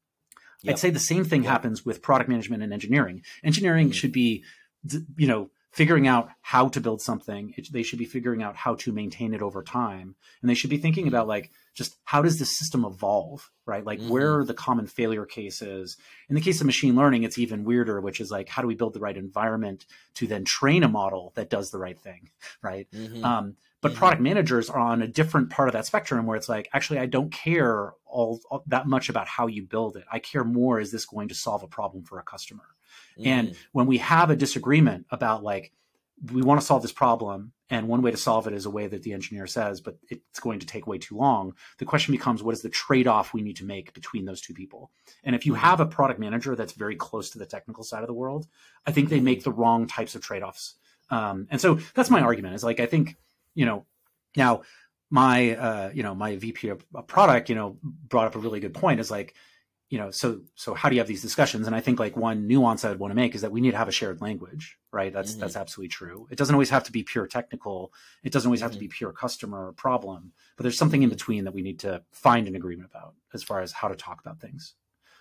yep. 0.62 0.74
i'd 0.74 0.80
say 0.80 0.90
the 0.90 1.00
same 1.00 1.26
thing 1.26 1.44
yep. 1.44 1.52
happens 1.52 1.86
with 1.86 2.02
product 2.02 2.30
management 2.30 2.64
and 2.64 2.72
engineering 2.72 3.22
engineering 3.44 3.90
mm. 3.90 3.94
should 3.94 4.14
be 4.14 4.44
you 5.18 5.28
know 5.28 5.50
figuring 5.72 6.08
out 6.08 6.30
how 6.42 6.70
to 6.70 6.80
build 6.80 7.02
something 7.02 7.54
they 7.72 7.84
should 7.84 8.00
be 8.00 8.06
figuring 8.06 8.42
out 8.42 8.56
how 8.56 8.74
to 8.74 8.94
maintain 8.94 9.34
it 9.34 9.42
over 9.42 9.62
time 9.62 10.16
and 10.42 10.50
they 10.50 10.56
should 10.56 10.70
be 10.70 10.78
thinking 10.78 11.06
mm. 11.06 11.10
about 11.10 11.28
like 11.28 11.52
just 11.80 11.96
how 12.04 12.22
does 12.22 12.38
the 12.38 12.46
system 12.46 12.84
evolve, 12.84 13.50
right? 13.65 13.86
Like 13.86 14.00
mm-hmm. 14.00 14.10
where 14.10 14.38
are 14.38 14.44
the 14.44 14.54
common 14.54 14.86
failure 14.86 15.26
cases? 15.26 15.98
In 16.28 16.36
the 16.36 16.42
case 16.42 16.60
of 16.60 16.65
machine 16.65 16.96
learning, 16.96 17.24
it's 17.24 17.38
even 17.38 17.63
weirder, 17.63 18.02
which 18.02 18.20
is 18.20 18.30
like 18.30 18.50
how 18.50 18.62
do 18.62 18.68
we 18.68 18.76
build 18.76 18.94
the 18.94 19.00
right 19.00 19.15
environment 19.15 19.86
to 20.15 20.28
then 20.28 20.44
train 20.44 20.84
a 20.84 20.89
model 20.89 21.32
that 21.36 21.50
does 21.50 21.72
the 21.72 21.80
right 21.80 21.98
thing, 21.98 22.30
right? 22.62 22.88
Mm-hmm. 22.94 23.24
Um, 23.24 23.56
but 23.82 23.94
mm-hmm. 23.94 23.98
product 23.98 24.22
managers 24.22 24.70
are 24.70 24.80
on 24.80 25.02
a 25.02 25.08
different 25.08 25.50
part 25.50 25.70
of 25.70 25.74
that 25.74 25.86
spectrum 25.86 26.26
where 26.26 26.36
it's 26.36 26.50
like 26.50 26.68
actually 26.74 27.00
I 27.00 27.06
don't 27.06 27.32
care 27.32 27.94
all, 28.06 28.42
all, 28.52 28.63
that 28.68 28.86
much 28.86 29.08
about 29.08 29.28
how 29.28 29.48
you 29.48 29.63
build 29.63 29.96
it. 29.96 30.04
I 30.12 30.20
care 30.20 30.44
more 30.44 30.82
is 30.82 30.92
this 30.92 31.06
going 31.06 31.30
to 31.30 31.36
solve 31.36 31.63
a 31.63 31.68
problem 31.68 32.04
for 32.04 32.20
a 32.20 32.24
customer? 32.24 32.65
And 33.24 33.50
mm-hmm. 33.50 33.60
when 33.72 33.88
we 33.88 34.00
have 34.00 34.30
a 34.30 34.36
disagreement 34.36 35.06
about 35.10 35.44
like 35.44 35.72
we 36.32 36.41
want 36.41 36.60
to 36.60 36.65
solve 36.65 36.82
this 36.82 36.91
problem 36.91 37.53
and 37.69 37.88
one 37.88 38.01
way 38.01 38.12
to 38.12 38.17
solve 38.17 38.47
it 38.47 38.53
is 38.53 38.65
a 38.65 38.69
way 38.69 38.88
that 38.88 39.03
the 39.03 39.13
engineer 39.13 39.47
says 39.47 39.79
but 39.79 39.97
it's 40.10 40.39
going 40.39 40.60
to 40.60 40.65
take 40.65 40.88
way 40.88 40.97
too 40.97 41.15
long. 41.15 41.53
The 41.77 41.86
question 41.86 42.12
becomes 42.12 42.43
what 42.43 42.53
is 42.53 42.62
the 42.62 42.69
trade-off 42.69 43.34
we 43.34 43.41
need 43.41 43.58
to 43.58 43.65
make 43.65 43.93
between 43.93 44.25
those 44.25 44.41
two 44.41 44.53
people? 44.53 44.91
And 45.23 45.36
if 45.36 45.45
you 45.45 45.53
mm-hmm. 45.53 45.62
have 45.62 45.79
a 45.79 45.86
product 45.86 46.19
manager 46.19 46.55
that's 46.55 46.73
very 46.73 46.95
close 46.95 47.29
to 47.32 47.39
the 47.39 47.45
technical 47.45 47.84
side 47.84 48.01
of 48.01 48.08
the 48.08 48.13
world 48.13 48.47
i 48.86 48.91
think 48.91 49.10
they 49.10 49.19
make 49.19 49.43
the 49.43 49.51
wrong 49.51 49.88
types 49.88 50.15
of 50.15 50.21
trade-offs. 50.21 50.75
Um, 51.10 51.47
and 51.49 51.60
so 51.60 51.79
that's 51.95 52.10
my 52.10 52.21
argument 52.21 52.55
is 52.55 52.63
like 52.63 52.79
i 52.79 52.86
think 52.86 53.17
you 53.55 53.65
know 53.65 53.86
now 54.36 54.62
my 55.10 55.55
uh, 55.55 55.91
you 55.93 56.03
know 56.03 56.13
my 56.13 56.36
vp 56.36 56.69
of 56.69 56.86
product 57.08 57.49
you 57.49 57.55
know 57.55 57.77
brought 57.84 58.27
up 58.27 58.36
a 58.36 58.39
really 58.39 58.60
good 58.60 58.73
point 58.73 58.99
is 58.99 59.10
like 59.10 59.36
you 59.89 59.97
know, 59.97 60.12
so 60.12 60.41
so 60.54 60.75
how 60.75 60.88
do 60.88 60.95
you 60.95 61.02
have 61.02 61.08
these 61.08 61.21
discussions? 61.21 61.65
And 61.65 61.75
I 61.75 61.82
think 61.82 61.99
like 61.99 62.15
one 62.15 62.47
nuance 62.47 62.86
I 62.86 62.89
would 62.89 62.99
want 62.99 63.12
to 63.12 63.15
make 63.15 63.34
is 63.34 63.41
that 63.41 63.52
we 63.52 63.60
need 63.60 63.71
to 63.71 63.78
have 63.78 63.88
a 63.88 63.91
shared 63.91 64.21
language, 64.21 64.78
right? 64.91 65.12
That's 65.12 65.32
mm-hmm. 65.32 65.41
that's 65.41 65.56
absolutely 65.56 65.89
true. 65.89 66.28
It 66.30 66.38
doesn't 66.38 66.54
always 66.54 66.69
have 66.69 66.84
to 66.84 66.91
be 66.91 67.04
pure 67.04 67.25
technical. 67.25 67.91
It 68.23 68.32
doesn't 68.32 68.47
always 68.47 68.62
have 68.62 68.71
mm-hmm. 68.71 68.78
to 68.78 68.86
be 68.86 68.88
pure 68.88 69.12
customer 69.12 69.71
problem, 69.73 70.32
but 70.56 70.63
there's 70.63 70.78
something 70.78 71.02
in 71.02 71.10
mm-hmm. 71.10 71.15
between 71.15 71.43
that 71.45 71.56
we 71.56 71.63
need 71.63 71.80
to 71.80 72.04
find 72.12 72.47
an 72.47 72.56
agreement 72.56 72.89
about 72.91 73.15
as 73.34 73.41
far 73.41 73.62
as 73.62 73.71
how 73.71 73.88
to 73.88 73.95
talk 73.95 74.21
about 74.21 74.39
things. 74.39 74.75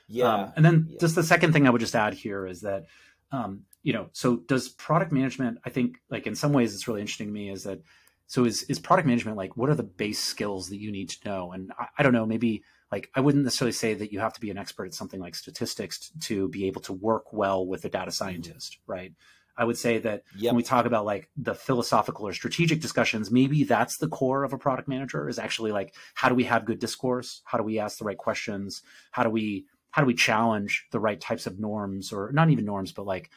Yeah. 0.06 0.34
Um, 0.34 0.52
and 0.56 0.64
then 0.64 0.86
yeah. 0.90 0.96
just 1.00 1.14
the 1.14 1.22
second 1.22 1.52
thing 1.52 1.66
I 1.66 1.70
would 1.70 1.80
just 1.80 1.94
add 1.94 2.14
here 2.14 2.46
is 2.46 2.60
that, 2.62 2.86
um, 3.32 3.62
you 3.82 3.92
know, 3.92 4.08
so 4.12 4.36
does 4.36 4.68
product 4.68 5.12
management? 5.12 5.58
I 5.64 5.70
think 5.70 5.98
like 6.10 6.26
in 6.26 6.34
some 6.34 6.52
ways 6.52 6.74
it's 6.74 6.88
really 6.88 7.00
interesting 7.00 7.28
to 7.28 7.32
me 7.32 7.50
is 7.50 7.64
that 7.64 7.80
so 8.26 8.44
is 8.44 8.64
is 8.64 8.78
product 8.78 9.06
management 9.06 9.38
like 9.38 9.56
what 9.56 9.70
are 9.70 9.74
the 9.74 9.82
base 9.82 10.18
skills 10.18 10.68
that 10.68 10.78
you 10.78 10.92
need 10.92 11.08
to 11.08 11.28
know? 11.28 11.52
And 11.52 11.72
I, 11.78 11.86
I 11.98 12.02
don't 12.02 12.12
know, 12.12 12.26
maybe 12.26 12.64
like 12.90 13.10
I 13.14 13.20
wouldn't 13.20 13.44
necessarily 13.44 13.72
say 13.72 13.94
that 13.94 14.12
you 14.12 14.20
have 14.20 14.32
to 14.34 14.40
be 14.40 14.50
an 14.50 14.58
expert 14.58 14.86
at 14.86 14.94
something 14.94 15.20
like 15.20 15.34
statistics 15.34 16.10
to 16.22 16.48
be 16.48 16.66
able 16.66 16.80
to 16.82 16.92
work 16.92 17.32
well 17.32 17.66
with 17.66 17.84
a 17.84 17.88
data 17.88 18.06
mm-hmm. 18.06 18.12
scientist, 18.12 18.78
right? 18.86 19.12
I 19.58 19.64
would 19.64 19.76
say 19.76 19.98
that 19.98 20.22
yep. 20.36 20.52
when 20.52 20.56
we 20.56 20.62
talk 20.62 20.86
about 20.86 21.04
like 21.04 21.28
the 21.36 21.54
philosophical 21.54 22.28
or 22.28 22.32
strategic 22.32 22.80
discussions, 22.80 23.30
maybe 23.30 23.64
that's 23.64 23.98
the 23.98 24.06
core 24.06 24.44
of 24.44 24.52
a 24.52 24.58
product 24.58 24.88
manager 24.88 25.28
is 25.28 25.38
actually 25.38 25.72
like 25.72 25.94
how 26.14 26.28
do 26.28 26.36
we 26.36 26.44
have 26.44 26.64
good 26.64 26.78
discourse? 26.78 27.42
How 27.44 27.58
do 27.58 27.64
we 27.64 27.80
ask 27.80 27.98
the 27.98 28.04
right 28.04 28.16
questions? 28.16 28.82
How 29.10 29.24
do 29.24 29.30
we 29.30 29.66
how 29.90 30.02
do 30.02 30.06
we 30.06 30.14
challenge 30.14 30.86
the 30.92 31.00
right 31.00 31.20
types 31.20 31.46
of 31.46 31.58
norms 31.58 32.12
or 32.12 32.30
not 32.32 32.50
even 32.50 32.64
norms, 32.64 32.92
but 32.92 33.04
like 33.04 33.30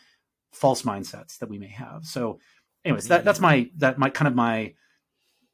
false 0.52 0.84
mindsets 0.84 1.40
that 1.40 1.50
we 1.50 1.58
may 1.58 1.70
have? 1.70 2.06
So 2.06 2.40
anyways, 2.86 3.08
that, 3.08 3.22
mm-hmm. 3.22 3.26
that's 3.26 3.40
my 3.40 3.72
that 3.78 3.98
my 3.98 4.12
kind 4.12 4.28
of 4.28 4.36
my 4.36 4.76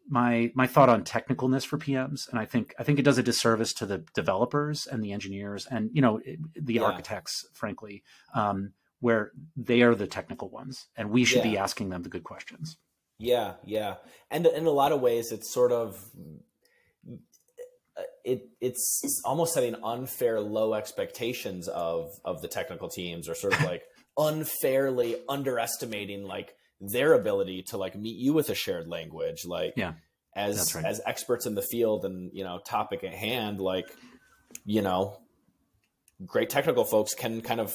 my 0.07 0.51
my 0.55 0.67
thought 0.67 0.89
on 0.89 1.03
technicalness 1.03 1.65
for 1.65 1.77
PMs, 1.77 2.29
and 2.29 2.39
I 2.39 2.45
think 2.45 2.73
I 2.79 2.83
think 2.83 2.99
it 2.99 3.03
does 3.03 3.17
a 3.17 3.23
disservice 3.23 3.73
to 3.73 3.85
the 3.85 4.03
developers 4.13 4.87
and 4.87 5.03
the 5.03 5.11
engineers 5.11 5.67
and 5.69 5.89
you 5.93 6.01
know 6.01 6.21
the 6.55 6.75
yeah. 6.75 6.83
architects, 6.83 7.45
frankly, 7.53 8.03
um, 8.33 8.73
where 8.99 9.31
they 9.55 9.81
are 9.81 9.95
the 9.95 10.07
technical 10.07 10.49
ones, 10.49 10.87
and 10.95 11.09
we 11.09 11.25
should 11.25 11.43
yeah. 11.43 11.51
be 11.51 11.57
asking 11.57 11.89
them 11.89 12.03
the 12.03 12.09
good 12.09 12.23
questions. 12.23 12.77
Yeah, 13.19 13.53
yeah, 13.65 13.95
and 14.29 14.45
in 14.45 14.65
a 14.65 14.71
lot 14.71 14.91
of 14.91 15.01
ways, 15.01 15.31
it's 15.31 15.51
sort 15.51 15.71
of 15.71 16.03
it 18.23 18.49
it's 18.61 19.21
almost 19.25 19.53
setting 19.53 19.75
unfair 19.83 20.39
low 20.39 20.73
expectations 20.73 21.67
of 21.67 22.11
of 22.23 22.41
the 22.41 22.47
technical 22.47 22.89
teams, 22.89 23.27
or 23.27 23.35
sort 23.35 23.53
of 23.53 23.61
like 23.63 23.83
unfairly 24.17 25.17
underestimating 25.29 26.23
like 26.23 26.53
their 26.79 27.13
ability 27.13 27.63
to 27.63 27.77
like 27.77 27.95
meet 27.95 28.17
you 28.17 28.33
with 28.33 28.49
a 28.49 28.55
shared 28.55 28.87
language 28.87 29.45
like 29.45 29.73
yeah 29.75 29.93
as 30.35 30.75
right. 30.75 30.85
as 30.85 31.01
experts 31.05 31.45
in 31.45 31.55
the 31.55 31.61
field 31.61 32.05
and 32.05 32.31
you 32.33 32.43
know 32.43 32.59
topic 32.65 33.03
at 33.03 33.13
hand 33.13 33.59
like 33.59 33.85
you 34.65 34.81
know 34.81 35.17
great 36.25 36.49
technical 36.49 36.83
folks 36.83 37.13
can 37.13 37.41
kind 37.41 37.59
of 37.59 37.73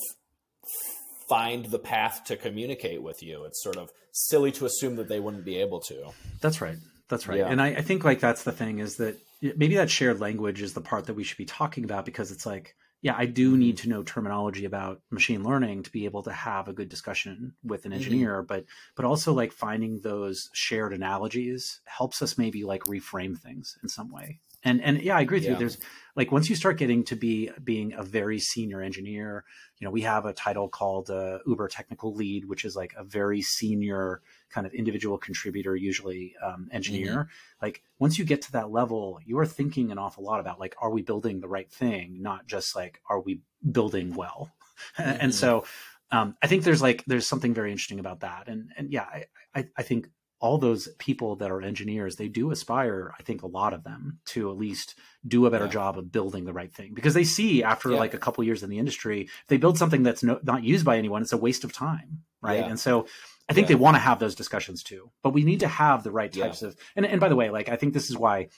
find 1.28 1.66
the 1.66 1.78
path 1.78 2.24
to 2.24 2.36
communicate 2.36 3.02
with 3.02 3.22
you. 3.22 3.44
It's 3.44 3.62
sort 3.62 3.76
of 3.76 3.90
silly 4.12 4.52
to 4.52 4.66
assume 4.66 4.96
that 4.96 5.08
they 5.08 5.20
wouldn't 5.20 5.44
be 5.44 5.58
able 5.58 5.80
to. 5.80 6.10
That's 6.40 6.60
right. 6.60 6.76
That's 7.08 7.28
right. 7.28 7.38
Yeah. 7.38 7.48
And 7.48 7.60
I, 7.60 7.68
I 7.68 7.82
think 7.82 8.04
like 8.04 8.20
that's 8.20 8.44
the 8.44 8.52
thing 8.52 8.78
is 8.78 8.96
that 8.96 9.18
maybe 9.40 9.76
that 9.76 9.90
shared 9.90 10.20
language 10.20 10.62
is 10.62 10.72
the 10.72 10.80
part 10.80 11.06
that 11.06 11.14
we 11.14 11.24
should 11.24 11.38
be 11.38 11.44
talking 11.44 11.84
about 11.84 12.04
because 12.04 12.30
it's 12.30 12.46
like 12.46 12.74
yeah, 13.02 13.16
I 13.18 13.26
do 13.26 13.56
need 13.56 13.76
mm-hmm. 13.76 13.82
to 13.82 13.88
know 13.90 14.02
terminology 14.04 14.64
about 14.64 15.00
machine 15.10 15.42
learning 15.42 15.82
to 15.82 15.90
be 15.90 16.04
able 16.04 16.22
to 16.22 16.32
have 16.32 16.68
a 16.68 16.72
good 16.72 16.88
discussion 16.88 17.54
with 17.64 17.84
an 17.84 17.90
mm-hmm. 17.90 17.96
engineer, 17.98 18.38
mm-hmm. 18.38 18.46
but 18.46 18.64
but 18.94 19.04
also 19.04 19.32
like 19.32 19.52
finding 19.52 20.00
those 20.00 20.48
shared 20.52 20.92
analogies 20.92 21.80
helps 21.84 22.22
us 22.22 22.38
maybe 22.38 22.62
like 22.64 22.84
reframe 22.84 23.36
things 23.36 23.76
in 23.82 23.88
some 23.88 24.10
way. 24.10 24.38
And 24.64 24.80
and 24.80 25.02
yeah, 25.02 25.16
I 25.16 25.22
agree 25.22 25.38
with 25.38 25.44
yeah. 25.44 25.52
you. 25.52 25.58
There's 25.58 25.78
like 26.14 26.30
once 26.30 26.48
you 26.48 26.54
start 26.54 26.78
getting 26.78 27.02
to 27.04 27.16
be 27.16 27.50
being 27.64 27.92
a 27.94 28.04
very 28.04 28.38
senior 28.38 28.80
engineer, 28.80 29.44
you 29.78 29.84
know, 29.84 29.90
we 29.90 30.02
have 30.02 30.24
a 30.24 30.32
title 30.32 30.68
called 30.68 31.10
uh, 31.10 31.38
Uber 31.44 31.66
Technical 31.66 32.14
Lead, 32.14 32.44
which 32.44 32.64
is 32.64 32.76
like 32.76 32.94
a 32.96 33.02
very 33.02 33.42
senior 33.42 34.22
kind 34.52 34.66
of 34.66 34.74
individual 34.74 35.18
contributor, 35.18 35.74
usually 35.74 36.34
um, 36.44 36.68
engineer. 36.72 37.12
Mm-hmm. 37.12 37.64
Like 37.64 37.82
once 37.98 38.18
you 38.18 38.24
get 38.24 38.42
to 38.42 38.52
that 38.52 38.70
level, 38.70 39.18
you 39.24 39.38
are 39.38 39.46
thinking 39.46 39.90
an 39.90 39.98
awful 39.98 40.24
lot 40.24 40.40
about 40.40 40.60
like, 40.60 40.74
are 40.80 40.90
we 40.90 41.02
building 41.02 41.40
the 41.40 41.48
right 41.48 41.70
thing, 41.70 42.18
not 42.20 42.46
just 42.46 42.76
like, 42.76 43.00
are 43.08 43.20
we 43.20 43.40
building 43.70 44.14
well? 44.14 44.50
Mm-hmm. 44.98 45.16
and 45.20 45.34
so 45.34 45.64
um, 46.10 46.36
I 46.42 46.46
think 46.46 46.64
there's 46.64 46.82
like 46.82 47.04
there's 47.06 47.26
something 47.26 47.54
very 47.54 47.72
interesting 47.72 47.98
about 47.98 48.20
that. 48.20 48.48
And 48.48 48.70
and 48.76 48.92
yeah, 48.92 49.04
I, 49.04 49.24
I, 49.54 49.68
I 49.78 49.82
think 49.82 50.08
all 50.42 50.58
those 50.58 50.88
people 50.98 51.36
that 51.36 51.52
are 51.52 51.62
engineers, 51.62 52.16
they 52.16 52.26
do 52.26 52.50
aspire, 52.50 53.14
I 53.16 53.22
think 53.22 53.42
a 53.42 53.46
lot 53.46 53.72
of 53.72 53.84
them, 53.84 54.18
to 54.26 54.50
at 54.50 54.58
least 54.58 54.96
do 55.26 55.46
a 55.46 55.50
better 55.50 55.66
yeah. 55.66 55.70
job 55.70 55.96
of 55.96 56.10
building 56.10 56.44
the 56.44 56.52
right 56.52 56.74
thing 56.74 56.94
because 56.94 57.14
they 57.14 57.22
see 57.22 57.62
after 57.62 57.92
yeah. 57.92 57.98
like 57.98 58.12
a 58.12 58.18
couple 58.18 58.42
years 58.42 58.64
in 58.64 58.68
the 58.68 58.80
industry, 58.80 59.22
if 59.22 59.46
they 59.46 59.56
build 59.56 59.78
something 59.78 60.02
that's 60.02 60.24
no, 60.24 60.40
not 60.42 60.64
used 60.64 60.84
by 60.84 60.98
anyone, 60.98 61.22
it's 61.22 61.32
a 61.32 61.36
waste 61.36 61.62
of 61.62 61.72
time, 61.72 62.24
right? 62.42 62.58
Yeah. 62.58 62.66
And 62.66 62.80
so 62.80 63.06
I 63.48 63.54
think 63.54 63.68
they 63.68 63.74
want 63.74 63.96
to 63.96 64.00
have 64.00 64.18
those 64.18 64.34
discussions 64.34 64.82
too, 64.82 65.10
but 65.22 65.30
we 65.30 65.44
need 65.44 65.60
to 65.60 65.68
have 65.68 66.04
the 66.04 66.10
right 66.10 66.32
types 66.32 66.62
of. 66.62 66.76
And 66.96 67.04
and 67.04 67.20
by 67.20 67.28
the 67.28 67.36
way, 67.36 67.50
like 67.50 67.68
I 67.68 67.76
think 67.76 67.92
this 67.92 68.08
is 68.08 68.16
why 68.16 68.48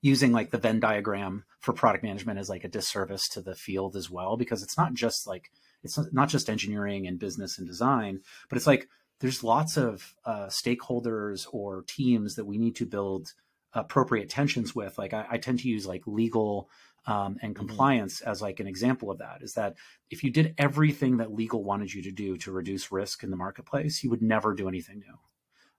using 0.00 0.32
like 0.32 0.50
the 0.50 0.58
Venn 0.58 0.80
diagram 0.80 1.44
for 1.60 1.72
product 1.72 2.02
management 2.02 2.40
is 2.40 2.48
like 2.48 2.64
a 2.64 2.68
disservice 2.68 3.28
to 3.28 3.40
the 3.40 3.54
field 3.54 3.94
as 3.94 4.10
well 4.10 4.36
because 4.36 4.62
it's 4.62 4.76
not 4.76 4.94
just 4.94 5.26
like 5.26 5.50
it's 5.84 5.98
not 6.12 6.28
just 6.28 6.50
engineering 6.50 7.06
and 7.06 7.18
business 7.18 7.58
and 7.58 7.66
design, 7.66 8.20
but 8.48 8.56
it's 8.56 8.66
like 8.66 8.88
there's 9.20 9.44
lots 9.44 9.76
of 9.76 10.14
uh, 10.24 10.46
stakeholders 10.46 11.46
or 11.52 11.84
teams 11.86 12.34
that 12.34 12.44
we 12.44 12.58
need 12.58 12.74
to 12.76 12.86
build 12.86 13.32
appropriate 13.72 14.28
tensions 14.28 14.74
with. 14.74 14.98
Like 14.98 15.14
I, 15.14 15.26
I 15.30 15.38
tend 15.38 15.60
to 15.60 15.68
use 15.68 15.86
like 15.86 16.02
legal 16.06 16.68
um, 17.06 17.36
and 17.42 17.54
mm-hmm. 17.54 17.66
compliance 17.66 18.20
mm-hmm. 18.20 18.30
as 18.30 18.42
like 18.42 18.60
an 18.60 18.66
example 18.66 19.10
of 19.10 19.18
that. 19.18 19.42
Is 19.42 19.54
that 19.54 19.74
if 20.10 20.22
you 20.24 20.30
did 20.30 20.54
everything 20.58 21.18
that 21.18 21.32
legal 21.32 21.64
wanted 21.64 21.92
you 21.92 22.02
to 22.02 22.10
do 22.10 22.36
to 22.38 22.52
reduce 22.52 22.92
risk 22.92 23.22
in 23.22 23.30
the 23.30 23.36
marketplace, 23.36 24.02
you 24.02 24.10
would 24.10 24.22
never 24.22 24.54
do 24.54 24.68
anything 24.68 25.00
new. 25.00 25.18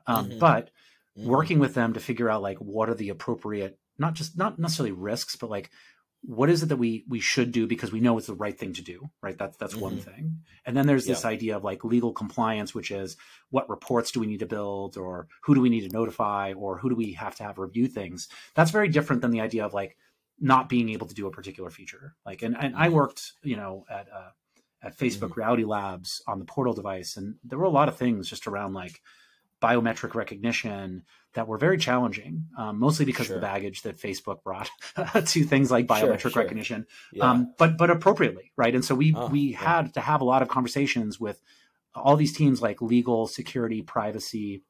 Um, 0.05 0.29
mm-hmm. 0.29 0.39
But 0.39 0.71
mm-hmm. 1.17 1.29
working 1.29 1.59
with 1.59 1.73
them 1.73 1.93
to 1.93 1.99
figure 1.99 2.29
out 2.29 2.41
like 2.41 2.57
what 2.57 2.89
are 2.89 2.95
the 2.95 3.09
appropriate 3.09 3.79
not 3.97 4.15
just 4.15 4.37
not 4.37 4.57
necessarily 4.57 4.91
risks, 4.91 5.35
but 5.35 5.49
like 5.49 5.69
what 6.25 6.49
is 6.49 6.63
it 6.63 6.67
that 6.67 6.77
we 6.77 7.03
we 7.09 7.19
should 7.19 7.51
do 7.51 7.67
because 7.67 7.91
we 7.91 7.99
know 7.99 8.17
it's 8.17 8.27
the 8.27 8.33
right 8.33 8.57
thing 8.57 8.71
to 8.73 8.81
do 8.81 9.09
right 9.21 9.37
that's 9.37 9.57
that's 9.57 9.73
mm-hmm. 9.73 9.83
one 9.83 9.97
thing 9.97 10.39
and 10.65 10.75
then 10.75 10.87
there's 10.87 11.05
this 11.05 11.25
idea 11.25 11.57
of 11.57 11.65
like 11.65 11.83
legal 11.83 12.13
compliance 12.13 12.73
which 12.73 12.91
is 12.91 13.17
what 13.49 13.69
reports 13.69 14.11
do 14.11 14.21
we 14.21 14.25
need 14.25 14.39
to 14.39 14.45
build 14.45 14.95
or 14.95 15.27
who 15.43 15.53
do 15.53 15.59
we 15.59 15.69
need 15.69 15.87
to 15.87 15.95
notify 15.95 16.53
or 16.53 16.77
who 16.77 16.89
do 16.89 16.95
we 16.95 17.11
have 17.11 17.35
to 17.35 17.43
have 17.43 17.57
review 17.57 17.87
things 17.87 18.29
that's 18.55 18.71
very 18.71 18.87
different 18.87 19.21
than 19.21 19.31
the 19.31 19.41
idea 19.41 19.65
of 19.65 19.73
like 19.73 19.97
not 20.39 20.69
being 20.69 20.89
able 20.89 21.07
to 21.07 21.13
do 21.13 21.27
a 21.27 21.31
particular 21.31 21.69
feature 21.69 22.15
like 22.25 22.41
and, 22.41 22.55
and 22.59 22.75
i 22.75 22.87
mm-hmm. 22.87 22.95
worked 22.95 23.33
you 23.43 23.55
know 23.55 23.85
at 23.89 24.07
uh, 24.13 24.29
at 24.81 24.97
facebook 24.97 25.29
mm-hmm. 25.29 25.39
reality 25.39 25.63
labs 25.63 26.21
on 26.27 26.39
the 26.39 26.45
portal 26.45 26.73
device 26.73 27.17
and 27.17 27.35
there 27.43 27.57
were 27.57 27.65
a 27.65 27.69
lot 27.69 27.87
of 27.87 27.97
things 27.97 28.29
just 28.29 28.47
around 28.47 28.73
like 28.73 29.01
biometric 29.63 30.13
recognition 30.13 31.03
that 31.35 31.47
were 31.47 31.57
very 31.57 31.77
challenging, 31.77 32.47
um, 32.57 32.79
mostly 32.79 33.05
because 33.05 33.27
sure. 33.27 33.37
of 33.37 33.41
the 33.41 33.47
baggage 33.47 33.83
that 33.83 33.97
Facebook 33.97 34.43
brought 34.43 34.69
to 35.25 35.43
things 35.43 35.71
like 35.71 35.87
biometric 35.87 36.19
sure, 36.19 36.31
sure. 36.31 36.43
recognition, 36.43 36.85
yeah. 37.13 37.29
um, 37.29 37.53
but 37.57 37.77
but 37.77 37.89
appropriately, 37.89 38.51
right? 38.57 38.75
And 38.75 38.83
so 38.83 38.93
we 38.93 39.13
oh, 39.15 39.27
we 39.27 39.39
yeah. 39.39 39.57
had 39.57 39.93
to 39.93 40.01
have 40.01 40.19
a 40.19 40.25
lot 40.25 40.41
of 40.41 40.49
conversations 40.49 41.19
with 41.19 41.41
all 41.95 42.17
these 42.17 42.33
teams 42.33 42.61
like 42.61 42.81
legal, 42.81 43.25
security, 43.25 43.81
privacy, 43.81 44.63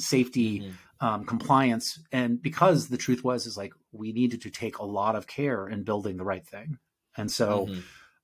safety, 0.00 0.60
mm-hmm. 0.60 1.06
um, 1.06 1.24
compliance, 1.24 2.00
and 2.12 2.40
because 2.42 2.88
the 2.88 2.96
truth 2.96 3.22
was 3.22 3.46
is 3.46 3.56
like 3.56 3.72
we 3.92 4.12
needed 4.12 4.42
to 4.42 4.50
take 4.50 4.78
a 4.78 4.84
lot 4.84 5.16
of 5.16 5.26
care 5.26 5.68
in 5.68 5.84
building 5.84 6.16
the 6.16 6.24
right 6.24 6.46
thing, 6.46 6.78
and 7.16 7.30
so. 7.30 7.66
Mm-hmm 7.66 7.80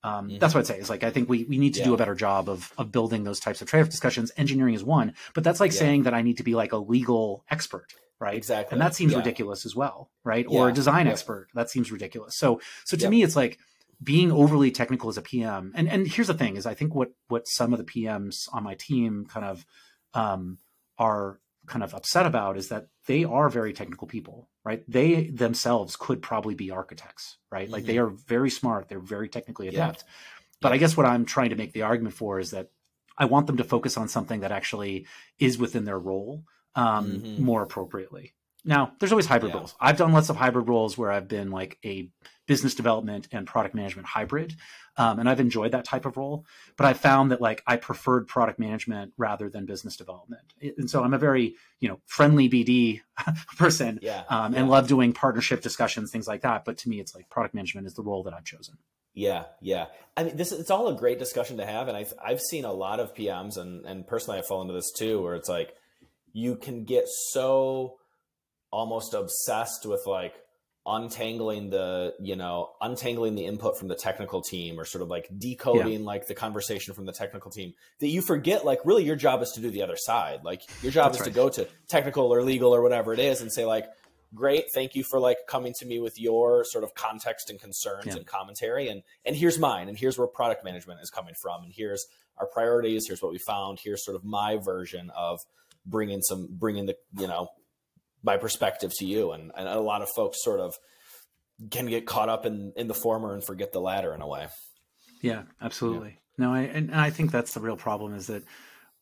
um, 0.07 0.29
mm-hmm. 0.29 0.39
That's 0.39 0.55
what 0.55 0.61
I'd 0.61 0.67
say. 0.69 0.79
Is 0.79 0.89
like 0.89 1.03
I 1.03 1.11
think 1.11 1.29
we 1.29 1.45
we 1.45 1.59
need 1.59 1.75
to 1.75 1.81
yeah. 1.81 1.87
do 1.87 1.95
a 1.95 1.97
better 1.97 2.15
job 2.15 2.49
of 2.49 2.73
of 2.79 2.93
building 2.93 3.25
those 3.25 3.41
types 3.41 3.61
of 3.61 3.69
trade-off 3.69 3.89
discussions. 3.89 4.31
Engineering 4.37 4.75
is 4.75 4.85
one, 4.85 5.15
but 5.35 5.43
that's 5.43 5.59
like 5.59 5.73
yeah. 5.73 5.79
saying 5.81 6.03
that 6.05 6.15
I 6.15 6.23
need 6.23 6.37
to 6.37 6.45
be 6.45 6.55
like 6.55 6.73
a 6.73 6.77
legal 6.77 7.45
expert, 7.51 7.89
right? 8.21 8.37
Exactly, 8.37 8.75
and 8.75 8.81
that 8.81 8.95
seems 8.95 9.13
yeah. 9.13 9.19
ridiculous 9.19 9.67
as 9.67 9.75
well, 9.75 10.11
right? 10.23 10.47
Or 10.49 10.69
a 10.69 10.73
design 10.73 11.09
expert, 11.09 11.49
that 11.55 11.71
seems 11.71 11.91
ridiculous. 11.91 12.37
So 12.37 12.61
so 12.85 12.97
to 12.97 13.11
me, 13.11 13.25
it's 13.25 13.35
like 13.35 13.59
being 14.01 14.31
overly 14.31 14.71
technical 14.71 15.09
as 15.09 15.17
a 15.17 15.23
PM. 15.23 15.73
And 15.75 15.89
and 15.89 16.07
here's 16.07 16.29
the 16.29 16.35
thing: 16.35 16.57
is 16.57 16.67
I 16.67 16.75
think 16.75 16.95
what 16.95 17.11
what 17.27 17.49
some 17.49 17.73
of 17.73 17.79
the 17.79 17.85
PMs 17.85 18.49
on 18.53 18.63
my 18.63 18.75
team 18.75 19.27
kind 19.29 19.47
of 19.47 19.67
um, 20.15 20.59
are 20.99 21.41
kind 21.67 21.83
of 21.83 21.95
upset 21.95 22.27
about 22.27 22.57
is 22.57 22.69
that 22.69 22.89
they 23.07 23.25
are 23.25 23.49
very 23.49 23.73
technical 23.73 24.07
people, 24.07 24.49
right? 24.65 24.83
They 24.89 25.29
themselves 25.29 25.97
could 25.97 26.23
probably 26.23 26.55
be 26.55 26.71
architects, 26.71 27.37
right? 27.51 27.65
Mm-hmm. 27.65 27.73
Like 27.73 27.85
they 27.85 27.97
mm-hmm. 27.97 28.15
are 28.15 28.19
very 28.27 28.51
smart, 28.51 28.89
they're 28.89 29.01
very 29.01 29.29
technically 29.29 29.69
adept. 29.69 30.05
Yeah. 30.07 30.13
But 30.61 30.69
yeah. 30.69 30.75
I 30.75 30.79
guess 30.79 30.97
what 30.97 31.07
I'm 31.07 31.25
trying 31.25 31.51
to 31.51 31.57
make 31.57 31.73
the 31.73 31.83
argument 31.83 32.15
for 32.15 32.39
is 32.39 32.53
that 32.53 32.71
I 33.19 33.27
want 33.27 33.47
them 33.47 33.59
to 33.59 33.65
focus 33.65 33.97
on 33.97 34.09
something 34.09 34.41
that 34.41 34.53
actually 34.53 35.07
is 35.39 35.59
within 35.59 35.85
their 35.85 35.99
role 35.99 36.45
um, 36.75 37.13
mm-hmm. 37.13 37.45
more 37.45 37.63
appropriately. 37.63 38.35
Now, 38.65 38.93
there's 38.99 39.13
always 39.13 39.27
hybrid 39.27 39.53
yeah. 39.53 39.59
roles. 39.59 39.75
I've 39.81 39.97
done 39.97 40.13
lots 40.13 40.29
of 40.29 40.37
hybrid 40.37 40.69
roles 40.69 40.99
where 40.99 41.13
I've 41.13 41.29
been 41.29 41.51
like 41.51 41.79
a 41.85 42.11
business 42.47 42.75
development 42.75 43.29
and 43.33 43.47
product 43.47 43.75
management 43.75 44.07
hybrid. 44.07 44.55
Um, 44.97 45.19
and 45.19 45.29
I've 45.29 45.41
enjoyed 45.41 45.73
that 45.73 45.85
type 45.85 46.07
of 46.07 46.17
role, 46.17 46.47
but 46.77 46.87
I 46.87 46.95
found 46.95 47.31
that 47.31 47.41
like 47.41 47.63
I 47.67 47.77
preferred 47.77 48.29
product 48.29 48.59
management 48.59 49.13
rather 49.19 49.51
than 49.51 49.67
business 49.67 49.97
development. 49.97 50.55
And 50.79 50.89
so 50.89 51.05
I'm 51.05 51.13
a 51.13 51.19
very, 51.19 51.55
you 51.81 51.89
know, 51.89 52.01
friendly 52.07 52.49
BD 52.49 53.01
person 53.59 53.99
yeah, 54.01 54.23
um, 54.29 54.55
yeah. 54.55 54.61
and 54.61 54.71
love 54.71 54.89
doing 54.89 55.13
partnership 55.13 55.61
discussions, 55.61 56.11
things 56.11 56.27
like 56.27 56.43
that. 56.43 56.65
But 56.65 56.79
to 56.79 56.89
me, 56.89 57.01
it's 57.01 57.15
like 57.15 57.29
product 57.29 57.55
management 57.55 57.87
is 57.87 57.95
the 57.95 58.03
role 58.03 58.23
that 58.23 58.33
I've 58.33 58.45
chosen. 58.45 58.79
Yeah, 59.13 59.45
yeah. 59.63 59.87
I 60.17 60.25
mean, 60.25 60.37
this 60.37 60.53
it's 60.53 60.71
all 60.71 60.89
a 60.89 60.95
great 60.95 61.19
discussion 61.19 61.57
to 61.57 61.65
have, 61.65 61.89
and 61.89 61.97
I've 61.97 62.13
I've 62.23 62.41
seen 62.41 62.67
a 62.67 62.73
lot 62.73 63.01
of 63.01 63.15
PMs, 63.15 63.57
and 63.57 63.87
and 63.87 64.07
personally, 64.07 64.39
I 64.39 64.43
fall 64.43 64.61
into 64.61 64.75
this 64.75 64.93
too, 64.93 65.23
where 65.23 65.35
it's 65.35 65.49
like 65.49 65.75
you 66.35 66.55
can 66.55 66.85
get 66.85 67.09
so 67.09 67.97
almost 68.71 69.15
obsessed 69.15 69.87
with 69.87 70.03
like 70.07 70.35
untangling 70.87 71.71
the 71.71 72.15
you 72.21 72.37
know 72.37 72.71
untangling 72.81 73.35
the 73.35 73.45
input 73.45 73.77
from 73.77 73.89
the 73.89 73.95
technical 73.97 74.41
team 74.41 74.79
or 74.79 74.85
sort 74.85 75.03
of 75.03 75.09
like 75.09 75.29
decoding 75.37 76.01
yeah. 76.01 76.07
like 76.07 76.29
the 76.29 76.35
conversation 76.35 76.95
from 76.95 77.07
the 77.07 77.13
technical 77.13 77.51
team 77.51 77.75
that 77.99 78.07
you 78.07 78.23
forget 78.23 78.65
like 78.65 78.79
really 78.85 79.05
your 79.05 79.17
job 79.17 79.43
is 79.43 79.51
to 79.51 79.61
do 79.61 79.71
the 79.71 79.83
other 79.83 79.97
side 79.97 80.41
like 80.45 80.63
your 80.83 80.93
job 80.93 81.07
That's 81.13 81.17
is 81.17 81.21
right. 81.23 81.33
to 81.33 81.35
go 81.35 81.49
to 81.49 81.69
technical 81.89 82.33
or 82.33 82.43
legal 82.43 82.73
or 82.73 82.83
whatever 82.83 83.13
it 83.13 83.19
is 83.19 83.41
and 83.41 83.53
say 83.53 83.65
like 83.65 83.87
great 84.33 84.67
thank 84.73 84.95
you 84.95 85.03
for 85.03 85.19
like 85.19 85.39
coming 85.49 85.75
to 85.81 85.87
me 85.87 85.99
with 85.99 86.21
your 86.21 86.65
sort 86.65 86.85
of 86.85 86.95
context 86.95 87.51
and 87.51 87.61
concerns 87.61 88.07
yeah. 88.07 88.15
and 88.15 88.27
commentary 88.27 88.89
and 88.89 89.03
and 89.25 89.35
here's 89.35 89.59
mine 89.59 89.89
and 89.89 89.99
here's 89.99 90.17
where 90.17 90.29
product 90.29 90.65
management 90.65 91.01
is 91.03 91.11
coming 91.11 91.35
from 91.35 91.65
and 91.65 91.73
here's 91.75 92.07
our 92.39 92.47
priorities 92.47 93.09
here's 93.09 93.21
what 93.21 93.33
we 93.33 93.39
found 93.39 93.81
here's 93.83 94.05
sort 94.05 94.15
of 94.15 94.25
my 94.25 94.57
version 94.57 95.11
of 95.17 95.41
bringing 95.85 96.23
some 96.23 96.47
bringing 96.51 96.87
the 96.87 96.97
you 97.19 97.27
know 97.27 97.49
my 98.23 98.37
perspective 98.37 98.93
to 98.99 99.07
you. 99.07 99.33
And, 99.33 99.53
and 99.57 99.69
a 99.69 99.81
lot 99.81 100.03
of 100.03 100.09
folks 100.15 100.43
sort 100.43 100.61
of 100.61 100.75
can 101.71 101.87
get 101.87 102.07
caught 102.07 102.29
up 102.29 102.47
in, 102.47 102.73
in 102.77 102.89
the 102.89 102.95
former 102.95 103.33
and 103.33 103.45
forget 103.45 103.73
the 103.73 103.81
latter 103.81 104.15
in 104.15 104.21
a 104.21 104.27
way. 104.27 104.49
Yeah, 105.23 105.43
absolutely. 105.61 106.09
Yeah. 106.09 106.47
No, 106.47 106.53
I, 106.53 106.63
and 106.63 106.95
I 106.95 107.11
think 107.11 107.33
that's 107.33 107.55
the 107.55 107.61
real 107.61 107.77
problem 107.77 108.15
is 108.15 108.27
that 108.27 108.45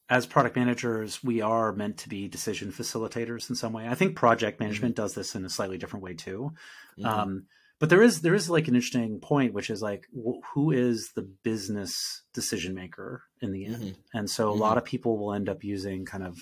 as 0.08 0.26
product 0.26 0.56
managers, 0.56 1.24
we 1.24 1.40
are 1.40 1.72
meant 1.72 1.98
to 1.98 2.08
be 2.08 2.28
decision 2.28 2.70
facilitators 2.70 3.48
in 3.48 3.56
some 3.56 3.72
way. 3.72 3.88
I 3.88 3.94
think 3.94 4.16
project 4.16 4.60
management 4.60 4.94
mm-hmm. 4.94 5.02
does 5.02 5.14
this 5.14 5.34
in 5.34 5.44
a 5.44 5.50
slightly 5.50 5.78
different 5.78 6.04
way 6.04 6.14
too. 6.14 6.52
Mm-hmm. 6.98 7.06
Um, 7.06 7.46
but 7.80 7.90
there 7.90 8.02
is 8.02 8.20
there 8.20 8.34
is 8.34 8.48
like 8.48 8.68
an 8.68 8.76
interesting 8.76 9.18
point, 9.18 9.52
which 9.52 9.70
is 9.70 9.82
like 9.82 10.06
who 10.54 10.70
is 10.70 11.10
the 11.16 11.22
business 11.42 12.22
decision 12.32 12.74
maker 12.74 13.24
in 13.40 13.52
the 13.52 13.66
end? 13.66 13.82
Mm-hmm. 13.82 14.18
And 14.18 14.30
so 14.30 14.50
a 14.50 14.52
lot 14.52 14.70
mm-hmm. 14.70 14.78
of 14.78 14.84
people 14.84 15.18
will 15.18 15.34
end 15.34 15.48
up 15.48 15.64
using 15.64 16.04
kind 16.04 16.24
of 16.24 16.38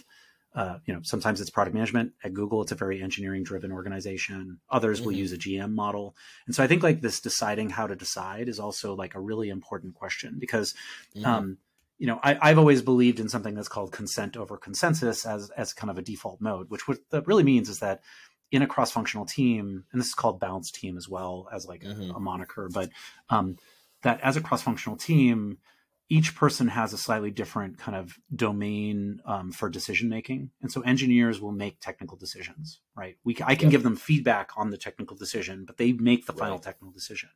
uh, 0.55 0.79
you 0.85 0.93
know, 0.93 1.01
sometimes 1.03 1.41
it's 1.41 1.51
product 1.51 1.75
management 1.75 2.13
at 2.23 2.35
Google. 2.35 2.61
It's 2.63 2.73
a 2.73 2.77
very 2.77 3.03
engineering 3.03 3.43
driven 3.43 3.73
organization. 3.73 4.61
Others 4.71 4.99
mm-hmm. 4.99 5.07
will 5.07 5.17
use 5.17 5.33
a 5.33 5.39
GM 5.39 5.73
model. 5.73 6.15
And 6.47 6.55
so 6.55 6.63
I 6.63 6.67
think 6.67 6.83
like 6.83 7.01
this 7.01 7.21
deciding 7.21 7.71
how 7.71 7.87
to 7.87 7.97
decide 7.97 8.49
is 8.49 8.59
also 8.59 8.95
like 8.95 9.15
a 9.15 9.21
really 9.21 9.49
important 9.49 9.95
question 9.95 10.37
because, 10.39 10.75
mm-hmm. 11.17 11.25
um, 11.25 11.59
you 11.99 12.07
know, 12.07 12.21
I, 12.23 12.49
have 12.49 12.59
always 12.59 12.83
believed 12.83 13.19
in 13.19 13.29
something 13.29 13.55
that's 13.55 13.69
called 13.69 13.93
consent 13.93 14.37
over 14.37 14.59
consensus 14.59 15.25
as, 15.25 15.51
as 15.57 15.73
kind 15.73 15.91
of 15.91 15.97
a 15.97 16.03
default 16.03 16.41
mode, 16.41 16.69
which 16.69 16.87
what 16.87 16.99
that 17.11 17.27
really 17.27 17.45
means 17.45 17.69
is 17.69 17.79
that 17.79 18.03
in 18.51 18.61
a 18.61 18.67
cross 18.67 18.91
functional 18.91 19.25
team, 19.25 19.85
and 19.93 20.01
this 20.01 20.09
is 20.09 20.15
called 20.15 20.39
balanced 20.39 20.75
team 20.75 20.99
as 20.99 21.09
well 21.09 21.49
as 21.53 21.65
like 21.65 21.83
mm-hmm. 21.83 22.11
a, 22.11 22.15
a, 22.15 22.21
moniker, 22.21 22.69
but, 22.73 22.91
um, 23.31 23.57
that 24.03 24.21
as 24.21 24.37
a 24.37 24.41
cross 24.41 24.61
functional 24.61 24.97
team, 24.97 25.59
each 26.13 26.37
person 26.37 26.69
has 26.69 26.93
a 26.93 26.99
slightly 26.99 27.31
different 27.31 27.79
kind 27.79 27.97
of 27.97 28.19
domain 28.37 29.23
um, 29.25 29.51
for 29.51 29.71
decision 29.71 30.11
making, 30.11 30.51
and 30.61 30.71
so 30.71 30.83
engineers 30.83 31.41
will 31.41 31.53
make 31.53 31.81
technical 31.81 32.19
decisions, 32.19 32.83
right? 32.95 33.17
We 33.25 33.35
I 33.43 33.55
can 33.55 33.69
yep. 33.69 33.71
give 33.71 33.83
them 33.83 33.97
feedback 33.97 34.51
on 34.55 34.69
the 34.69 34.77
technical 34.77 35.17
decision, 35.17 35.65
but 35.65 35.79
they 35.79 35.93
make 35.93 36.27
the 36.27 36.35
final 36.35 36.57
right. 36.57 36.63
technical 36.63 36.93
decision. 36.93 37.31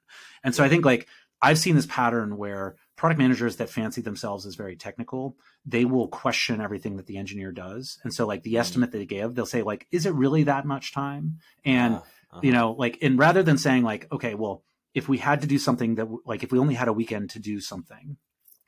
And 0.45 0.55
so 0.55 0.63
I 0.63 0.69
think 0.69 0.85
like 0.85 1.09
I've 1.41 1.59
seen 1.59 1.75
this 1.75 1.87
pattern 1.87 2.37
where 2.37 2.77
product 2.97 3.19
managers 3.19 3.57
that 3.57 3.71
fancy 3.71 4.03
themselves 4.03 4.45
as 4.45 4.57
very 4.57 4.77
technical, 4.77 5.39
they 5.65 5.87
will 5.87 6.09
question 6.09 6.61
everything 6.61 6.97
that 6.97 7.07
the 7.07 7.17
engineer 7.17 7.53
does. 7.53 7.99
And 8.05 8.13
so 8.13 8.27
like 8.27 8.43
the 8.43 8.53
mm-hmm. 8.53 8.61
estimate 8.61 8.93
they 8.93 9.07
give, 9.07 9.35
they'll 9.35 9.47
say 9.47 9.63
like, 9.63 9.87
is 9.91 10.05
it 10.05 10.13
really 10.13 10.43
that 10.43 10.67
much 10.67 10.93
time? 10.93 11.39
And 11.65 11.95
uh, 11.95 11.99
uh-huh. 11.99 12.41
you 12.43 12.53
know, 12.53 12.73
like, 12.73 12.99
and 13.01 13.19
rather 13.19 13.43
than 13.43 13.57
saying 13.57 13.85
like, 13.85 14.07
okay, 14.13 14.35
well, 14.35 14.65
if 14.93 15.09
we 15.09 15.17
had 15.17 15.41
to 15.41 15.47
do 15.47 15.59
something 15.59 15.95
that 15.95 16.09
like 16.27 16.43
if 16.43 16.53
we 16.53 16.59
only 16.59 16.75
had 16.75 16.89
a 16.89 16.93
weekend 16.93 17.31
to 17.31 17.39
do 17.39 17.59
something, 17.61 18.19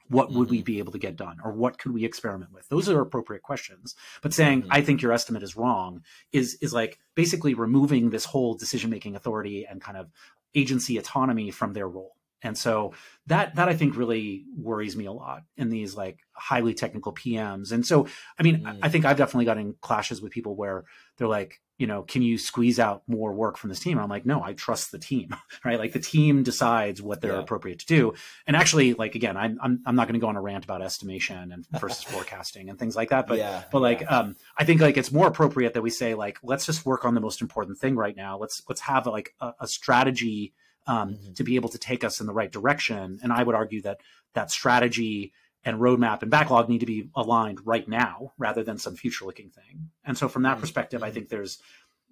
what 0.08 0.30
would 0.32 0.48
mm-hmm. 0.48 0.56
we 0.56 0.62
be 0.62 0.78
able 0.78 0.92
to 0.92 0.98
get 0.98 1.16
done 1.16 1.38
or 1.44 1.52
what 1.52 1.78
could 1.78 1.92
we 1.92 2.04
experiment 2.04 2.52
with 2.52 2.68
those 2.68 2.88
are 2.88 3.00
appropriate 3.00 3.42
questions 3.42 3.94
but 4.22 4.34
saying 4.34 4.62
mm-hmm. 4.62 4.72
i 4.72 4.80
think 4.80 5.02
your 5.02 5.12
estimate 5.12 5.42
is 5.42 5.56
wrong 5.56 6.02
is 6.32 6.54
is 6.60 6.72
like 6.72 6.98
basically 7.14 7.54
removing 7.54 8.10
this 8.10 8.24
whole 8.24 8.54
decision 8.54 8.90
making 8.90 9.14
authority 9.16 9.66
and 9.66 9.80
kind 9.80 9.96
of 9.96 10.10
agency 10.54 10.98
autonomy 10.98 11.50
from 11.50 11.72
their 11.72 11.88
role 11.88 12.14
and 12.42 12.56
so 12.56 12.92
that 13.26 13.54
that 13.56 13.68
i 13.68 13.74
think 13.74 13.96
really 13.96 14.44
worries 14.56 14.96
me 14.96 15.06
a 15.06 15.12
lot 15.12 15.42
in 15.56 15.70
these 15.70 15.94
like 15.96 16.20
highly 16.32 16.74
technical 16.74 17.12
pms 17.12 17.72
and 17.72 17.86
so 17.86 18.06
i 18.38 18.42
mean 18.42 18.60
mm-hmm. 18.60 18.78
i 18.82 18.88
think 18.88 19.04
i've 19.04 19.18
definitely 19.18 19.44
gotten 19.44 19.74
clashes 19.80 20.22
with 20.22 20.32
people 20.32 20.54
where 20.54 20.84
they're 21.16 21.28
like 21.28 21.60
you 21.78 21.86
know, 21.86 22.02
can 22.02 22.22
you 22.22 22.36
squeeze 22.38 22.80
out 22.80 23.02
more 23.06 23.32
work 23.32 23.56
from 23.56 23.70
this 23.70 23.78
team? 23.78 23.98
I'm 23.98 24.08
like, 24.08 24.26
no, 24.26 24.42
I 24.42 24.52
trust 24.52 24.90
the 24.90 24.98
team, 24.98 25.34
right? 25.64 25.78
Like 25.78 25.92
the 25.92 26.00
team 26.00 26.42
decides 26.42 27.00
what 27.00 27.20
they're 27.20 27.34
yeah. 27.34 27.38
appropriate 27.38 27.78
to 27.80 27.86
do. 27.86 28.14
And 28.46 28.56
actually, 28.56 28.94
like 28.94 29.14
again, 29.14 29.36
I'm 29.36 29.58
I'm, 29.62 29.80
I'm 29.86 29.94
not 29.94 30.08
going 30.08 30.14
to 30.14 30.20
go 30.20 30.28
on 30.28 30.36
a 30.36 30.42
rant 30.42 30.64
about 30.64 30.82
estimation 30.82 31.52
and 31.52 31.66
versus 31.80 32.02
forecasting 32.02 32.68
and 32.68 32.78
things 32.78 32.96
like 32.96 33.10
that. 33.10 33.28
But 33.28 33.38
yeah, 33.38 33.62
but 33.70 33.80
like, 33.80 34.00
yeah. 34.00 34.18
um, 34.18 34.36
I 34.56 34.64
think 34.64 34.80
like 34.80 34.96
it's 34.96 35.12
more 35.12 35.28
appropriate 35.28 35.74
that 35.74 35.82
we 35.82 35.90
say 35.90 36.14
like, 36.14 36.38
let's 36.42 36.66
just 36.66 36.84
work 36.84 37.04
on 37.04 37.14
the 37.14 37.20
most 37.20 37.40
important 37.40 37.78
thing 37.78 37.94
right 37.94 38.16
now. 38.16 38.38
Let's 38.38 38.62
let's 38.68 38.80
have 38.82 39.06
like 39.06 39.34
a, 39.40 39.52
a 39.60 39.68
strategy 39.68 40.52
um, 40.88 41.14
mm-hmm. 41.14 41.32
to 41.34 41.44
be 41.44 41.54
able 41.54 41.68
to 41.68 41.78
take 41.78 42.02
us 42.02 42.20
in 42.20 42.26
the 42.26 42.32
right 42.32 42.50
direction. 42.50 43.20
And 43.22 43.32
I 43.32 43.44
would 43.44 43.54
argue 43.54 43.82
that 43.82 44.00
that 44.34 44.50
strategy 44.50 45.32
and 45.64 45.80
roadmap 45.80 46.22
and 46.22 46.30
backlog 46.30 46.68
need 46.68 46.80
to 46.80 46.86
be 46.86 47.10
aligned 47.14 47.58
right 47.66 47.88
now 47.88 48.32
rather 48.38 48.62
than 48.62 48.78
some 48.78 48.96
future 48.96 49.24
looking 49.24 49.50
thing. 49.50 49.90
And 50.04 50.16
so 50.16 50.28
from 50.28 50.42
that 50.42 50.52
mm-hmm. 50.52 50.60
perspective, 50.60 51.02
I 51.02 51.10
think 51.10 51.28
there's 51.28 51.58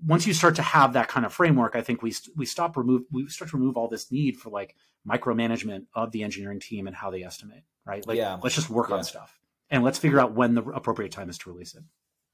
once 0.05 0.27
you 0.27 0.35
start 0.35 0.57
to 0.57 0.63
have 0.63 0.93
that 0.93 1.09
kind 1.09 1.25
of 1.25 1.33
framework, 1.33 1.75
I 1.75 1.83
think 1.83 2.03
we 2.03 2.15
we 2.37 2.47
stop 2.47 2.77
remove 2.77 3.03
we 3.11 3.29
start 3.29 3.51
to 3.51 3.57
remove 3.57 3.77
all 3.77 3.89
this 3.89 4.11
need 4.11 4.37
for 4.37 4.51
like 4.51 4.75
micromanagement 5.09 5.87
of 5.95 6.13
the 6.13 6.23
engineering 6.23 6.61
team 6.61 6.87
and 6.87 6.97
how 6.97 7.11
they 7.11 7.23
estimate, 7.23 7.63
right? 7.85 8.07
Like 8.07 8.19
yeah. 8.19 8.39
let's 8.43 8.55
just 8.55 8.69
work 8.69 8.91
yeah. 8.91 8.97
on 8.97 9.05
stuff 9.05 9.39
and 9.71 9.83
let's 9.85 9.99
figure 9.99 10.21
out 10.21 10.33
when 10.33 10.55
the 10.55 10.63
appropriate 10.63 11.13
time 11.13 11.31
is 11.31 11.39
to 11.39 11.51
release 11.51 11.75
it. 11.75 11.83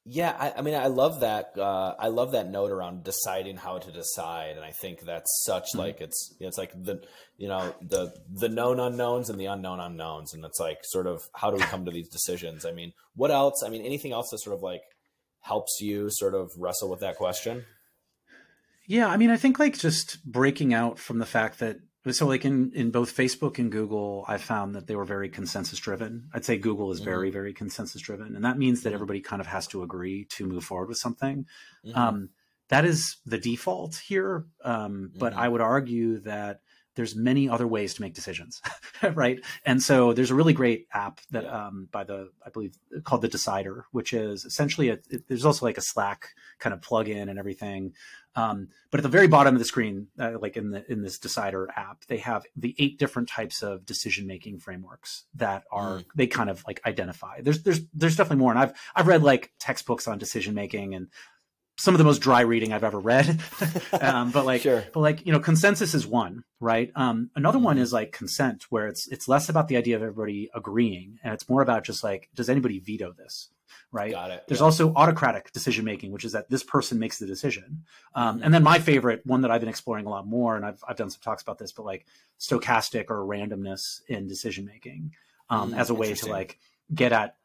Yeah, 0.04 0.34
I, 0.36 0.58
I, 0.58 0.62
mean, 0.62 0.74
I 0.74 0.88
love 0.88 1.20
that. 1.20 1.56
Uh, 1.56 1.94
I 1.96 2.08
love 2.08 2.32
that 2.32 2.50
note 2.50 2.72
around 2.72 3.04
deciding 3.04 3.56
how 3.56 3.78
to 3.78 3.92
decide, 3.92 4.56
and 4.56 4.64
I 4.64 4.72
think 4.72 5.02
that's 5.02 5.44
such 5.44 5.68
mm-hmm. 5.70 5.78
like 5.78 6.00
it's 6.00 6.34
it's 6.40 6.58
like 6.58 6.72
the 6.72 7.02
you 7.36 7.46
know 7.46 7.72
the 7.80 8.12
the 8.28 8.48
known 8.48 8.80
unknowns 8.80 9.30
and 9.30 9.38
the 9.38 9.46
unknown 9.46 9.78
unknowns, 9.78 10.34
and 10.34 10.44
it's 10.44 10.58
like 10.58 10.78
sort 10.82 11.06
of 11.06 11.22
how 11.36 11.50
do 11.50 11.56
we 11.56 11.62
come 11.62 11.84
to 11.84 11.92
these 11.92 12.08
decisions? 12.08 12.66
I 12.66 12.72
mean, 12.72 12.92
what 13.14 13.30
else? 13.30 13.62
I 13.64 13.68
mean, 13.68 13.82
anything 13.82 14.12
else 14.12 14.30
that 14.30 14.38
sort 14.38 14.56
of 14.56 14.62
like 14.62 14.82
helps 15.40 15.78
you 15.80 16.08
sort 16.10 16.34
of 16.34 16.50
wrestle 16.58 16.90
with 16.90 17.00
that 17.00 17.16
question? 17.16 17.64
Yeah, 18.86 19.06
I 19.06 19.16
mean, 19.16 19.30
I 19.30 19.36
think 19.36 19.60
like 19.60 19.78
just 19.78 20.24
breaking 20.24 20.74
out 20.74 20.98
from 20.98 21.18
the 21.20 21.26
fact 21.26 21.60
that 21.60 21.78
so 22.10 22.26
like 22.26 22.44
in 22.44 22.72
in 22.74 22.90
both 22.90 23.16
Facebook 23.16 23.58
and 23.58 23.70
Google, 23.70 24.24
I 24.26 24.38
found 24.38 24.74
that 24.74 24.86
they 24.86 24.96
were 24.96 25.04
very 25.04 25.28
consensus 25.28 25.78
driven. 25.78 26.28
I'd 26.34 26.44
say 26.44 26.58
Google 26.58 26.90
is 26.90 26.98
mm-hmm. 26.98 27.10
very 27.10 27.30
very 27.30 27.52
consensus 27.52 28.02
driven, 28.02 28.34
and 28.34 28.44
that 28.44 28.58
means 28.58 28.82
that 28.82 28.88
mm-hmm. 28.88 28.94
everybody 28.94 29.20
kind 29.20 29.40
of 29.40 29.46
has 29.46 29.66
to 29.68 29.82
agree 29.82 30.24
to 30.30 30.46
move 30.46 30.64
forward 30.64 30.88
with 30.88 30.98
something. 30.98 31.46
Mm-hmm. 31.86 31.98
Um, 31.98 32.30
that 32.68 32.84
is 32.84 33.18
the 33.26 33.38
default 33.38 33.96
here, 33.96 34.46
um, 34.64 35.12
but 35.16 35.34
I 35.34 35.42
mm-hmm. 35.42 35.52
would 35.52 35.60
argue 35.60 36.18
that 36.20 36.60
there's 36.94 37.16
many 37.16 37.48
other 37.48 37.66
ways 37.66 37.94
to 37.94 38.02
make 38.02 38.14
decisions, 38.14 38.60
right? 39.14 39.40
And 39.64 39.82
so 39.82 40.12
there's 40.12 40.30
a 40.30 40.34
really 40.34 40.52
great 40.52 40.88
app 40.92 41.20
that 41.30 41.44
yeah. 41.44 41.66
um, 41.66 41.88
by 41.90 42.04
the 42.04 42.30
I 42.44 42.50
believe 42.50 42.76
called 43.04 43.22
the 43.22 43.28
Decider, 43.28 43.86
which 43.92 44.12
is 44.12 44.44
essentially 44.44 44.90
a, 44.90 44.98
it, 45.10 45.26
there's 45.28 45.46
also 45.46 45.64
like 45.64 45.78
a 45.78 45.82
Slack 45.82 46.28
kind 46.58 46.74
of 46.74 46.82
plug-in 46.82 47.28
and 47.28 47.38
everything. 47.38 47.94
Um, 48.34 48.68
but 48.90 49.00
at 49.00 49.02
the 49.02 49.08
very 49.08 49.26
bottom 49.26 49.54
of 49.54 49.58
the 49.58 49.64
screen, 49.64 50.08
uh, 50.18 50.38
like 50.40 50.56
in 50.56 50.70
the 50.70 50.90
in 50.90 51.02
this 51.02 51.18
Decider 51.18 51.68
app, 51.76 52.04
they 52.06 52.18
have 52.18 52.44
the 52.56 52.74
eight 52.78 52.98
different 52.98 53.28
types 53.28 53.62
of 53.62 53.84
decision 53.84 54.26
making 54.26 54.58
frameworks 54.58 55.24
that 55.34 55.64
are 55.70 55.98
mm. 55.98 56.04
they 56.14 56.26
kind 56.26 56.48
of 56.48 56.62
like 56.66 56.80
identify. 56.86 57.40
There's 57.40 57.62
there's 57.62 57.80
there's 57.92 58.16
definitely 58.16 58.42
more, 58.42 58.52
and 58.52 58.58
I've 58.58 58.72
I've 58.94 59.06
read 59.06 59.22
like 59.22 59.52
textbooks 59.58 60.08
on 60.08 60.18
decision 60.18 60.54
making 60.54 60.94
and 60.94 61.08
some 61.76 61.94
of 61.94 61.98
the 61.98 62.04
most 62.04 62.20
dry 62.20 62.42
reading 62.42 62.72
I've 62.72 62.84
ever 62.84 62.98
read. 62.98 63.40
um, 64.00 64.30
but 64.30 64.44
like, 64.44 64.62
sure. 64.62 64.84
but 64.92 65.00
like, 65.00 65.26
you 65.26 65.32
know, 65.32 65.40
consensus 65.40 65.94
is 65.94 66.06
one, 66.06 66.44
right? 66.60 66.90
Um, 66.94 67.30
another 67.34 67.58
mm-hmm. 67.58 67.64
one 67.64 67.78
is 67.78 67.92
like 67.92 68.12
consent, 68.12 68.64
where 68.70 68.86
it's 68.86 69.08
it's 69.08 69.28
less 69.28 69.48
about 69.48 69.68
the 69.68 69.76
idea 69.76 69.96
of 69.96 70.02
everybody 70.02 70.50
agreeing, 70.54 71.18
and 71.22 71.34
it's 71.34 71.48
more 71.48 71.62
about 71.62 71.84
just 71.84 72.04
like, 72.04 72.28
does 72.34 72.48
anybody 72.48 72.78
veto 72.78 73.12
this? 73.12 73.50
Right. 73.90 74.12
Got 74.12 74.30
it. 74.30 74.44
There's 74.48 74.60
yeah. 74.60 74.64
also 74.64 74.92
autocratic 74.94 75.52
decision 75.52 75.84
making, 75.84 76.12
which 76.12 76.24
is 76.24 76.32
that 76.32 76.48
this 76.48 76.62
person 76.62 76.98
makes 76.98 77.18
the 77.18 77.26
decision. 77.26 77.84
Um, 78.14 78.36
mm-hmm. 78.36 78.44
And 78.44 78.54
then 78.54 78.62
my 78.62 78.78
favorite 78.78 79.22
one 79.24 79.42
that 79.42 79.50
I've 79.50 79.60
been 79.60 79.68
exploring 79.68 80.06
a 80.06 80.10
lot 80.10 80.26
more, 80.26 80.56
and 80.56 80.64
I've 80.64 80.82
I've 80.86 80.96
done 80.96 81.10
some 81.10 81.20
talks 81.22 81.42
about 81.42 81.58
this, 81.58 81.72
but 81.72 81.84
like 81.84 82.06
stochastic 82.40 83.06
or 83.10 83.24
randomness 83.26 84.00
in 84.08 84.26
decision 84.26 84.64
making 84.64 85.12
um, 85.50 85.72
mm, 85.72 85.78
as 85.78 85.90
a 85.90 85.94
way 85.94 86.14
to 86.14 86.26
like 86.26 86.58
get 86.94 87.12
at. 87.12 87.36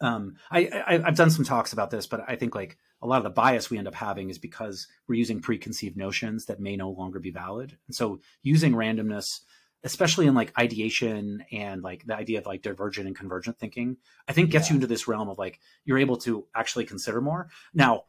Um, 0.00 0.36
I, 0.50 0.66
I 0.66 1.02
I've 1.04 1.16
done 1.16 1.30
some 1.30 1.44
talks 1.44 1.72
about 1.72 1.90
this, 1.90 2.06
but 2.06 2.24
I 2.26 2.36
think 2.36 2.54
like 2.54 2.78
a 3.02 3.06
lot 3.06 3.18
of 3.18 3.24
the 3.24 3.30
bias 3.30 3.70
we 3.70 3.78
end 3.78 3.88
up 3.88 3.94
having 3.94 4.30
is 4.30 4.38
because 4.38 4.86
we're 5.08 5.16
using 5.16 5.40
preconceived 5.40 5.96
notions 5.96 6.46
that 6.46 6.60
may 6.60 6.76
no 6.76 6.90
longer 6.90 7.18
be 7.18 7.30
valid. 7.30 7.76
And 7.86 7.94
so 7.94 8.20
using 8.42 8.72
randomness, 8.72 9.40
especially 9.82 10.26
in 10.26 10.34
like 10.34 10.52
ideation 10.58 11.44
and 11.52 11.82
like 11.82 12.04
the 12.04 12.14
idea 12.14 12.38
of 12.38 12.46
like 12.46 12.62
divergent 12.62 13.06
and 13.06 13.16
convergent 13.16 13.58
thinking, 13.58 13.96
I 14.28 14.32
think 14.32 14.50
gets 14.50 14.68
yeah. 14.68 14.74
you 14.74 14.76
into 14.76 14.86
this 14.86 15.08
realm 15.08 15.28
of 15.28 15.38
like 15.38 15.58
you're 15.84 15.98
able 15.98 16.16
to 16.18 16.46
actually 16.54 16.84
consider 16.84 17.20
more. 17.20 17.48
Now, 17.72 18.04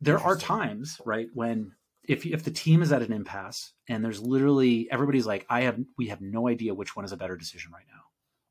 there 0.00 0.18
are 0.18 0.36
times, 0.36 1.00
right, 1.04 1.28
when 1.34 1.72
if 2.04 2.24
if 2.24 2.44
the 2.44 2.50
team 2.50 2.82
is 2.82 2.92
at 2.92 3.02
an 3.02 3.12
impasse 3.12 3.72
and 3.88 4.04
there's 4.04 4.20
literally 4.20 4.88
everybody's 4.90 5.26
like, 5.26 5.46
I 5.48 5.62
have 5.62 5.78
we 5.98 6.08
have 6.08 6.20
no 6.20 6.48
idea 6.48 6.74
which 6.74 6.94
one 6.94 7.04
is 7.04 7.12
a 7.12 7.16
better 7.16 7.36
decision 7.36 7.72
right 7.72 7.86
now. 7.88 8.02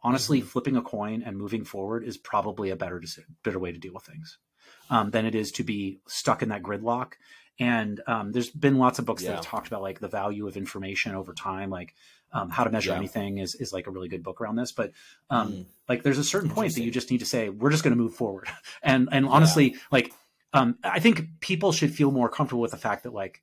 Honestly, 0.01 0.39
mm-hmm. 0.39 0.47
flipping 0.47 0.75
a 0.75 0.81
coin 0.81 1.23
and 1.25 1.37
moving 1.37 1.63
forward 1.63 2.03
is 2.03 2.17
probably 2.17 2.69
a 2.69 2.75
better 2.75 3.01
better 3.43 3.59
way 3.59 3.71
to 3.71 3.79
deal 3.79 3.93
with 3.93 4.03
things 4.03 4.37
um, 4.89 5.11
than 5.11 5.25
it 5.25 5.35
is 5.35 5.51
to 5.53 5.63
be 5.63 5.99
stuck 6.07 6.41
in 6.41 6.49
that 6.49 6.63
gridlock. 6.63 7.13
And 7.57 8.01
um, 8.05 8.33
there's 8.33 8.49
been 8.49 8.77
lots 8.77 8.99
of 8.99 9.05
books 9.05 9.23
yeah. 9.23 9.29
that 9.29 9.35
have 9.37 9.45
talked 9.45 9.67
about 9.67 9.81
like 9.81 9.99
the 9.99 10.09
value 10.09 10.47
of 10.47 10.57
information 10.57 11.15
over 11.15 11.33
time, 11.33 11.69
like 11.69 11.95
um, 12.35 12.49
how 12.49 12.65
to 12.65 12.69
measure 12.69 12.91
yeah. 12.91 12.97
anything 12.97 13.37
is, 13.37 13.55
is 13.55 13.71
like 13.71 13.87
a 13.87 13.91
really 13.91 14.09
good 14.09 14.21
book 14.21 14.41
around 14.41 14.57
this. 14.57 14.73
But 14.73 14.91
um, 15.29 15.51
mm. 15.51 15.65
like 15.87 16.03
there's 16.03 16.17
a 16.17 16.23
certain 16.23 16.49
point 16.49 16.75
that 16.75 16.81
you 16.81 16.91
just 16.91 17.09
need 17.09 17.21
to 17.21 17.25
say, 17.25 17.49
we're 17.49 17.71
just 17.71 17.83
going 17.83 17.95
to 17.95 18.01
move 18.01 18.13
forward. 18.13 18.47
And, 18.83 19.09
and 19.11 19.25
honestly, 19.25 19.71
yeah. 19.71 19.77
like 19.89 20.13
um, 20.53 20.77
I 20.83 20.99
think 20.99 21.39
people 21.39 21.71
should 21.71 21.93
feel 21.93 22.11
more 22.11 22.29
comfortable 22.29 22.61
with 22.61 22.71
the 22.71 22.77
fact 22.77 23.03
that 23.03 23.13
like, 23.13 23.41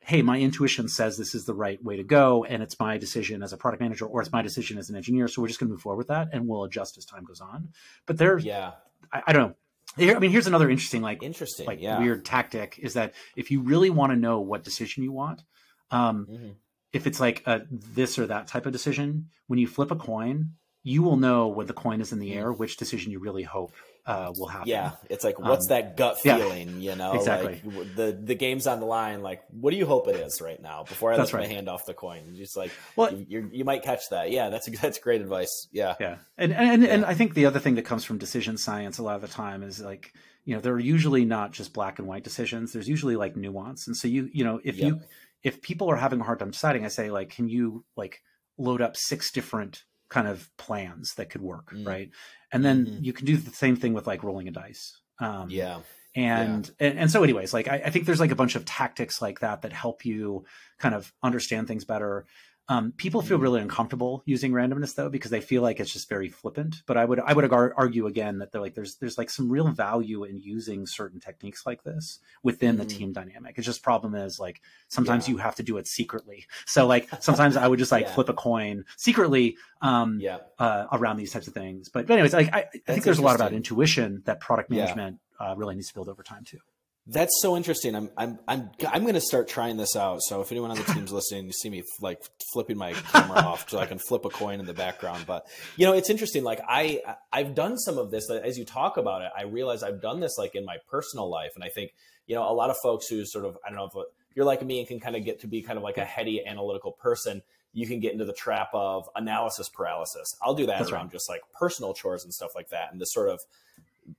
hey, 0.00 0.20
my 0.20 0.38
intuition 0.38 0.88
says 0.88 1.16
this 1.16 1.34
is 1.34 1.46
the 1.46 1.54
right 1.54 1.82
way 1.82 1.96
to 1.96 2.04
go, 2.04 2.44
and 2.44 2.62
it's 2.62 2.78
my 2.78 2.98
decision 2.98 3.42
as 3.42 3.52
a 3.52 3.56
product 3.56 3.80
manager, 3.80 4.04
or 4.04 4.20
it's 4.20 4.30
my 4.30 4.42
decision 4.42 4.76
as 4.76 4.90
an 4.90 4.96
engineer. 4.96 5.26
So 5.26 5.40
we're 5.40 5.48
just 5.48 5.58
going 5.58 5.68
to 5.68 5.72
move 5.72 5.80
forward 5.80 5.96
with 5.96 6.08
that, 6.08 6.28
and 6.32 6.46
we'll 6.46 6.64
adjust 6.64 6.98
as 6.98 7.06
time 7.06 7.24
goes 7.24 7.40
on. 7.40 7.70
But 8.04 8.18
there, 8.18 8.38
yeah, 8.38 8.72
I, 9.12 9.22
I, 9.28 9.32
don't 9.32 9.54
know. 9.98 10.14
I 10.14 10.18
mean, 10.18 10.30
here's 10.30 10.46
another 10.46 10.68
interesting, 10.68 11.00
like, 11.00 11.22
interesting, 11.22 11.66
like 11.66 11.80
yeah. 11.80 11.98
weird 11.98 12.24
tactic 12.24 12.78
is 12.80 12.94
that 12.94 13.14
if 13.34 13.50
you 13.50 13.62
really 13.62 13.90
want 13.90 14.12
to 14.12 14.16
know 14.16 14.40
what 14.40 14.62
decision 14.62 15.02
you 15.02 15.12
want, 15.12 15.42
um, 15.90 16.26
mm-hmm. 16.30 16.48
If 16.94 17.06
it's 17.06 17.20
like 17.20 17.42
a 17.46 17.62
this 17.70 18.18
or 18.18 18.26
that 18.26 18.46
type 18.46 18.66
of 18.66 18.72
decision, 18.72 19.30
when 19.46 19.58
you 19.58 19.66
flip 19.66 19.90
a 19.90 19.96
coin, 19.96 20.52
you 20.82 21.02
will 21.02 21.16
know 21.16 21.48
when 21.48 21.66
the 21.66 21.72
coin 21.72 22.00
is 22.00 22.12
in 22.12 22.18
the 22.18 22.34
air 22.34 22.52
which 22.52 22.76
decision 22.76 23.10
you 23.10 23.18
really 23.18 23.42
hope 23.42 23.72
uh, 24.06 24.32
will 24.36 24.46
happen. 24.46 24.68
Yeah, 24.68 24.92
it's 25.08 25.24
like 25.24 25.38
what's 25.38 25.64
um, 25.66 25.68
that 25.70 25.96
gut 25.96 26.20
feeling? 26.20 26.80
Yeah, 26.80 26.92
you 26.92 26.98
know, 26.98 27.14
exactly. 27.14 27.62
Like 27.64 27.96
the 27.96 28.18
the 28.22 28.34
game's 28.34 28.66
on 28.66 28.80
the 28.80 28.86
line. 28.86 29.22
Like, 29.22 29.42
what 29.50 29.70
do 29.70 29.76
you 29.76 29.86
hope 29.86 30.08
it 30.08 30.16
is 30.16 30.42
right 30.42 30.60
now? 30.60 30.84
Before 30.84 31.12
I 31.12 31.16
lift 31.16 31.32
right. 31.32 31.48
my 31.48 31.52
hand 31.52 31.68
off 31.68 31.86
the 31.86 31.94
coin, 31.94 32.34
just 32.36 32.56
like 32.56 32.70
well, 32.96 33.14
you, 33.14 33.48
you 33.50 33.64
might 33.64 33.82
catch 33.82 34.10
that. 34.10 34.30
Yeah, 34.30 34.50
that's 34.50 34.66
that's 34.80 34.98
great 34.98 35.22
advice. 35.22 35.68
Yeah, 35.72 35.94
yeah, 35.98 36.16
and 36.36 36.52
and 36.52 36.82
yeah. 36.82 36.90
and 36.90 37.04
I 37.06 37.14
think 37.14 37.32
the 37.32 37.46
other 37.46 37.60
thing 37.60 37.76
that 37.76 37.86
comes 37.86 38.04
from 38.04 38.18
decision 38.18 38.58
science 38.58 38.98
a 38.98 39.02
lot 39.02 39.16
of 39.16 39.22
the 39.22 39.28
time 39.28 39.62
is 39.62 39.80
like 39.80 40.12
you 40.44 40.54
know 40.54 40.60
they're 40.60 40.78
usually 40.78 41.24
not 41.24 41.52
just 41.52 41.72
black 41.72 41.98
and 41.98 42.06
white 42.06 42.24
decisions. 42.24 42.74
There's 42.74 42.88
usually 42.88 43.16
like 43.16 43.36
nuance, 43.36 43.86
and 43.86 43.96
so 43.96 44.06
you 44.06 44.28
you 44.32 44.44
know 44.44 44.60
if 44.62 44.76
yep. 44.76 44.86
you 44.86 45.00
if 45.44 45.60
people 45.62 45.90
are 45.90 45.96
having 45.96 46.20
a 46.20 46.24
hard 46.24 46.40
time 46.40 46.50
deciding, 46.50 46.84
I 46.84 46.88
say 46.88 47.10
like, 47.10 47.30
can 47.30 47.48
you 47.48 47.84
like 47.96 48.22
load 48.58 48.80
up 48.80 48.96
six 48.96 49.30
different 49.30 49.84
kind 50.08 50.26
of 50.26 50.50
plans 50.56 51.14
that 51.16 51.30
could 51.30 51.42
work, 51.42 51.72
mm. 51.72 51.86
right? 51.86 52.10
And 52.50 52.64
then 52.64 52.86
mm-hmm. 52.86 53.04
you 53.04 53.12
can 53.12 53.26
do 53.26 53.36
the 53.36 53.50
same 53.50 53.76
thing 53.76 53.92
with 53.92 54.06
like 54.06 54.24
rolling 54.24 54.48
a 54.48 54.50
dice. 54.50 55.00
Um, 55.20 55.50
yeah. 55.50 55.80
And, 56.16 56.70
yeah. 56.80 56.86
and, 56.88 56.98
and 57.00 57.10
so 57.10 57.22
anyways, 57.22 57.52
like 57.52 57.68
I, 57.68 57.82
I, 57.86 57.90
think 57.90 58.06
there's 58.06 58.20
like 58.20 58.30
a 58.30 58.36
bunch 58.36 58.54
of 58.54 58.64
tactics 58.64 59.20
like 59.20 59.40
that 59.40 59.62
that 59.62 59.72
help 59.72 60.04
you 60.04 60.44
kind 60.78 60.94
of 60.94 61.12
understand 61.22 61.66
things 61.68 61.84
better. 61.84 62.24
Um, 62.68 62.92
people 62.96 63.20
feel 63.20 63.38
really 63.38 63.60
uncomfortable 63.60 64.22
using 64.24 64.52
randomness 64.52 64.94
though 64.94 65.10
because 65.10 65.30
they 65.30 65.42
feel 65.42 65.60
like 65.60 65.80
it's 65.80 65.92
just 65.92 66.08
very 66.08 66.28
flippant. 66.30 66.82
But 66.86 66.96
I 66.96 67.04
would 67.04 67.20
I 67.20 67.34
would 67.34 67.52
argue 67.52 68.06
again 68.06 68.38
that 68.38 68.52
they're 68.52 68.60
like 68.60 68.74
there's 68.74 68.96
there's 68.96 69.18
like 69.18 69.28
some 69.28 69.50
real 69.50 69.68
value 69.68 70.24
in 70.24 70.38
using 70.38 70.86
certain 70.86 71.20
techniques 71.20 71.66
like 71.66 71.82
this 71.82 72.20
within 72.42 72.76
mm-hmm. 72.76 72.78
the 72.78 72.94
team 72.94 73.12
dynamic. 73.12 73.58
It's 73.58 73.66
just 73.66 73.82
problem 73.82 74.14
is 74.14 74.40
like 74.40 74.62
sometimes 74.88 75.28
yeah. 75.28 75.32
you 75.32 75.38
have 75.38 75.56
to 75.56 75.62
do 75.62 75.76
it 75.76 75.86
secretly. 75.86 76.46
So 76.64 76.86
like 76.86 77.08
sometimes 77.20 77.56
I 77.56 77.68
would 77.68 77.78
just 77.78 77.92
like 77.92 78.04
yeah. 78.06 78.14
flip 78.14 78.30
a 78.30 78.34
coin 78.34 78.84
secretly 78.96 79.58
um, 79.82 80.18
yeah. 80.18 80.38
uh, 80.58 80.86
around 80.92 81.18
these 81.18 81.32
types 81.32 81.46
of 81.46 81.52
things. 81.52 81.90
But, 81.90 82.06
but 82.06 82.14
anyways, 82.14 82.32
like 82.32 82.54
I, 82.54 82.64
I 82.88 82.92
think 82.92 83.04
there's 83.04 83.18
a 83.18 83.22
lot 83.22 83.36
about 83.36 83.52
intuition 83.52 84.22
that 84.24 84.40
product 84.40 84.70
management 84.70 85.18
uh, 85.38 85.54
really 85.56 85.74
needs 85.74 85.88
to 85.88 85.94
build 85.94 86.08
over 86.08 86.22
time 86.22 86.44
too. 86.44 86.58
That's 87.06 87.32
so 87.42 87.54
interesting. 87.54 87.94
I'm 87.94 88.10
I'm 88.16 88.38
I'm 88.48 88.70
I'm 88.88 89.02
going 89.02 89.14
to 89.14 89.20
start 89.20 89.46
trying 89.46 89.76
this 89.76 89.94
out. 89.94 90.22
So 90.22 90.40
if 90.40 90.50
anyone 90.50 90.70
on 90.70 90.78
the 90.78 90.84
team's 90.84 91.12
listening, 91.12 91.44
you 91.44 91.52
see 91.52 91.68
me 91.68 91.82
like 92.00 92.18
flipping 92.52 92.78
my 92.78 92.94
camera 92.94 93.40
off 93.40 93.68
so 93.68 93.78
I 93.78 93.84
can 93.84 93.98
flip 93.98 94.24
a 94.24 94.30
coin 94.30 94.58
in 94.58 94.64
the 94.64 94.72
background. 94.72 95.26
But 95.26 95.46
you 95.76 95.84
know, 95.84 95.92
it's 95.92 96.08
interesting. 96.08 96.44
Like 96.44 96.60
I 96.66 97.02
I've 97.30 97.54
done 97.54 97.76
some 97.76 97.98
of 97.98 98.10
this 98.10 98.30
as 98.30 98.58
you 98.58 98.64
talk 98.64 98.96
about 98.96 99.20
it. 99.20 99.30
I 99.36 99.42
realize 99.42 99.82
I've 99.82 100.00
done 100.00 100.20
this 100.20 100.38
like 100.38 100.54
in 100.54 100.64
my 100.64 100.78
personal 100.90 101.28
life, 101.28 101.52
and 101.56 101.62
I 101.62 101.68
think 101.68 101.92
you 102.26 102.36
know 102.36 102.50
a 102.50 102.54
lot 102.54 102.70
of 102.70 102.76
folks 102.82 103.06
who 103.06 103.26
sort 103.26 103.44
of 103.44 103.58
I 103.66 103.68
don't 103.68 103.76
know 103.76 103.84
if 103.84 104.06
you're 104.34 104.46
like 104.46 104.64
me 104.64 104.78
and 104.78 104.88
can 104.88 104.98
kind 104.98 105.14
of 105.14 105.26
get 105.26 105.40
to 105.40 105.46
be 105.46 105.60
kind 105.60 105.76
of 105.76 105.82
like 105.82 105.98
a 105.98 106.06
heady 106.06 106.44
analytical 106.46 106.92
person. 106.92 107.42
You 107.74 107.86
can 107.86 108.00
get 108.00 108.12
into 108.12 108.24
the 108.24 108.32
trap 108.32 108.68
of 108.72 109.10
analysis 109.14 109.68
paralysis. 109.68 110.36
I'll 110.40 110.54
do 110.54 110.66
that 110.66 110.78
That's 110.78 110.90
around 110.90 111.06
right. 111.06 111.12
just 111.12 111.28
like 111.28 111.42
personal 111.52 111.92
chores 111.92 112.24
and 112.24 112.32
stuff 112.32 112.54
like 112.54 112.70
that, 112.70 112.92
and 112.92 113.00
the 113.00 113.04
sort 113.04 113.28
of 113.28 113.42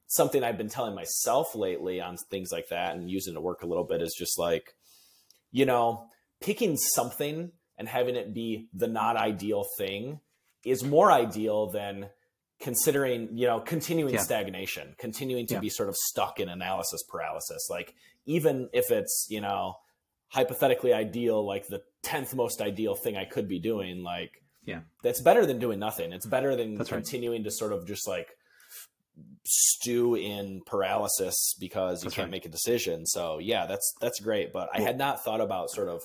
something 0.07 0.43
I've 0.43 0.57
been 0.57 0.69
telling 0.69 0.95
myself 0.95 1.55
lately 1.55 2.01
on 2.01 2.17
things 2.17 2.51
like 2.51 2.69
that 2.69 2.95
and 2.95 3.09
using 3.09 3.33
it 3.33 3.35
to 3.35 3.41
work 3.41 3.63
a 3.63 3.67
little 3.67 3.83
bit 3.83 4.01
is 4.01 4.15
just 4.17 4.39
like, 4.39 4.75
you 5.51 5.65
know, 5.65 6.05
picking 6.41 6.77
something 6.77 7.51
and 7.77 7.87
having 7.87 8.15
it 8.15 8.33
be 8.33 8.67
the 8.73 8.87
not 8.87 9.17
ideal 9.17 9.65
thing 9.77 10.19
is 10.63 10.83
more 10.83 11.11
ideal 11.11 11.69
than 11.71 12.09
considering, 12.59 13.29
you 13.37 13.47
know, 13.47 13.59
continuing 13.59 14.13
yeah. 14.13 14.21
stagnation, 14.21 14.95
continuing 14.97 15.45
to 15.47 15.55
yeah. 15.55 15.59
be 15.59 15.69
sort 15.69 15.89
of 15.89 15.95
stuck 15.95 16.39
in 16.39 16.49
analysis 16.49 17.03
paralysis. 17.03 17.67
Like, 17.69 17.93
even 18.25 18.69
if 18.73 18.91
it's, 18.91 19.27
you 19.29 19.41
know, 19.41 19.75
hypothetically 20.29 20.93
ideal, 20.93 21.45
like 21.45 21.67
the 21.67 21.81
10th 22.03 22.33
most 22.33 22.61
ideal 22.61 22.95
thing 22.95 23.17
I 23.17 23.25
could 23.25 23.47
be 23.47 23.59
doing, 23.59 24.03
like, 24.03 24.41
yeah, 24.65 24.79
that's 25.03 25.21
better 25.21 25.45
than 25.45 25.59
doing 25.59 25.79
nothing. 25.79 26.11
It's 26.11 26.25
better 26.25 26.55
than 26.55 26.75
that's 26.75 26.89
continuing 26.89 27.43
right. 27.43 27.45
to 27.45 27.51
sort 27.51 27.71
of 27.71 27.85
just 27.85 28.07
like 28.07 28.29
stew 29.45 30.15
in 30.15 30.61
paralysis 30.65 31.55
because 31.59 32.03
you 32.03 32.09
that's 32.09 32.15
can't 32.15 32.25
right. 32.25 32.31
make 32.31 32.45
a 32.45 32.49
decision. 32.49 33.05
So 33.05 33.39
yeah, 33.39 33.65
that's 33.65 33.93
that's 34.01 34.19
great. 34.19 34.51
But 34.51 34.69
I 34.73 34.81
had 34.81 34.97
not 34.97 35.23
thought 35.23 35.41
about 35.41 35.69
sort 35.69 35.89
of 35.89 36.03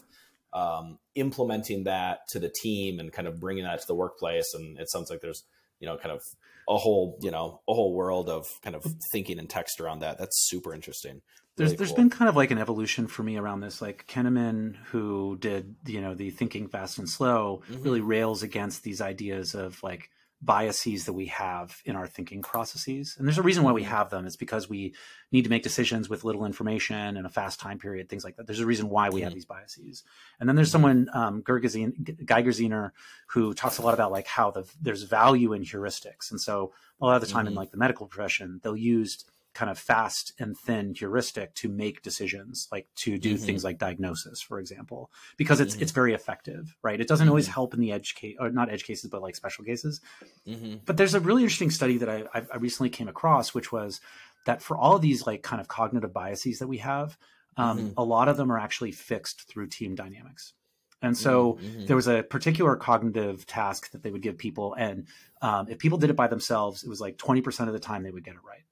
um, 0.52 0.98
implementing 1.14 1.84
that 1.84 2.20
to 2.30 2.38
the 2.38 2.52
team 2.62 2.98
and 2.98 3.12
kind 3.12 3.28
of 3.28 3.40
bringing 3.40 3.64
that 3.64 3.80
to 3.80 3.86
the 3.86 3.94
workplace. 3.94 4.52
And 4.54 4.78
it 4.78 4.90
sounds 4.90 5.10
like 5.10 5.20
there's 5.20 5.44
you 5.78 5.86
know 5.86 5.96
kind 5.96 6.12
of 6.12 6.22
a 6.68 6.76
whole 6.76 7.18
you 7.20 7.30
know 7.30 7.60
a 7.68 7.74
whole 7.74 7.94
world 7.94 8.28
of 8.28 8.46
kind 8.62 8.76
of 8.76 8.84
thinking 9.12 9.38
and 9.38 9.48
text 9.48 9.80
around 9.80 10.00
that. 10.00 10.18
That's 10.18 10.48
super 10.48 10.74
interesting. 10.74 11.22
There's 11.56 11.74
there's 11.74 11.90
cool. 11.90 11.96
been 11.96 12.10
kind 12.10 12.28
of 12.28 12.36
like 12.36 12.50
an 12.50 12.58
evolution 12.58 13.06
for 13.06 13.22
me 13.22 13.36
around 13.36 13.60
this. 13.60 13.82
Like 13.82 14.06
Kahneman, 14.06 14.76
who 14.86 15.36
did 15.40 15.76
you 15.86 16.00
know 16.00 16.14
the 16.14 16.30
thinking 16.30 16.68
fast 16.68 16.98
and 16.98 17.08
slow, 17.08 17.62
mm-hmm. 17.68 17.82
really 17.82 18.00
rails 18.00 18.42
against 18.42 18.82
these 18.82 19.00
ideas 19.00 19.54
of 19.54 19.82
like 19.82 20.10
biases 20.42 21.04
that 21.04 21.12
we 21.12 21.26
have 21.26 21.82
in 21.84 21.96
our 21.96 22.06
thinking 22.06 22.40
processes. 22.40 23.14
And 23.18 23.26
there's 23.26 23.36
a 23.36 23.42
reason 23.42 23.62
why 23.62 23.72
we 23.72 23.82
mm-hmm. 23.82 23.90
have 23.90 24.08
them. 24.08 24.26
It's 24.26 24.36
because 24.36 24.70
we 24.70 24.94
need 25.32 25.42
to 25.42 25.50
make 25.50 25.62
decisions 25.62 26.08
with 26.08 26.24
little 26.24 26.46
information 26.46 27.16
and 27.16 27.26
a 27.26 27.28
fast 27.28 27.60
time 27.60 27.78
period, 27.78 28.08
things 28.08 28.24
like 28.24 28.36
that. 28.36 28.46
There's 28.46 28.60
a 28.60 28.66
reason 28.66 28.88
why 28.88 29.10
we 29.10 29.20
have 29.20 29.34
these 29.34 29.44
biases. 29.44 30.02
And 30.38 30.48
then 30.48 30.56
there's 30.56 30.68
mm-hmm. 30.68 30.72
someone, 30.72 31.10
um, 31.12 31.42
Gigerenzer, 31.42 32.90
who 33.28 33.52
talks 33.52 33.78
a 33.78 33.82
lot 33.82 33.92
about 33.92 34.12
like 34.12 34.26
how 34.26 34.50
the, 34.50 34.64
there's 34.80 35.02
value 35.02 35.52
in 35.52 35.62
heuristics. 35.62 36.30
And 36.30 36.40
so 36.40 36.72
a 37.00 37.06
lot 37.06 37.16
of 37.16 37.20
the 37.20 37.26
time 37.26 37.44
mm-hmm. 37.44 37.52
in 37.52 37.56
like 37.56 37.70
the 37.70 37.76
medical 37.76 38.06
profession, 38.06 38.60
they'll 38.62 38.76
use 38.76 39.26
kind 39.52 39.70
of 39.70 39.78
fast 39.78 40.32
and 40.38 40.56
thin 40.56 40.94
heuristic 40.94 41.54
to 41.54 41.68
make 41.68 42.02
decisions, 42.02 42.68
like 42.70 42.86
to 42.96 43.18
do 43.18 43.34
mm-hmm. 43.34 43.44
things 43.44 43.64
like 43.64 43.78
diagnosis, 43.78 44.40
for 44.40 44.60
example, 44.60 45.10
because 45.36 45.60
it's 45.60 45.74
mm-hmm. 45.74 45.82
it's 45.82 45.92
very 45.92 46.14
effective, 46.14 46.76
right? 46.82 47.00
It 47.00 47.08
doesn't 47.08 47.24
mm-hmm. 47.24 47.30
always 47.30 47.48
help 47.48 47.74
in 47.74 47.80
the 47.80 47.92
edge 47.92 48.14
case, 48.14 48.36
or 48.38 48.50
not 48.50 48.70
edge 48.70 48.84
cases, 48.84 49.10
but 49.10 49.22
like 49.22 49.34
special 49.34 49.64
cases. 49.64 50.00
Mm-hmm. 50.46 50.76
But 50.84 50.96
there's 50.96 51.14
a 51.14 51.20
really 51.20 51.42
interesting 51.42 51.70
study 51.70 51.98
that 51.98 52.08
I, 52.08 52.24
I 52.32 52.56
recently 52.58 52.90
came 52.90 53.08
across, 53.08 53.54
which 53.54 53.72
was 53.72 54.00
that 54.46 54.62
for 54.62 54.76
all 54.76 54.96
of 54.96 55.02
these 55.02 55.26
like 55.26 55.42
kind 55.42 55.60
of 55.60 55.68
cognitive 55.68 56.12
biases 56.12 56.60
that 56.60 56.68
we 56.68 56.78
have, 56.78 57.18
um, 57.56 57.78
mm-hmm. 57.78 57.92
a 57.96 58.04
lot 58.04 58.28
of 58.28 58.36
them 58.36 58.50
are 58.52 58.58
actually 58.58 58.92
fixed 58.92 59.48
through 59.48 59.66
team 59.66 59.94
dynamics. 59.94 60.54
And 61.02 61.16
so 61.16 61.54
mm-hmm. 61.54 61.86
there 61.86 61.96
was 61.96 62.08
a 62.08 62.22
particular 62.22 62.76
cognitive 62.76 63.46
task 63.46 63.90
that 63.92 64.02
they 64.02 64.10
would 64.10 64.20
give 64.20 64.36
people, 64.36 64.74
and 64.74 65.06
um, 65.40 65.68
if 65.68 65.78
people 65.78 65.96
did 65.96 66.10
it 66.10 66.16
by 66.16 66.26
themselves, 66.26 66.84
it 66.84 66.90
was 66.90 67.00
like 67.00 67.16
20% 67.16 67.66
of 67.66 67.72
the 67.72 67.78
time 67.78 68.02
they 68.02 68.10
would 68.10 68.24
get 68.24 68.34
it 68.34 68.40
right. 68.46 68.64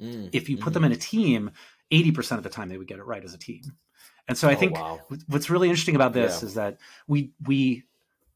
Mm, 0.00 0.30
if 0.32 0.48
you 0.48 0.56
put 0.56 0.64
mm-hmm. 0.64 0.74
them 0.74 0.84
in 0.84 0.92
a 0.92 0.96
team, 0.96 1.50
80% 1.90 2.38
of 2.38 2.42
the 2.42 2.50
time 2.50 2.68
they 2.68 2.76
would 2.76 2.88
get 2.88 2.98
it 2.98 3.04
right 3.04 3.24
as 3.24 3.34
a 3.34 3.38
team. 3.38 3.62
And 4.28 4.36
so 4.36 4.48
I 4.48 4.54
oh, 4.54 4.56
think 4.56 4.74
wow. 4.74 5.00
what's 5.28 5.50
really 5.50 5.68
interesting 5.68 5.94
about 5.94 6.12
this 6.12 6.42
yeah. 6.42 6.46
is 6.46 6.54
that 6.54 6.78
we 7.06 7.32
we 7.46 7.84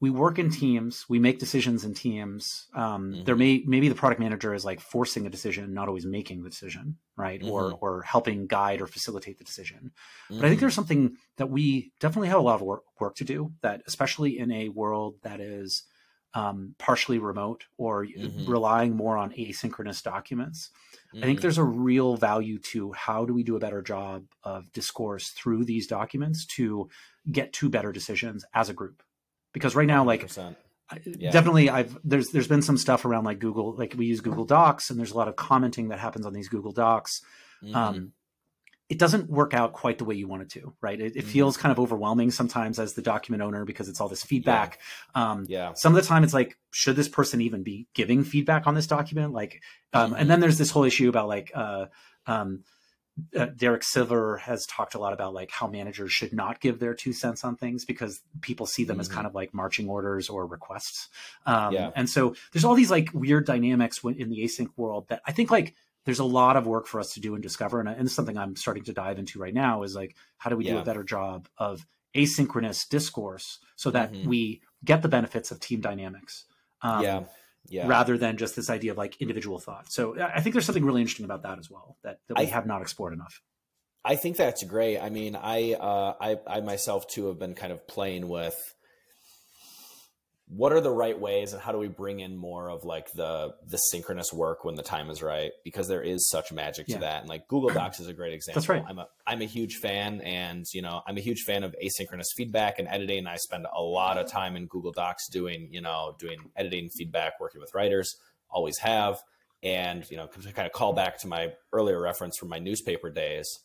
we 0.01 0.09
work 0.09 0.39
in 0.39 0.51
teams, 0.51 1.05
we 1.11 1.19
make 1.19 1.39
decisions 1.39 1.85
in 1.85 1.93
teams. 1.93 2.69
Um, 2.75 3.13
mm-hmm. 3.13 3.25
There 3.25 3.37
may 3.37 3.63
maybe 3.67 3.89
the 3.89 3.95
product 3.95 4.21
manager 4.21 4.55
is 4.55 4.65
like 4.65 4.81
forcing 4.81 5.27
a 5.27 5.31
decision, 5.31 5.75
not 5.75 5.89
always 5.89 6.07
making 6.07 6.43
the 6.43 6.49
decision, 6.49 6.97
right? 7.17 7.41
Mm-hmm. 7.41 7.51
Or 7.51 7.73
or 7.73 8.03
helping 8.03 8.47
guide 8.47 8.81
or 8.81 8.87
facilitate 8.87 9.39
the 9.39 9.45
decision. 9.45 9.91
Mm-hmm. 10.31 10.37
But 10.37 10.39
I 10.39 10.49
think 10.49 10.53
mm-hmm. 10.53 10.61
there's 10.61 10.75
something 10.75 11.17
that 11.37 11.51
we 11.51 11.93
definitely 12.01 12.29
have 12.29 12.39
a 12.39 12.43
lot 12.43 12.55
of 12.55 12.63
work, 12.63 12.85
work 12.99 13.17
to 13.17 13.25
do. 13.25 13.53
That 13.63 13.83
especially 13.87 14.39
in 14.39 14.51
a 14.51 14.69
world 14.69 15.17
that 15.23 15.41
is 15.41 15.83
um, 16.35 16.74
partially 16.78 17.18
remote 17.18 17.64
or 17.76 18.05
mm-hmm. 18.05 18.51
relying 18.51 18.97
more 18.97 19.16
on 19.16 19.33
asynchronous 19.33 20.03
documents. 20.03 20.70
Mm-hmm. 21.12 21.24
I 21.24 21.26
think 21.26 21.41
there's 21.41 21.59
a 21.59 21.64
real 21.64 22.16
value 22.16 22.59
to 22.59 22.93
how 22.93 23.24
do 23.24 23.35
we 23.35 23.43
do 23.43 23.57
a 23.57 23.61
better 23.61 23.83
job 23.83 24.24
of 24.45 24.72
discourse 24.72 25.31
through 25.31 25.64
these 25.64 25.87
documents 25.87 26.47
to 26.47 26.89
get 27.31 27.53
to 27.55 27.68
better 27.68 27.93
decisions 27.93 28.45
as 28.55 28.68
a 28.68 28.74
group. 28.74 29.03
Because 29.53 29.74
right 29.74 29.89
now, 29.89 30.05
like 30.05 30.31
yeah. 31.05 31.31
definitely 31.33 31.68
I've 31.68 31.99
there's 32.05 32.31
there's 32.31 32.49
been 32.49 32.62
some 32.62 32.76
stuff 32.76 33.05
around 33.05 33.24
like 33.24 33.41
Google, 33.41 33.74
like 33.74 33.95
we 33.97 34.07
use 34.07 34.20
Google 34.20 34.45
Docs 34.45 34.91
and 34.91 34.99
there's 34.99 35.11
a 35.11 35.16
lot 35.16 35.28
of 35.28 35.35
commenting 35.35 35.89
that 35.89 35.99
happens 35.99 36.26
on 36.26 36.33
these 36.33 36.49
Google 36.49 36.72
Docs. 36.72 37.22
Mm-hmm. 37.62 37.74
Um, 37.74 38.12
it 38.91 38.99
doesn't 38.99 39.30
work 39.30 39.55
out 39.55 39.72
quite 39.72 39.99
the 39.99 40.05
way 40.05 40.16
you 40.16 40.26
want 40.26 40.43
it 40.43 40.51
to, 40.51 40.74
right? 40.80 41.01
It, 41.01 41.14
it 41.14 41.20
mm-hmm. 41.20 41.28
feels 41.28 41.57
kind 41.57 41.70
of 41.70 41.78
overwhelming 41.78 42.32
sometimes 42.32 42.80
as 42.80 42.95
the 42.95 43.03
document 43.03 43.41
owner 43.41 43.64
because 43.64 43.88
it's 43.88 44.01
all 44.01 44.09
this 44.09 44.24
feedback. 44.24 44.80
Yeah. 45.14 45.30
Um, 45.30 45.47
yeah. 45.49 45.72
Some 45.76 45.97
of 45.97 46.03
the 46.03 46.07
time 46.07 46.24
it's 46.24 46.34
like, 46.34 46.59
should 46.72 46.97
this 46.97 47.09
person 47.09 47.41
even 47.41 47.62
be 47.62 47.86
giving 47.95 48.24
feedback 48.24 48.66
on 48.66 48.74
this 48.74 48.88
document? 48.88 49.32
Like, 49.32 49.62
um, 49.93 50.11
mm-hmm. 50.11 50.20
and 50.20 50.28
then 50.28 50.41
there's 50.41 50.59
this 50.59 50.72
whole 50.72 50.82
issue 50.82 51.09
about 51.09 51.28
like, 51.28 51.53
uh, 51.55 51.86
um, 52.26 52.64
uh, 53.36 53.47
Derek 53.57 53.84
Silver 53.84 54.38
has 54.38 54.66
talked 54.66 54.95
a 54.95 54.99
lot 54.99 55.12
about 55.12 55.34
like 55.34 55.53
how 55.53 55.68
managers 55.68 56.11
should 56.11 56.32
not 56.32 56.61
give 56.61 56.80
their 56.80 56.95
two 56.95 57.12
cents 57.12 57.45
on 57.45 57.55
things 57.55 57.84
because 57.84 58.20
people 58.41 58.66
see 58.66 58.82
them 58.82 58.95
mm-hmm. 58.95 59.03
as 59.03 59.09
kind 59.09 59.26
of 59.26 59.36
like 59.36 59.55
marching 59.55 59.88
orders 59.88 60.28
or 60.28 60.47
requests. 60.47 61.09
Um, 61.47 61.74
yeah. 61.74 61.91
And 61.95 62.11
so 62.11 62.34
there's 62.53 62.64
all 62.64 62.74
these 62.74 62.91
like 62.91 63.11
weird 63.14 63.47
dynamics 63.47 64.01
in 64.03 64.30
the 64.30 64.41
async 64.41 64.68
world 64.76 65.07
that 65.11 65.22
I 65.26 65.32
think 65.32 65.51
like 65.51 65.76
there's 66.05 66.18
a 66.18 66.24
lot 66.24 66.57
of 66.57 66.66
work 66.66 66.86
for 66.86 67.01
us 67.01 67.14
to 67.14 67.20
do 67.20 67.34
and 67.34 67.42
discover. 67.42 67.80
And, 67.80 67.88
and 67.88 68.11
something 68.11 68.36
I'm 68.36 68.57
starting 68.57 68.84
to 68.84 68.92
dive 68.92 69.18
into 69.18 69.38
right 69.38 69.55
now 69.55 69.82
is 69.82 69.94
like, 69.94 70.16
how 70.38 70.51
do 70.51 70.57
we 70.57 70.66
yeah. 70.66 70.74
do 70.74 70.78
a 70.78 70.84
better 70.84 71.05
job 71.05 71.48
of 71.59 71.86
asynchronous 72.16 72.88
discourse 72.88 73.59
so 73.76 73.90
that 73.90 74.12
mm-hmm. 74.12 74.28
we 74.28 74.62
get 74.84 75.03
the 75.03 75.09
benefits 75.09 75.51
of 75.51 75.61
team 75.61 75.80
dynamics? 75.80 76.46
Um, 76.82 77.03
yeah. 77.03 77.20
Yeah. 77.68 77.86
rather 77.86 78.16
than 78.16 78.38
just 78.38 78.57
this 78.57 78.70
idea 78.70 78.90
of 78.90 78.96
like 78.96 79.20
individual 79.20 79.59
thought. 79.59 79.92
So 79.92 80.18
I 80.18 80.40
think 80.40 80.55
there's 80.55 80.64
something 80.64 80.84
really 80.84 81.03
interesting 81.03 81.26
about 81.26 81.42
that 81.42 81.59
as 81.59 81.70
well 81.70 81.98
that, 82.03 82.18
that 82.26 82.38
we 82.38 82.44
I, 82.44 82.46
have 82.46 82.64
not 82.64 82.80
explored 82.80 83.12
enough. 83.12 83.42
I 84.03 84.16
think 84.16 84.38
that's 84.38 84.64
great. 84.64 84.98
I 84.98 85.11
mean, 85.11 85.36
I, 85.36 85.74
uh, 85.74 86.14
I, 86.18 86.38
I 86.46 86.61
myself 86.62 87.07
too 87.07 87.26
have 87.26 87.38
been 87.38 87.55
kind 87.55 87.70
of 87.70 87.86
playing 87.86 88.28
with 88.28 88.74
what 90.53 90.72
are 90.72 90.80
the 90.80 90.90
right 90.90 91.18
ways 91.18 91.53
and 91.53 91.62
how 91.62 91.70
do 91.70 91.78
we 91.78 91.86
bring 91.86 92.18
in 92.18 92.36
more 92.36 92.68
of 92.68 92.84
like 92.84 93.12
the 93.12 93.55
the 93.68 93.76
synchronous 93.76 94.32
work 94.32 94.64
when 94.64 94.74
the 94.74 94.82
time 94.82 95.09
is 95.09 95.22
right? 95.22 95.53
Because 95.62 95.86
there 95.86 96.03
is 96.03 96.28
such 96.28 96.51
magic 96.51 96.86
to 96.86 96.94
yeah. 96.94 96.98
that 96.98 97.20
and 97.20 97.28
like 97.28 97.46
google 97.46 97.70
docs 97.70 98.01
is 98.01 98.09
a 98.09 98.12
great 98.12 98.32
example 98.32 98.61
that's 98.61 98.68
right. 98.68 98.82
i'm 98.88 98.98
a 98.98 99.07
i'm 99.28 99.42
a 99.42 99.46
huge 99.46 99.76
fan 99.76 100.20
and 100.22 100.66
you 100.74 100.82
know 100.82 101.03
i'm 101.07 101.16
a 101.16 101.20
huge 101.20 101.42
fan 101.42 101.62
of 101.62 101.74
asynchronous 101.82 102.26
feedback 102.36 102.80
and 102.80 102.88
editing. 102.88 103.28
I 103.28 103.36
spend 103.36 103.66
a 103.72 103.80
lot 103.80 104.18
of 104.18 104.28
time 104.28 104.57
in 104.57 104.66
google 104.66 104.90
docs 104.90 105.28
doing 105.28 105.68
you 105.70 105.80
know 105.80 106.16
doing 106.18 106.38
editing 106.57 106.90
feedback 106.90 107.38
working 107.38 107.61
with 107.61 107.72
writers 107.72 108.16
always 108.51 108.78
have. 108.78 109.22
And 109.62 110.11
you 110.11 110.16
know 110.16 110.26
to 110.26 110.53
kind 110.53 110.66
of 110.66 110.72
call 110.72 110.94
back 110.94 111.18
to 111.18 111.28
my 111.28 111.53
earlier 111.72 112.01
reference 112.01 112.36
from 112.36 112.48
my 112.48 112.59
newspaper 112.59 113.11
days 113.11 113.61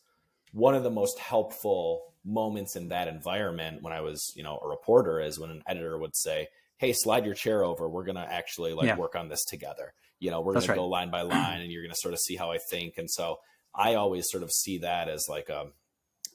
one 0.52 0.74
of 0.74 0.84
the 0.84 0.90
most 0.90 1.18
helpful 1.18 2.14
moments 2.24 2.76
in 2.76 2.88
that 2.88 3.08
environment 3.08 3.82
when 3.82 3.94
i 3.94 4.00
was 4.00 4.32
you 4.36 4.42
know 4.42 4.58
a 4.62 4.68
reporter 4.68 5.20
is 5.20 5.38
when 5.38 5.50
an 5.50 5.62
editor 5.66 5.96
would 5.96 6.14
say 6.14 6.48
hey, 6.78 6.92
slide 6.92 7.24
your 7.24 7.34
chair 7.34 7.64
over. 7.64 7.88
We're 7.88 8.04
going 8.04 8.16
to 8.16 8.32
actually 8.32 8.74
like 8.74 8.86
yeah. 8.86 8.96
work 8.96 9.16
on 9.16 9.28
this 9.28 9.44
together. 9.44 9.92
You 10.18 10.30
know, 10.30 10.40
we're 10.40 10.54
going 10.54 10.66
right. 10.66 10.74
to 10.74 10.80
go 10.80 10.88
line 10.88 11.10
by 11.10 11.22
line 11.22 11.60
and 11.60 11.70
you're 11.70 11.82
going 11.82 11.92
to 11.92 11.98
sort 12.00 12.14
of 12.14 12.20
see 12.20 12.36
how 12.36 12.50
I 12.50 12.58
think. 12.70 12.94
And 12.98 13.10
so 13.10 13.38
I 13.74 13.94
always 13.94 14.26
sort 14.30 14.42
of 14.42 14.50
see 14.50 14.78
that 14.78 15.08
as 15.08 15.26
like 15.28 15.50
um, 15.50 15.72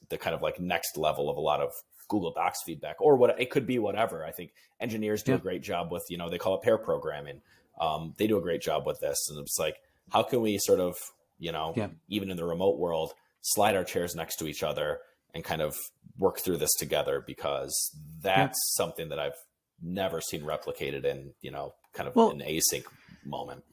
the 0.09 0.17
kind 0.17 0.35
of 0.35 0.41
like 0.41 0.59
next 0.59 0.97
level 0.97 1.29
of 1.29 1.37
a 1.37 1.41
lot 1.41 1.61
of 1.61 1.71
Google 2.07 2.33
Docs 2.33 2.63
feedback 2.63 2.97
or 2.99 3.15
what 3.15 3.39
it 3.39 3.49
could 3.49 3.65
be 3.65 3.79
whatever. 3.79 4.25
I 4.25 4.31
think 4.31 4.51
engineers 4.79 5.23
do 5.23 5.31
Yeah. 5.31 5.37
a 5.37 5.41
great 5.41 5.61
job 5.63 5.91
with, 5.91 6.03
you 6.09 6.17
know, 6.17 6.29
they 6.29 6.37
call 6.37 6.55
it 6.55 6.61
pair 6.61 6.77
programming. 6.77 7.41
Um, 7.79 8.13
they 8.17 8.27
do 8.27 8.37
a 8.37 8.41
great 8.41 8.61
job 8.61 8.85
with 8.85 8.99
this. 8.99 9.17
And 9.29 9.39
it's 9.39 9.57
like, 9.57 9.77
how 10.11 10.23
can 10.23 10.41
we 10.41 10.57
sort 10.59 10.79
of, 10.79 10.95
you 11.39 11.51
know, 11.51 11.73
Yeah. 11.75 11.89
even 12.09 12.29
in 12.29 12.37
the 12.37 12.45
remote 12.45 12.77
world, 12.77 13.13
slide 13.41 13.75
our 13.75 13.83
chairs 13.83 14.13
next 14.13 14.35
to 14.37 14.47
each 14.47 14.61
other 14.61 14.99
and 15.33 15.43
kind 15.43 15.61
of 15.61 15.75
work 16.19 16.39
through 16.39 16.57
this 16.57 16.73
together 16.77 17.23
because 17.25 17.95
that's 18.21 18.59
something 18.75 19.09
that 19.09 19.17
I've 19.17 19.37
never 19.82 20.21
seen 20.21 20.41
replicated 20.41 21.05
in, 21.05 21.34
you 21.41 21.51
know, 21.51 21.73
kind 21.93 22.07
of 22.07 22.15
Well- 22.15 22.32
an 22.32 22.39
async 22.39 22.84
moment. 23.25 23.63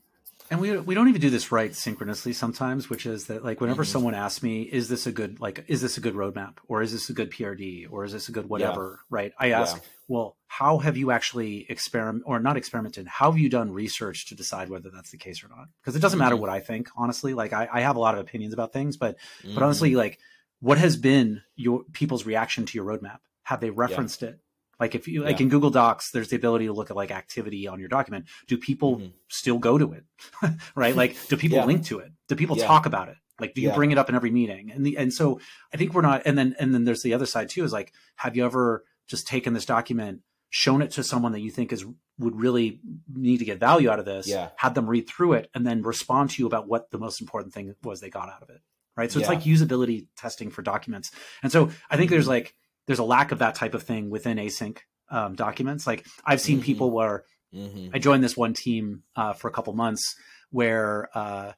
and 0.51 0.61
we 0.61 0.79
we 0.79 0.95
don't 0.95 1.09
even 1.09 1.21
do 1.21 1.29
this 1.31 1.53
right 1.53 1.75
synchronously 1.75 2.33
sometimes 2.33 2.89
which 2.89 3.05
is 3.07 3.27
that 3.27 3.45
like 3.45 3.61
whenever 3.61 3.83
Mhm. 3.83 3.87
someone 3.89 4.15
asks 4.15 4.43
me 4.43 4.63
is 4.63 4.89
this 4.89 5.07
a 5.07 5.13
good 5.13 5.41
like 5.41 5.65
is 5.69 5.83
this 5.83 5.99
a 5.99 6.01
good 6.01 6.15
roadmap 6.15 6.55
or 6.69 6.81
is 6.81 6.93
this 6.93 7.11
a 7.11 7.13
good 7.13 7.31
prd 7.31 7.87
or 7.91 8.05
is 8.05 8.13
this 8.13 8.29
a 8.31 8.33
good 8.33 8.49
whatever 8.49 9.01
right 9.11 9.33
i 9.39 9.51
ask 9.51 9.77
Yeah. 9.77 9.83
well 10.07 10.37
how 10.47 10.79
have 10.79 10.97
you 10.97 11.11
actually 11.11 11.67
experiment 11.71 12.25
or 12.27 12.41
not 12.41 12.57
experimented 12.57 13.07
how 13.07 13.31
have 13.31 13.39
you 13.39 13.51
done 13.51 13.71
research 13.73 14.27
to 14.27 14.35
decide 14.35 14.71
whether 14.71 14.89
that's 14.91 15.11
the 15.11 15.19
case 15.19 15.43
or 15.45 15.49
not 15.49 15.69
because 15.83 15.97
it 15.97 16.01
doesn't 16.01 16.19
matter 16.19 16.37
Mhm. 16.37 16.41
what 16.41 16.51
i 16.51 16.61
think 16.61 16.89
honestly 16.97 17.35
like 17.35 17.53
I, 17.53 17.69
I 17.71 17.81
have 17.81 17.97
a 17.97 18.01
lot 18.01 18.15
of 18.15 18.21
opinions 18.21 18.55
about 18.55 18.73
things 18.73 18.97
but 18.97 19.17
Mhm. 19.43 19.55
but 19.55 19.63
honestly 19.63 19.95
like 19.97 20.19
what 20.61 20.79
has 20.79 20.97
been 20.97 21.43
your 21.57 21.85
people's 21.93 22.25
reaction 22.25 22.65
to 22.67 22.79
your 22.79 22.87
roadmap 22.87 23.19
have 23.43 23.61
they 23.61 23.71
referenced 23.71 24.23
it 24.23 24.39
like 24.81 24.95
if 24.95 25.09
you 25.09 25.25
like 25.25 25.41
in 25.41 25.49
google 25.49 25.71
docs 25.71 26.11
there's 26.11 26.29
the 26.29 26.37
ability 26.37 26.67
to 26.67 26.73
look 26.73 26.91
at 26.91 26.97
like 26.97 27.11
activity 27.11 27.67
on 27.67 27.81
your 27.81 27.89
document. 27.89 28.27
Do 28.47 28.57
people 28.57 28.99
Mhm. 28.99 29.13
still 29.29 29.59
go 29.59 29.79
to 29.79 29.93
it? 29.93 30.05
Right? 30.75 30.95
Like 30.97 31.17
do 31.29 31.37
people 31.37 31.59
Yeah. 31.59 31.65
link 31.65 31.85
to 31.87 31.99
it? 31.99 32.13
Do 32.29 32.37
people 32.37 32.57
Yeah. 32.59 32.67
talk 32.67 32.87
about 32.87 33.09
it? 33.09 33.17
Like 33.41 33.55
do 33.55 33.61
you 33.61 33.69
Yeah. 33.69 33.75
bring 33.75 33.91
it 33.93 33.99
up 33.99 34.09
in 34.09 34.15
every 34.15 34.31
meeting? 34.31 34.71
And 34.73 34.85
the 34.87 34.97
and 34.99 35.13
so 35.13 35.41
i 35.73 35.77
think 35.77 35.95
we're 35.95 36.03
not 36.03 36.23
and 36.27 36.37
then 36.39 36.55
and 36.59 36.75
then 36.75 36.85
there's 36.85 37.03
the 37.03 37.15
other 37.15 37.27
side 37.27 37.49
too 37.49 37.65
is 37.65 37.73
like 37.73 37.93
have 38.17 38.37
you 38.37 38.45
ever 38.45 38.85
just 39.07 39.27
taken 39.27 39.55
this 39.55 39.65
document 39.67 40.21
shown 40.51 40.81
it 40.83 40.91
to 40.93 41.03
someone 41.05 41.33
that 41.33 41.41
you 41.41 41.51
think 41.51 41.73
is 41.73 41.85
would 42.19 42.35
really 42.41 42.81
need 43.15 43.39
to 43.39 43.45
get 43.45 43.61
value 43.61 43.89
out 43.91 43.99
of 43.99 44.05
this 44.05 44.27
Yeah. 44.27 44.51
had 44.57 44.75
them 44.75 44.89
read 44.89 45.07
through 45.09 45.35
it 45.35 45.51
and 45.55 45.67
then 45.67 45.83
respond 45.83 46.31
to 46.31 46.43
you 46.43 46.47
about 46.47 46.67
what 46.67 46.91
the 46.91 46.99
most 46.99 47.21
important 47.21 47.53
thing 47.55 47.75
was 47.83 48.01
they 48.01 48.11
got 48.11 48.29
out 48.29 48.43
of 48.43 48.51
it? 48.51 48.61
Right? 48.97 49.13
So 49.13 49.21
it's 49.21 49.29
like 49.29 49.43
usability 49.43 50.09
testing 50.17 50.51
for 50.51 50.63
documents. 50.63 51.11
And 51.43 51.53
so 51.53 51.71
i 51.91 51.97
think 51.97 52.11
there's 52.11 52.27
like 52.29 52.55
there's 52.89 52.99
a 52.99 53.05
lack 53.05 53.31
of 53.31 53.39
that 53.39 53.55
type 53.55 53.75
of 53.75 53.85
thing 53.85 54.11
within 54.11 54.37
async 54.39 54.79
um, 55.11 55.37
documents 55.37 55.87
like 55.87 56.05
i've 56.25 56.41
seen 56.41 56.59
Mhm. 56.59 56.65
people 56.65 56.91
where 56.91 57.23
Mhm. 57.55 57.91
I 57.95 57.99
joined 57.99 58.23
this 58.23 58.37
one 58.37 58.53
team 58.53 59.05
uh, 59.17 59.33
for 59.33 59.49
a 59.49 59.51
couple 59.51 59.73
months 59.73 60.03
where 60.51 61.09
uh, 61.15 61.53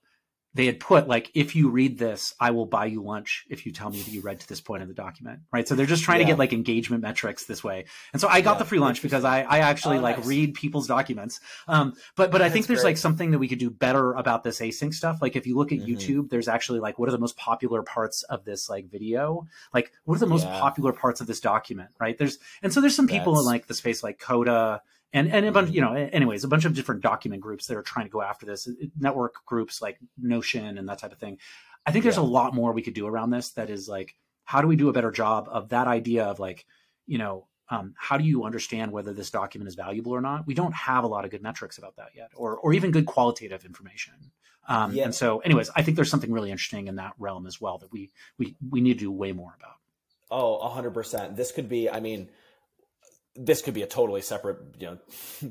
they 0.55 0.67
had 0.67 0.81
put 0.81 1.07
like, 1.07 1.31
if 1.35 1.55
you 1.55 1.71
read 1.71 1.97
this, 1.99 2.35
I 2.41 2.51
will 2.51 2.67
buy 2.67 2.87
you 2.87 3.03
lunch 3.05 3.45
if 3.49 3.65
you 3.67 3.73
tell 3.73 3.89
me 3.89 3.99
that 4.03 4.11
you 4.11 4.21
read 4.21 4.41
to 4.41 4.49
this 4.49 4.61
point 4.61 4.83
in 4.83 4.89
the 4.89 4.95
document, 4.95 5.41
right? 5.53 5.67
So 5.69 5.77
they're 5.77 5.87
just 5.87 6.03
trying 6.03 6.19
to 6.19 6.25
get 6.25 6.39
like 6.39 6.53
engagement 6.53 7.03
metrics 7.03 7.45
this 7.45 7.63
way, 7.63 7.85
and 8.13 8.21
so 8.21 8.27
I 8.29 8.41
got 8.41 8.55
Yeah. 8.55 8.59
the 8.59 8.65
free 8.65 8.81
lunch 8.81 9.01
because 9.01 9.25
I 9.25 9.43
I 9.43 9.59
actually 9.61 9.99
Oh, 9.99 10.03
like 10.03 10.17
nice. 10.19 10.27
read 10.27 10.55
people's 10.55 10.89
documents. 10.89 11.39
Um, 11.69 11.95
but 12.17 12.33
but 12.33 12.43
I 12.43 12.51
think 12.51 12.67
there's 12.67 12.81
great. 12.81 12.91
like 12.91 12.97
something 12.97 13.31
that 13.31 13.39
we 13.39 13.47
could 13.47 13.61
do 13.61 13.71
better 13.71 14.13
about 14.15 14.43
this 14.43 14.59
async 14.61 14.93
stuff. 14.93 15.23
Like 15.23 15.37
if 15.37 15.47
you 15.47 15.57
look 15.57 15.71
at 15.71 15.79
Mhm. 15.79 15.87
YouTube, 15.87 16.31
there's 16.31 16.49
actually 16.49 16.81
like 16.81 16.99
what 16.99 17.09
are 17.09 17.13
the 17.13 17.19
most 17.19 17.37
popular 17.37 17.83
parts 17.85 18.23
of 18.25 18.45
this 18.45 18.69
like 18.69 18.91
video? 18.91 19.47
Like 19.73 19.93
what 20.05 20.17
are 20.17 20.21
the 20.21 20.27
most 20.27 20.47
Yeah. 20.47 20.59
popular 20.59 20.93
parts 20.93 21.21
of 21.21 21.29
this 21.29 21.39
document, 21.41 21.91
right? 22.01 22.19
There's 22.19 22.39
and 22.63 22.73
so 22.73 22.81
there's 22.81 22.97
some 22.97 23.07
people 23.07 23.39
in 23.39 23.47
like 23.47 23.69
the 23.69 23.75
space 23.75 24.03
like 24.03 24.19
Coda 24.19 24.83
and 25.13 25.33
and 25.33 25.47
a 25.47 25.53
bunch 25.53 25.71
Mhm. 25.71 25.75
you 25.75 25.81
know 25.81 25.93
anyways 25.95 26.45
a 26.45 26.49
bunch 26.49 26.65
of 26.65 26.75
different 26.75 27.01
document 27.01 27.43
groups 27.43 27.67
that 27.67 27.77
are 27.77 27.83
trying 27.83 28.07
to 28.07 28.11
go 28.11 28.23
after 28.23 28.47
this 28.47 28.69
network 28.99 29.45
groups 29.47 29.83
like 29.83 29.99
notion 30.19 30.79
and 30.79 30.89
that 30.89 30.99
type 30.99 31.13
of 31.13 31.19
thing 31.19 31.39
i 31.87 31.91
think 31.93 32.03
there's 32.05 32.17
Yeah. 32.17 32.23
a 32.23 32.35
lot 32.39 32.55
more 32.55 32.73
we 32.73 32.83
could 32.83 32.95
do 32.95 33.07
around 33.07 33.31
this 33.31 33.51
that 33.53 33.71
is 33.71 33.89
like 33.89 34.15
how 34.45 34.61
do 34.61 34.67
we 34.69 34.77
do 34.77 34.89
a 34.89 34.93
better 34.93 35.11
job 35.11 35.49
of 35.51 35.69
that 35.71 35.87
idea 35.87 36.25
of 36.25 36.39
like 36.39 36.67
you 37.07 37.19
know 37.19 37.47
um, 37.73 37.95
how 37.97 38.19
do 38.19 38.25
you 38.25 38.43
understand 38.43 38.91
whether 38.91 39.13
this 39.13 39.31
document 39.31 39.69
is 39.69 39.77
valuable 39.77 40.11
or 40.13 40.21
not 40.21 40.45
we 40.47 40.55
don't 40.55 40.75
have 40.75 41.05
a 41.05 41.07
lot 41.07 41.25
of 41.25 41.31
good 41.31 41.43
metrics 41.43 41.79
about 41.79 41.95
that 41.97 42.11
yet 42.17 42.31
or 42.35 42.57
or 42.59 42.73
even 42.73 42.91
good 42.91 43.07
qualitative 43.07 43.65
information 43.65 44.15
um, 44.69 44.93
Yeah. 44.93 45.05
and 45.05 45.15
so 45.15 45.39
anyways 45.41 45.71
i 45.77 45.83
think 45.83 45.95
there's 45.97 46.11
something 46.11 46.33
really 46.33 46.51
interesting 46.51 46.89
in 46.89 46.97
that 46.97 47.15
realm 47.19 47.47
as 47.47 47.61
well 47.61 47.79
that 47.79 47.91
we 47.93 48.11
we 48.39 48.57
we 48.71 48.81
need 48.81 48.95
to 48.95 49.05
do 49.07 49.11
way 49.13 49.33
more 49.33 49.55
about 49.59 49.77
Oh, 50.33 50.59
a 50.59 50.69
hundred 50.69 50.95
percent. 50.95 51.35
This 51.35 51.51
could 51.51 51.69
be, 51.69 51.91
I 51.91 51.99
mean, 51.99 52.29
this 53.43 53.63
could 53.63 53.75
be 53.75 53.83
a 53.83 53.87
totally 53.87 54.21
separate, 54.21 54.59
you 54.79 54.87
know, 54.87 54.99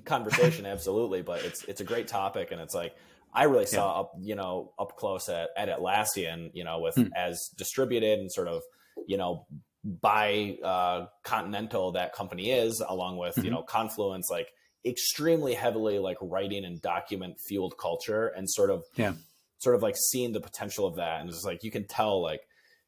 conversation. 0.05 0.65
absolutely. 0.65 1.21
But 1.21 1.43
it's, 1.43 1.63
it's 1.65 1.81
a 1.81 1.83
great 1.83 2.07
topic. 2.07 2.51
And 2.51 2.61
it's 2.61 2.75
like, 2.75 2.95
I 3.33 3.43
really 3.43 3.65
saw 3.65 3.99
up, 4.01 4.13
you 4.19 4.35
know, 4.35 4.73
up 4.77 4.95
close 4.95 5.27
at, 5.29 5.49
at 5.57 5.69
Atlassian, 5.69 6.51
you 6.53 6.63
know, 6.63 6.79
with 6.79 6.95
Hmm. 6.95 7.07
as 7.15 7.49
distributed 7.57 8.19
and 8.19 8.31
sort 8.31 8.47
of, 8.47 8.61
you 9.07 9.17
know, 9.17 9.45
by 9.83 10.57
uh, 10.63 11.05
Continental 11.23 11.91
that 11.93 12.13
company 12.13 12.51
is, 12.51 12.83
along 12.87 13.17
with, 13.17 13.37
you 13.37 13.43
Mhm. 13.45 13.51
know, 13.51 13.61
Confluence, 13.63 14.29
like 14.29 14.49
extremely 14.85 15.53
heavily 15.53 15.99
like 15.99 16.17
writing 16.21 16.65
and 16.65 16.81
document 16.81 17.37
fueled 17.47 17.77
culture 17.77 18.27
and 18.27 18.49
sort 18.49 18.69
of, 18.71 18.83
Yeah. 18.95 19.13
sort 19.59 19.75
of 19.75 19.81
like 19.83 19.95
seeing 19.97 20.31
the 20.33 20.39
potential 20.41 20.85
of 20.85 20.95
that. 20.95 21.21
And 21.21 21.29
it's 21.29 21.43
like, 21.43 21.63
you 21.63 21.71
can 21.71 21.85
tell 21.87 22.21
like, 22.21 22.41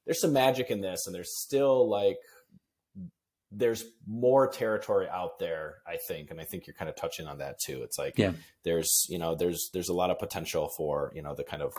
there's 0.05 0.21
some 0.21 0.33
magic 0.33 0.71
in 0.71 0.81
this 0.81 1.05
and 1.05 1.13
there's 1.15 1.39
still 1.41 1.87
like 1.89 2.17
there's 3.51 3.83
more 4.07 4.47
territory 4.47 5.07
out 5.09 5.37
there 5.39 5.75
i 5.87 5.97
think 6.07 6.31
and 6.31 6.39
i 6.39 6.43
think 6.45 6.65
you're 6.67 6.73
kind 6.73 6.89
of 6.89 6.95
touching 6.95 7.27
on 7.27 7.39
that 7.39 7.59
too 7.59 7.81
it's 7.83 7.97
like 7.97 8.17
Yeah. 8.17 8.31
there's 8.63 9.05
you 9.09 9.17
know 9.17 9.35
there's 9.35 9.69
there's 9.73 9.89
a 9.89 9.93
lot 9.93 10.09
of 10.09 10.19
potential 10.19 10.69
for 10.77 11.11
you 11.15 11.21
know 11.21 11.35
the 11.35 11.43
kind 11.43 11.61
of 11.61 11.73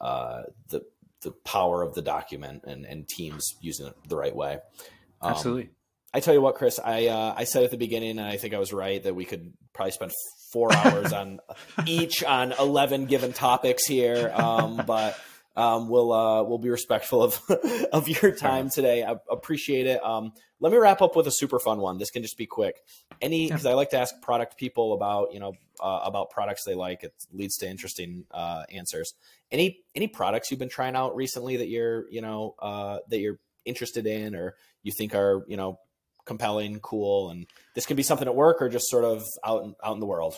uh 0.00 0.42
the 0.68 0.82
the 1.22 1.32
power 1.44 1.82
of 1.82 1.94
the 1.94 2.02
document 2.02 2.62
and 2.64 2.84
and 2.86 3.08
teams 3.08 3.54
using 3.60 3.86
it 3.88 3.94
the 4.08 4.16
right 4.16 4.34
way 4.34 4.58
Um, 5.20 5.30
absolutely 5.32 5.70
I 6.12 6.18
tell 6.18 6.34
you 6.34 6.40
what, 6.40 6.56
Chris, 6.56 6.80
I 6.84 7.06
uh, 7.06 7.34
I 7.36 7.44
said 7.44 7.62
at 7.62 7.70
the 7.70 7.76
beginning, 7.76 8.18
and 8.18 8.22
I 8.26 8.36
think 8.36 8.52
I 8.52 8.58
was 8.58 8.72
right 8.72 9.00
that 9.00 9.14
we 9.14 9.24
could 9.24 9.52
probably 9.72 9.92
spend 9.92 10.10
four 10.52 10.72
hours 10.74 11.12
on 11.20 11.38
each 11.86 12.24
on 12.24 12.50
eleven 12.50 13.06
given 13.06 13.32
topics 13.32 13.86
here. 13.86 14.28
Um, 14.34 14.82
but 14.84 15.16
um, 15.56 15.88
we'll 15.88 16.12
uh, 16.12 16.42
we'll 16.42 16.58
be 16.58 16.70
respectful 16.70 17.22
of 17.22 17.40
of 17.92 18.08
your 18.08 18.32
time 18.32 18.70
today. 18.70 19.02
I 19.02 19.16
appreciate 19.30 19.86
it. 19.86 20.02
Um, 20.04 20.32
let 20.60 20.72
me 20.72 20.78
wrap 20.78 21.02
up 21.02 21.16
with 21.16 21.26
a 21.26 21.32
super 21.32 21.58
fun 21.58 21.80
one. 21.80 21.98
This 21.98 22.10
can 22.10 22.22
just 22.22 22.36
be 22.36 22.46
quick. 22.46 22.76
Any 23.20 23.48
because 23.48 23.66
I 23.66 23.74
like 23.74 23.90
to 23.90 23.98
ask 23.98 24.14
product 24.22 24.56
people 24.56 24.92
about 24.92 25.32
you 25.32 25.40
know 25.40 25.54
uh, 25.80 26.00
about 26.04 26.30
products 26.30 26.64
they 26.64 26.74
like. 26.74 27.02
It 27.02 27.14
leads 27.32 27.56
to 27.58 27.68
interesting 27.68 28.24
uh, 28.30 28.64
answers. 28.70 29.14
Any 29.50 29.80
any 29.94 30.06
products 30.06 30.50
you've 30.50 30.60
been 30.60 30.68
trying 30.68 30.94
out 30.94 31.16
recently 31.16 31.56
that 31.58 31.68
you're 31.68 32.08
you 32.10 32.20
know 32.20 32.54
uh, 32.60 32.98
that 33.08 33.18
you're 33.18 33.38
interested 33.64 34.06
in 34.06 34.34
or 34.34 34.54
you 34.82 34.92
think 34.92 35.14
are 35.14 35.44
you 35.48 35.56
know 35.56 35.78
compelling, 36.24 36.78
cool, 36.80 37.30
and 37.30 37.46
this 37.74 37.86
can 37.86 37.96
be 37.96 38.02
something 38.02 38.28
at 38.28 38.36
work 38.36 38.62
or 38.62 38.68
just 38.68 38.88
sort 38.88 39.04
of 39.04 39.24
out 39.44 39.64
in, 39.64 39.74
out 39.82 39.94
in 39.94 40.00
the 40.00 40.06
world. 40.06 40.34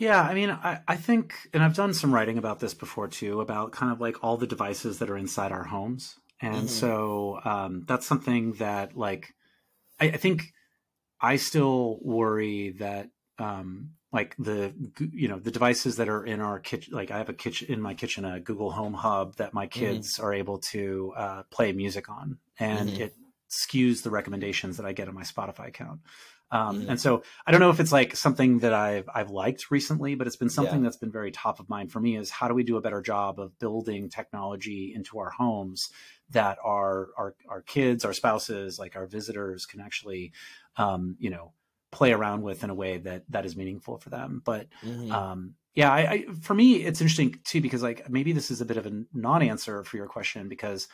Yeah, 0.00 0.22
I 0.22 0.32
mean, 0.32 0.48
I, 0.50 0.80
I 0.88 0.96
think, 0.96 1.34
and 1.52 1.62
I've 1.62 1.74
done 1.76 1.92
some 1.92 2.12
writing 2.14 2.38
about 2.38 2.58
this 2.58 2.72
before 2.72 3.06
too, 3.06 3.42
about 3.42 3.72
kind 3.72 3.92
of 3.92 4.00
like 4.00 4.24
all 4.24 4.38
the 4.38 4.46
devices 4.46 4.98
that 4.98 5.10
are 5.10 5.16
inside 5.16 5.52
our 5.52 5.64
homes. 5.64 6.18
And 6.40 6.70
Mhm. 6.70 6.70
so 6.70 7.38
um, 7.44 7.84
that's 7.86 8.06
something 8.06 8.54
that, 8.54 8.96
like, 8.96 9.34
I, 10.00 10.06
I 10.06 10.16
think 10.18 10.52
I 11.20 11.36
still 11.36 11.98
worry 12.02 12.70
that, 12.78 13.10
um, 13.38 13.92
like 14.12 14.36
the 14.38 14.74
you 15.12 15.28
know 15.28 15.38
the 15.38 15.50
devices 15.52 15.96
that 15.96 16.08
are 16.08 16.24
in 16.24 16.40
our 16.40 16.58
kitchen 16.60 16.94
like 16.94 17.10
i 17.10 17.18
have 17.18 17.28
a 17.28 17.34
kitchen 17.34 17.68
in 17.72 17.80
my 17.80 17.94
kitchen 17.94 18.24
a 18.24 18.40
google 18.40 18.70
home 18.72 18.94
hub 18.94 19.36
that 19.36 19.54
my 19.54 19.66
kids 19.66 20.18
are 20.18 20.34
able 20.34 20.58
to 20.58 21.12
uh, 21.16 21.42
play 21.50 21.72
music 21.72 22.08
on 22.08 22.38
and 22.58 22.88
Mhm. 22.88 23.00
it 23.00 23.14
skews 23.50 24.02
the 24.02 24.10
recommendations 24.10 24.78
that 24.78 24.86
i 24.86 24.92
get 24.92 25.08
on 25.08 25.14
my 25.14 25.22
spotify 25.22 25.68
account 25.68 26.00
um, 26.52 26.80
Mhm. 26.82 26.90
and 26.90 27.00
so 27.00 27.22
i 27.46 27.50
don't 27.50 27.60
know 27.60 27.70
if 27.70 27.80
it's 27.80 27.92
like 27.92 28.16
something 28.16 28.58
that 28.60 28.72
i've 28.72 29.08
i've 29.14 29.30
liked 29.30 29.70
recently 29.70 30.14
but 30.14 30.26
it's 30.26 30.36
been 30.36 30.50
something 30.50 30.78
Yeah. 30.80 30.84
that's 30.84 30.96
been 30.96 31.12
very 31.12 31.30
top 31.30 31.60
of 31.60 31.68
mind 31.68 31.92
for 31.92 32.00
me 32.00 32.16
is 32.16 32.30
how 32.30 32.48
do 32.48 32.54
we 32.54 32.62
do 32.64 32.76
a 32.76 32.80
better 32.80 33.00
job 33.00 33.38
of 33.38 33.58
building 33.58 34.08
technology 34.08 34.92
into 34.94 35.18
our 35.18 35.30
homes 35.30 35.90
that 36.30 36.58
our 36.64 37.08
our, 37.16 37.34
our 37.48 37.62
kids 37.62 38.04
our 38.04 38.12
spouses 38.12 38.78
like 38.78 38.96
our 38.96 39.06
visitors 39.06 39.66
can 39.66 39.80
actually 39.80 40.32
um, 40.76 41.16
you 41.18 41.30
know 41.30 41.52
play 41.92 42.12
around 42.12 42.42
with 42.42 42.62
in 42.62 42.70
a 42.70 42.74
way 42.74 42.98
that 42.98 43.24
that 43.28 43.44
is 43.44 43.56
meaningful 43.56 43.98
for 43.98 44.10
them 44.10 44.40
but 44.44 44.66
Mhm. 44.84 45.12
um 45.12 45.54
yeah 45.74 45.92
I, 45.92 46.00
I 46.12 46.26
for 46.40 46.54
me 46.54 46.84
it's 46.84 47.00
interesting 47.00 47.40
too 47.44 47.60
because 47.60 47.82
like 47.82 48.08
maybe 48.08 48.32
this 48.32 48.50
is 48.50 48.60
a 48.60 48.64
bit 48.64 48.76
of 48.76 48.86
a 48.86 49.04
non-answer 49.12 49.82
for 49.84 49.96
your 49.96 50.06
question 50.06 50.48
because 50.48 50.86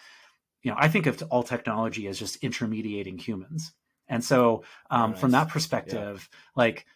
you 0.63 0.71
know 0.71 0.77
i 0.81 0.89
think 0.89 1.07
of 1.07 1.23
all 1.31 1.43
technology 1.43 2.07
as 2.09 2.19
just 2.19 2.37
intermediating 2.43 3.19
humans 3.19 3.73
and 4.09 4.25
so 4.25 4.65
um, 4.91 5.13
Very 5.13 5.21
from 5.21 5.31
that 5.33 5.49
perspective 5.49 6.29
like 6.55 6.87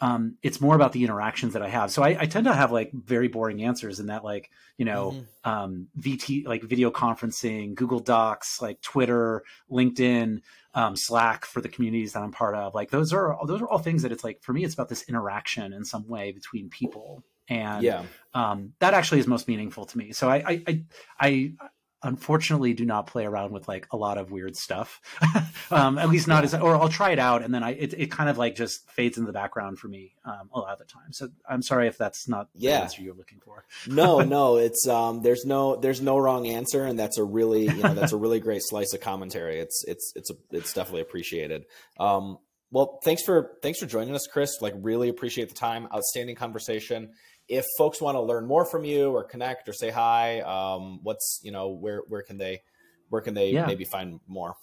um, 0.00 0.36
it's 0.44 0.60
more 0.60 0.76
about 0.76 0.92
the 0.92 1.02
interactions 1.02 1.54
that 1.54 1.62
i 1.62 1.68
have. 1.68 1.90
So 1.90 2.02
I, 2.04 2.10
I 2.20 2.26
tend 2.26 2.46
to 2.46 2.54
have 2.54 2.70
like 2.70 2.92
very 2.92 3.26
boring 3.26 3.64
answers 3.64 3.98
in 3.98 4.06
that 4.06 4.22
like 4.24 4.50
you 4.76 4.84
know 4.84 5.16
Mhm. 5.44 5.50
um, 5.50 5.88
vt 5.98 6.46
like 6.46 6.62
video 6.62 6.90
conferencing 6.90 7.74
google 7.74 7.98
docs 8.00 8.62
like 8.62 8.80
twitter 8.80 9.42
linkedin 9.70 10.40
um, 10.74 10.94
slack 10.94 11.44
for 11.44 11.60
the 11.60 11.68
communities 11.68 12.12
that 12.12 12.22
i'm 12.22 12.30
part 12.30 12.54
of. 12.54 12.74
Like 12.74 12.90
those 12.90 13.12
are 13.12 13.36
those 13.46 13.60
are 13.60 13.68
all 13.68 13.78
things 13.78 14.02
that 14.02 14.12
it's 14.12 14.22
like 14.22 14.40
for 14.42 14.52
me 14.52 14.64
it's 14.64 14.74
about 14.74 14.88
this 14.88 15.02
interaction 15.08 15.72
in 15.72 15.84
some 15.84 16.06
way 16.06 16.30
between 16.30 16.68
people. 16.68 17.24
And 17.48 17.82
yeah, 17.82 18.04
um, 18.34 18.74
that 18.78 18.92
actually 18.94 19.20
is 19.20 19.26
most 19.26 19.48
meaningful 19.48 19.86
to 19.86 19.98
me. 19.98 20.12
So 20.12 20.28
I, 20.28 20.36
I, 20.36 20.62
I, 20.68 20.82
I, 21.18 21.52
unfortunately 22.02 22.74
do 22.74 22.84
not 22.84 23.06
play 23.06 23.24
around 23.24 23.52
with 23.52 23.66
like 23.66 23.86
a 23.90 23.96
lot 23.96 24.18
of 24.18 24.30
weird 24.30 24.56
stuff. 24.56 25.00
um, 25.70 25.98
at 25.98 26.08
least 26.08 26.28
not 26.28 26.44
as, 26.44 26.54
or 26.54 26.76
I'll 26.76 26.88
try 26.88 27.10
it 27.10 27.18
out 27.18 27.42
and 27.42 27.52
then 27.52 27.62
I, 27.62 27.70
it, 27.70 27.94
it 27.94 28.10
kind 28.10 28.30
of 28.30 28.38
like 28.38 28.54
just 28.54 28.88
fades 28.90 29.18
in 29.18 29.24
the 29.24 29.32
background 29.32 29.78
for 29.78 29.88
me 29.88 30.14
um, 30.24 30.48
a 30.52 30.60
lot 30.60 30.72
of 30.72 30.78
the 30.78 30.84
time. 30.84 31.12
So 31.12 31.28
I'm 31.48 31.62
sorry 31.62 31.88
if 31.88 31.98
that's 31.98 32.28
not 32.28 32.48
yeah. 32.54 32.78
the 32.78 32.82
answer 32.84 33.02
you're 33.02 33.14
looking 33.14 33.40
for. 33.40 33.64
no, 33.86 34.20
no, 34.20 34.56
it's, 34.56 34.86
um, 34.86 35.22
there's 35.22 35.44
no, 35.44 35.76
there's 35.76 36.00
no 36.00 36.18
wrong 36.18 36.46
answer. 36.46 36.84
And 36.84 36.98
that's 36.98 37.18
a 37.18 37.24
really, 37.24 37.64
you 37.64 37.82
know, 37.82 37.94
that's 37.94 38.12
a 38.12 38.16
really 38.16 38.40
great 38.40 38.62
slice 38.64 38.92
of 38.94 39.00
commentary. 39.00 39.58
It's, 39.58 39.84
it's, 39.88 40.12
it's, 40.14 40.30
a, 40.30 40.34
it's 40.52 40.72
definitely 40.72 41.02
appreciated. 41.02 41.64
Um, 41.98 42.38
well, 42.70 43.00
thanks 43.02 43.22
for, 43.24 43.56
thanks 43.62 43.80
for 43.80 43.86
joining 43.86 44.14
us, 44.14 44.26
Chris. 44.26 44.60
Like 44.60 44.74
really 44.76 45.08
appreciate 45.08 45.48
the 45.48 45.54
time. 45.54 45.88
Outstanding 45.92 46.36
conversation 46.36 47.12
if 47.48 47.64
folks 47.76 48.00
want 48.00 48.16
to 48.16 48.20
learn 48.20 48.46
more 48.46 48.64
from 48.64 48.84
you 48.84 49.10
or 49.10 49.24
connect 49.24 49.68
or 49.68 49.72
say 49.72 49.90
hi, 49.90 50.40
um, 50.40 51.00
what's 51.02 51.40
you 51.42 51.50
know 51.50 51.68
where 51.68 52.02
where 52.08 52.22
can 52.22 52.38
they 52.38 52.62
where 53.08 53.22
can 53.22 53.34
they 53.34 53.50
yeah. 53.50 53.66
maybe 53.66 53.84
find 53.84 54.20
more? 54.26 54.54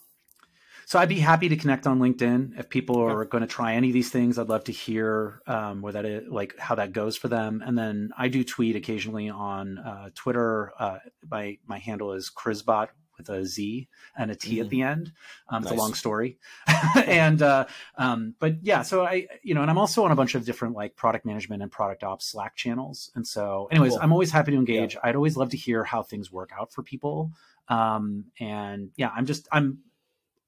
So 0.88 0.99
I'd 0.99 1.09
be 1.09 1.19
happy 1.19 1.49
to 1.49 1.55
connect 1.55 1.88
on 1.88 1.99
LinkedIn 1.99 2.59
if 2.59 2.69
people 2.69 2.99
are 2.99 3.21
okay. 3.21 3.29
going 3.29 3.41
to 3.41 3.47
try 3.47 3.73
any 3.73 3.88
of 3.88 3.93
these 3.95 4.11
things. 4.11 4.38
I'd 4.38 4.49
love 4.49 4.65
to 4.65 4.71
hear 4.71 5.41
um, 5.47 5.81
where 5.81 5.93
that 5.93 6.05
is, 6.05 6.27
like 6.29 6.53
how 6.59 6.75
that 6.75 6.91
goes 6.91 7.17
for 7.17 7.27
them. 7.27 7.63
And 7.65 7.75
then 7.75 8.11
I 8.15 8.27
do 8.27 8.43
tweet 8.43 8.75
occasionally 8.75 9.27
on 9.29 9.79
uh, 9.79 10.09
Twitter. 10.13 10.73
Uh, 10.77 10.99
my 11.29 11.57
my 11.65 11.79
handle 11.79 12.13
is 12.13 12.31
Chrizbot 12.36 12.89
with 13.18 13.30
a 13.30 13.45
Z 13.45 13.88
and 14.18 14.32
a 14.32 14.36
T 14.36 14.57
mm. 14.57 14.61
at 14.61 14.70
the 14.70 14.82
end. 14.82 15.11
Um, 15.49 15.63
nice. 15.63 15.72
It's 15.72 15.80
a 15.80 15.84
long 15.84 15.93
story, 15.93 16.38
and 16.95 17.41
uh, 17.41 17.66
um, 17.97 18.36
but 18.39 18.63
yeah. 18.63 18.82
So 18.82 19.05
I, 19.05 19.28
you 19.43 19.53
know, 19.53 19.61
and 19.61 19.70
I'm 19.70 19.78
also 19.78 20.03
on 20.05 20.11
a 20.11 20.16
bunch 20.16 20.36
of 20.36 20.45
different 20.45 20.76
like 20.76 20.95
product 20.95 21.26
management 21.26 21.61
and 21.61 21.72
product 21.72 22.03
ops 22.03 22.32
Slack 22.32 22.55
channels. 22.55 23.11
And 23.16 23.26
so, 23.26 23.68
anyways, 23.72 23.93
cool. 23.93 24.01
I'm 24.01 24.11
always 24.11 24.32
happy 24.32 24.51
to 24.51 24.57
engage. 24.57 24.95
Yeah. 24.95 25.01
I'd 25.03 25.16
always 25.16 25.38
love 25.38 25.49
to 25.51 25.57
hear 25.57 25.84
how 25.84 26.03
things 26.03 26.32
work 26.32 26.51
out 26.57 26.72
for 26.72 26.84
people. 26.84 27.32
Um, 27.68 28.26
and 28.39 28.91
yeah, 28.95 29.09
I'm 29.16 29.26
just 29.26 29.47
I'm 29.51 29.80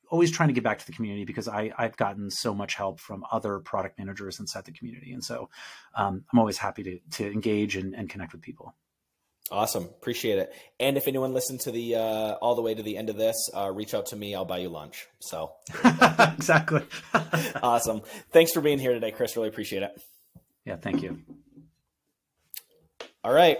always 0.10 0.32
trying 0.32 0.50
to 0.50 0.54
get 0.54 0.64
back 0.64 0.80
to 0.80 0.86
the 0.86 0.92
community 0.92 1.26
because 1.26 1.48
I, 1.48 1.72
I've 1.78 1.98
gotten 1.98 2.30
so 2.30 2.54
much 2.54 2.76
help 2.76 3.00
from 3.00 3.26
other 3.32 3.60
product 3.60 3.98
managers 3.98 4.40
inside 4.40 4.66
the 4.66 4.72
community. 4.72 5.12
And 5.12 5.24
so 5.24 5.50
um, 5.96 6.24
I'm 6.32 6.40
always 6.40 6.58
happy 6.58 6.84
to, 6.84 7.00
to 7.18 7.32
engage 7.32 7.76
and, 7.76 7.94
and 7.94 8.10
connect 8.10 8.32
with 8.32 8.42
people. 8.42 8.74
Awesome. 9.50 9.86
Appreciate 9.86 10.40
it. 10.40 10.54
And 10.80 10.98
if 10.98 11.08
anyone 11.08 11.34
listened 11.34 11.62
to 11.62 11.72
the 11.72 11.96
uh, 11.96 12.34
all 12.42 12.56
the 12.56 12.62
way 12.62 12.74
to 12.74 12.84
the 12.84 12.98
end 12.98 13.10
of 13.10 13.16
this, 13.16 13.50
uh, 13.56 13.72
reach 13.72 13.94
out 13.94 14.08
to 14.08 14.16
me. 14.16 14.36
I'll 14.36 14.46
buy 14.46 14.58
you 14.58 14.70
lunch. 14.70 15.08
So 15.20 15.54
exactly. 15.84 16.82
awesome. 17.64 18.02
Thanks 18.32 18.52
for 18.52 18.60
being 18.60 18.80
here 18.80 18.94
today, 18.94 19.12
Chris. 19.12 19.38
Really 19.38 19.48
appreciate 19.48 19.84
it. 19.84 20.02
Yeah. 20.66 20.76
Thank 20.76 21.02
you. 21.02 21.22
All 23.24 23.34
right. 23.34 23.60